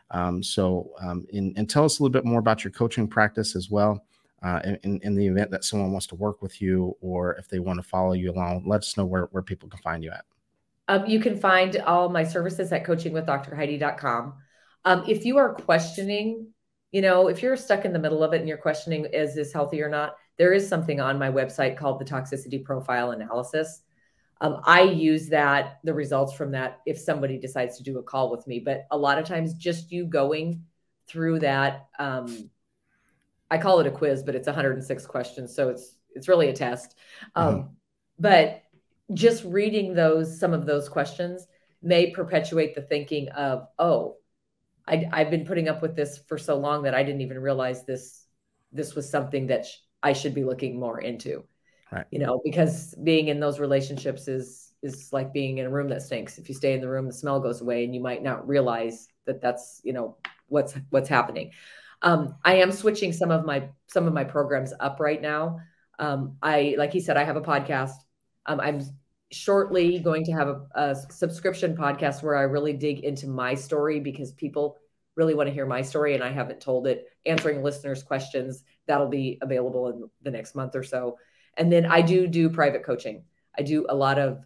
Um, 0.10 0.42
so, 0.42 0.94
um, 1.00 1.28
and 1.32 1.70
tell 1.70 1.86
us 1.86 2.00
a 2.00 2.04
little 2.04 2.12
bit 2.12 2.26
more 2.26 2.40
about 2.40 2.64
your 2.64 2.72
coaching 2.72 3.08
practice 3.08 3.56
as 3.56 3.70
well 3.70 4.04
uh, 4.44 4.62
in, 4.84 5.00
in 5.04 5.16
the 5.16 5.28
event 5.28 5.52
that 5.52 5.64
someone 5.64 5.92
wants 5.92 6.08
to 6.08 6.16
work 6.16 6.42
with 6.42 6.62
you 6.62 6.96
or 7.02 7.36
if 7.36 7.48
they 7.48 7.60
want 7.60 7.78
to 7.78 7.84
follow 7.84 8.14
you 8.14 8.32
along, 8.32 8.64
let 8.66 8.80
us 8.80 8.96
know 8.98 9.06
where, 9.06 9.26
where 9.32 9.44
people 9.44 9.70
can 9.70 9.80
find 9.82 10.04
you 10.04 10.12
at. 10.12 10.26
Um, 10.88 11.06
you 11.06 11.20
can 11.20 11.38
find 11.38 11.78
all 11.78 12.10
my 12.10 12.24
services 12.24 12.72
at 12.72 12.86
coachingwithdrheidi.com. 12.86 14.34
Um, 14.86 15.04
if 15.08 15.26
you 15.26 15.38
are 15.38 15.54
questioning, 15.54 16.48
you 16.92 17.02
know, 17.02 17.28
if 17.28 17.44
you're 17.44 17.56
stuck 17.56 17.86
in 17.86 17.94
the 17.94 18.00
middle 18.00 18.24
of 18.24 18.34
it 18.34 18.40
and 18.40 18.48
you're 18.48 18.58
questioning, 18.58 19.06
is 19.06 19.36
this 19.36 19.54
healthy 19.54 19.82
or 19.84 19.90
not? 19.90 20.16
There 20.38 20.54
is 20.54 20.68
something 20.68 21.00
on 21.00 21.20
my 21.20 21.30
website 21.30 21.78
called 21.78 22.00
the 22.00 22.06
toxicity 22.06 22.64
profile 22.64 23.12
analysis. 23.12 23.84
um, 24.42 24.62
I 24.64 24.84
use 24.84 25.28
that, 25.30 25.80
the 25.84 25.94
results 25.94 26.34
from 26.34 26.52
that, 26.52 26.80
if 26.86 26.98
somebody 26.98 27.38
decides 27.38 27.78
to 27.78 27.84
do 27.84 28.00
a 28.00 28.04
call 28.04 28.32
with 28.32 28.48
me. 28.48 28.60
But 28.60 28.88
a 28.90 28.98
lot 28.98 29.20
of 29.20 29.26
times, 29.26 29.54
just 29.54 29.92
you 29.92 30.06
going 30.06 30.64
through 31.08 31.40
that, 31.40 31.88
um, 32.00 32.50
I 33.52 33.58
call 33.58 33.80
it 33.80 33.88
a 33.88 33.92
quiz, 33.92 34.24
but 34.24 34.36
it's 34.36 34.48
106 34.48 35.06
questions, 35.06 35.56
so 35.56 35.70
it's 35.70 35.96
it's 36.16 36.28
really 36.28 36.50
a 36.50 36.54
test. 36.54 36.96
Um, 37.36 37.56
mm-hmm. 37.56 37.68
But 38.20 38.64
just 39.14 39.44
reading 39.44 39.94
those, 39.94 40.40
some 40.40 40.54
of 40.54 40.66
those 40.66 40.90
questions 40.90 41.48
may 41.82 42.12
perpetuate 42.12 42.76
the 42.76 42.82
thinking 42.82 43.30
of, 43.30 43.68
oh, 43.78 44.18
I, 44.88 45.08
have 45.14 45.30
been 45.30 45.46
putting 45.46 45.70
up 45.70 45.82
with 45.82 45.96
this 45.96 46.20
for 46.28 46.38
so 46.38 46.58
long 46.58 46.84
that 46.84 46.96
I 46.96 47.04
didn't 47.04 47.22
even 47.22 47.40
realize 47.40 47.86
this 47.86 48.26
this 48.72 48.96
was 48.96 49.10
something 49.10 49.48
that 49.48 49.66
sh- 49.66 49.78
I 50.02 50.14
should 50.14 50.34
be 50.34 50.44
looking 50.44 50.80
more 50.80 51.00
into. 51.00 51.44
Right. 51.92 52.06
You 52.12 52.20
know, 52.20 52.42
because 52.44 52.96
being 53.04 53.28
in 53.28 53.40
those 53.40 53.60
relationships 53.60 54.28
is 54.28 54.74
is 54.82 55.12
like 55.12 55.34
being 55.34 55.58
in 55.58 55.66
a 55.66 55.70
room 55.70 55.90
that 55.90 56.02
stinks. 56.02 56.38
If 56.38 56.50
you 56.50 56.56
stay 56.56 56.74
in 56.74 56.82
the 56.82 56.90
room, 56.90 57.08
the 57.08 57.14
smell 57.14 57.40
goes 57.40 57.62
away, 57.62 57.84
and 57.84 57.94
you 57.94 58.02
might 58.02 58.24
not 58.24 58.48
realize 58.48 59.08
that 59.26 59.42
that's 59.42 59.82
you 59.84 59.94
know 59.94 60.18
what's 60.48 60.76
what's 60.90 61.10
happening. 61.10 61.52
Um, 62.02 62.36
I 62.44 62.56
am 62.56 62.72
switching 62.72 63.12
some 63.12 63.32
of 63.32 63.46
my 63.46 63.70
some 63.88 64.08
of 64.08 64.14
my 64.14 64.24
programs 64.24 64.74
up 64.80 65.00
right 65.00 65.22
now. 65.22 65.60
Um, 65.98 66.38
I 66.42 66.76
like 66.78 66.94
he 66.94 67.00
said, 67.00 67.18
I 67.18 67.24
have 67.24 67.36
a 67.36 67.42
podcast. 67.42 67.96
Um, 68.46 68.60
I'm 68.60 68.82
shortly 69.32 70.00
going 70.00 70.24
to 70.26 70.32
have 70.32 70.48
a, 70.48 70.62
a 70.76 70.96
subscription 71.12 71.76
podcast 71.76 72.24
where 72.24 72.36
I 72.36 72.44
really 72.44 72.74
dig 72.74 73.02
into 73.02 73.28
my 73.28 73.54
story 73.54 74.00
because 74.00 74.32
people 74.32 74.78
really 75.16 75.36
want 75.36 75.48
to 75.48 75.54
hear 75.54 75.66
my 75.66 75.82
story 75.82 76.16
and 76.16 76.24
I 76.24 76.32
haven't 76.32 76.62
told 76.62 76.88
it. 76.88 77.06
Answering 77.26 77.62
listeners' 77.62 78.02
questions 78.02 78.64
that'll 78.88 79.10
be 79.10 79.38
available 79.42 79.90
in 79.90 80.10
the 80.22 80.32
next 80.32 80.56
month 80.56 80.76
or 80.76 80.84
so. 80.84 81.18
And 81.58 81.72
then 81.72 81.86
I 81.86 82.02
do 82.02 82.28
do 82.28 82.50
private 82.50 82.84
coaching. 82.84 83.24
I 83.58 83.64
do 83.64 83.86
a 83.90 83.96
lot 83.96 84.18
of 84.18 84.40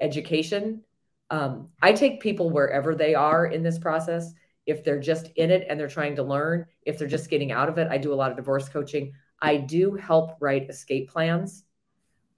education. 0.00 0.82
Um, 1.30 1.68
I 1.80 1.92
take 1.92 2.20
people 2.20 2.50
wherever 2.50 2.94
they 2.94 3.14
are 3.14 3.46
in 3.46 3.62
this 3.62 3.78
process. 3.78 4.32
If 4.66 4.84
they're 4.84 5.00
just 5.00 5.30
in 5.36 5.50
it 5.50 5.66
and 5.68 5.78
they're 5.78 5.88
trying 5.88 6.16
to 6.16 6.22
learn, 6.22 6.66
if 6.82 6.98
they're 6.98 7.08
just 7.08 7.30
getting 7.30 7.52
out 7.52 7.68
of 7.68 7.78
it, 7.78 7.88
I 7.90 7.98
do 7.98 8.12
a 8.12 8.16
lot 8.16 8.30
of 8.30 8.36
divorce 8.36 8.68
coaching. 8.68 9.12
I 9.40 9.56
do 9.56 9.94
help 9.94 10.36
write 10.40 10.68
escape 10.68 11.10
plans. 11.10 11.64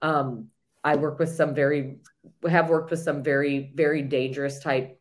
Um, 0.01 0.49
I 0.83 0.95
work 0.95 1.19
with 1.19 1.29
some 1.29 1.53
very, 1.53 1.97
have 2.47 2.69
worked 2.69 2.91
with 2.91 2.99
some 2.99 3.23
very, 3.23 3.71
very 3.75 4.01
dangerous 4.01 4.59
type 4.59 4.99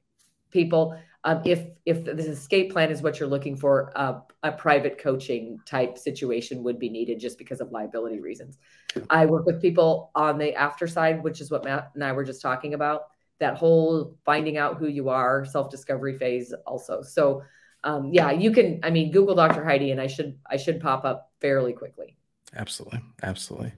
people. 0.51 0.99
Um, 1.25 1.43
if 1.45 1.67
if 1.85 2.05
this 2.05 2.27
escape 2.27 2.73
plan 2.73 2.91
is 2.91 3.03
what 3.03 3.19
you're 3.19 3.29
looking 3.29 3.57
for, 3.57 3.93
uh, 3.97 4.21
a 4.43 4.53
private 4.53 4.99
coaching 4.99 5.59
type 5.67 5.99
situation 5.99 6.63
would 6.63 6.79
be 6.79 6.89
needed 6.89 7.19
just 7.19 7.39
because 7.39 7.61
of 7.61 7.73
liability 7.73 8.21
reasons. 8.21 8.59
I 9.11 9.27
work 9.27 9.45
with 9.45 9.61
people 9.61 10.11
on 10.15 10.39
the 10.39 10.55
after 10.55 10.87
side, 10.87 11.23
which 11.23 11.41
is 11.41 11.51
what 11.51 11.65
Matt 11.65 11.91
and 11.95 12.05
I 12.05 12.13
were 12.13 12.25
just 12.25 12.41
talking 12.41 12.75
about. 12.75 13.03
That 13.41 13.57
whole 13.57 14.17
finding 14.25 14.57
out 14.57 14.79
who 14.79 14.89
you 14.89 15.09
are, 15.09 15.45
self 15.45 15.71
discovery 15.71 16.19
phase, 16.19 16.53
also. 16.67 17.03
So, 17.03 17.43
um, 17.85 18.11
yeah, 18.13 18.31
you 18.33 18.51
can. 18.51 18.81
I 18.83 18.91
mean, 18.91 19.13
Google 19.13 19.35
Dr. 19.35 19.65
Heidi, 19.65 19.93
and 19.93 20.01
I 20.01 20.07
should 20.09 20.39
I 20.51 20.57
should 20.57 20.81
pop 20.81 21.05
up 21.05 21.31
fairly 21.41 21.73
quickly. 21.73 22.17
Absolutely, 22.57 23.01
absolutely, 23.23 23.73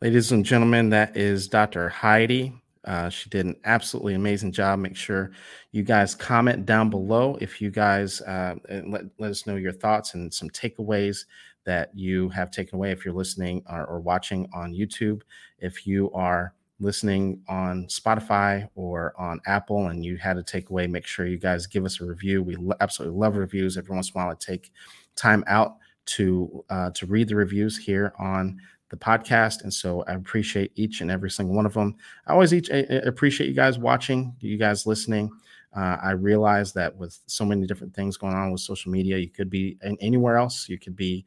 ladies 0.00 0.32
and 0.32 0.44
gentlemen. 0.44 0.90
That 0.90 1.16
is 1.16 1.46
Dr. 1.48 1.88
Heidi 1.88 2.52
uh, 2.84 3.08
she 3.08 3.30
did 3.30 3.46
an 3.46 3.56
absolutely 3.64 4.14
amazing 4.14 4.52
job. 4.52 4.78
Make 4.78 4.96
sure 4.96 5.30
you 5.72 5.82
guys 5.82 6.14
comment 6.14 6.66
down 6.66 6.90
below 6.90 7.38
if 7.40 7.60
you 7.60 7.70
guys 7.70 8.20
uh, 8.22 8.56
let, 8.86 9.04
let 9.18 9.30
us 9.30 9.46
know 9.46 9.56
your 9.56 9.72
thoughts 9.72 10.14
and 10.14 10.32
some 10.32 10.50
takeaways 10.50 11.24
that 11.64 11.90
you 11.94 12.28
have 12.28 12.50
taken 12.50 12.76
away 12.76 12.90
if 12.90 13.04
you're 13.04 13.14
listening 13.14 13.62
or, 13.70 13.86
or 13.86 14.00
watching 14.00 14.46
on 14.52 14.74
YouTube. 14.74 15.22
If 15.58 15.86
you 15.86 16.12
are 16.12 16.52
listening 16.84 17.42
on 17.48 17.86
Spotify 17.86 18.68
or 18.74 19.14
on 19.18 19.40
Apple 19.46 19.88
and 19.88 20.04
you 20.04 20.16
had 20.16 20.36
a 20.36 20.42
takeaway, 20.42 20.88
make 20.88 21.06
sure 21.06 21.26
you 21.26 21.38
guys 21.38 21.66
give 21.66 21.84
us 21.84 22.00
a 22.00 22.04
review. 22.04 22.42
We 22.42 22.56
absolutely 22.80 23.18
love 23.18 23.36
reviews. 23.36 23.76
Every 23.76 23.94
once 23.94 24.10
in 24.10 24.20
a 24.20 24.22
while, 24.22 24.32
I 24.32 24.36
take 24.38 24.70
time 25.16 25.42
out 25.46 25.76
to 26.06 26.64
uh, 26.68 26.90
to 26.90 27.06
read 27.06 27.28
the 27.28 27.36
reviews 27.36 27.78
here 27.78 28.12
on 28.18 28.60
the 28.90 28.96
podcast. 28.96 29.62
And 29.62 29.72
so 29.72 30.04
I 30.06 30.12
appreciate 30.12 30.70
each 30.76 31.00
and 31.00 31.10
every 31.10 31.30
single 31.30 31.56
one 31.56 31.66
of 31.66 31.74
them. 31.74 31.96
I 32.26 32.32
always 32.32 32.52
each 32.52 32.68
appreciate 32.70 33.48
you 33.48 33.54
guys 33.54 33.78
watching, 33.78 34.36
you 34.40 34.58
guys 34.58 34.86
listening. 34.86 35.30
Uh, 35.74 35.96
I 36.00 36.10
realize 36.12 36.72
that 36.74 36.94
with 36.96 37.18
so 37.26 37.44
many 37.44 37.66
different 37.66 37.94
things 37.94 38.16
going 38.16 38.34
on 38.34 38.52
with 38.52 38.60
social 38.60 38.92
media, 38.92 39.18
you 39.18 39.28
could 39.28 39.50
be 39.50 39.76
in, 39.82 39.96
anywhere 40.00 40.36
else. 40.36 40.68
You 40.68 40.78
could 40.78 40.94
be 40.94 41.24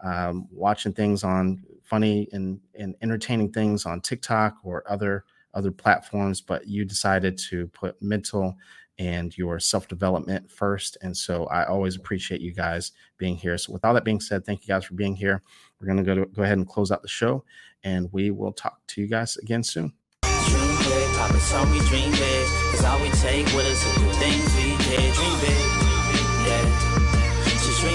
um, 0.00 0.46
watching 0.52 0.92
things 0.92 1.24
on 1.24 1.64
funny 1.88 2.28
and, 2.32 2.60
and 2.74 2.94
entertaining 3.02 3.52
things 3.52 3.86
on 3.86 4.00
TikTok 4.00 4.56
or 4.62 4.84
other 4.90 5.24
other 5.54 5.70
platforms, 5.70 6.40
but 6.40 6.66
you 6.66 6.84
decided 6.84 7.38
to 7.38 7.66
put 7.68 8.00
mental 8.02 8.56
and 8.98 9.36
your 9.38 9.60
self 9.60 9.88
development 9.88 10.50
first. 10.50 10.98
And 11.02 11.16
so 11.16 11.46
I 11.46 11.66
always 11.66 11.96
appreciate 11.96 12.40
you 12.40 12.52
guys 12.52 12.92
being 13.16 13.36
here. 13.36 13.56
So, 13.56 13.72
with 13.72 13.84
all 13.84 13.94
that 13.94 14.04
being 14.04 14.20
said, 14.20 14.44
thank 14.44 14.62
you 14.62 14.68
guys 14.68 14.84
for 14.84 14.94
being 14.94 15.16
here. 15.16 15.42
We're 15.80 15.86
going 15.86 16.04
to 16.04 16.14
go 16.14 16.24
go 16.26 16.42
ahead 16.42 16.58
and 16.58 16.66
close 16.66 16.90
out 16.90 17.02
the 17.02 17.08
show, 17.08 17.44
and 17.84 18.12
we 18.12 18.30
will 18.30 18.52
talk 18.52 18.80
to 18.88 19.00
you 19.00 19.06
guys 19.06 19.36
again 19.36 19.62
soon. 19.62 19.92
Dream 20.22 20.76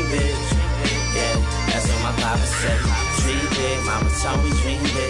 big, 0.10 0.36
yeah. 1.14 1.36
That's 1.68 1.88
what 1.90 2.18
my 2.18 2.38
said. 2.46 3.03
Mama 4.24 4.42
told 4.42 4.54
dream. 4.62 5.03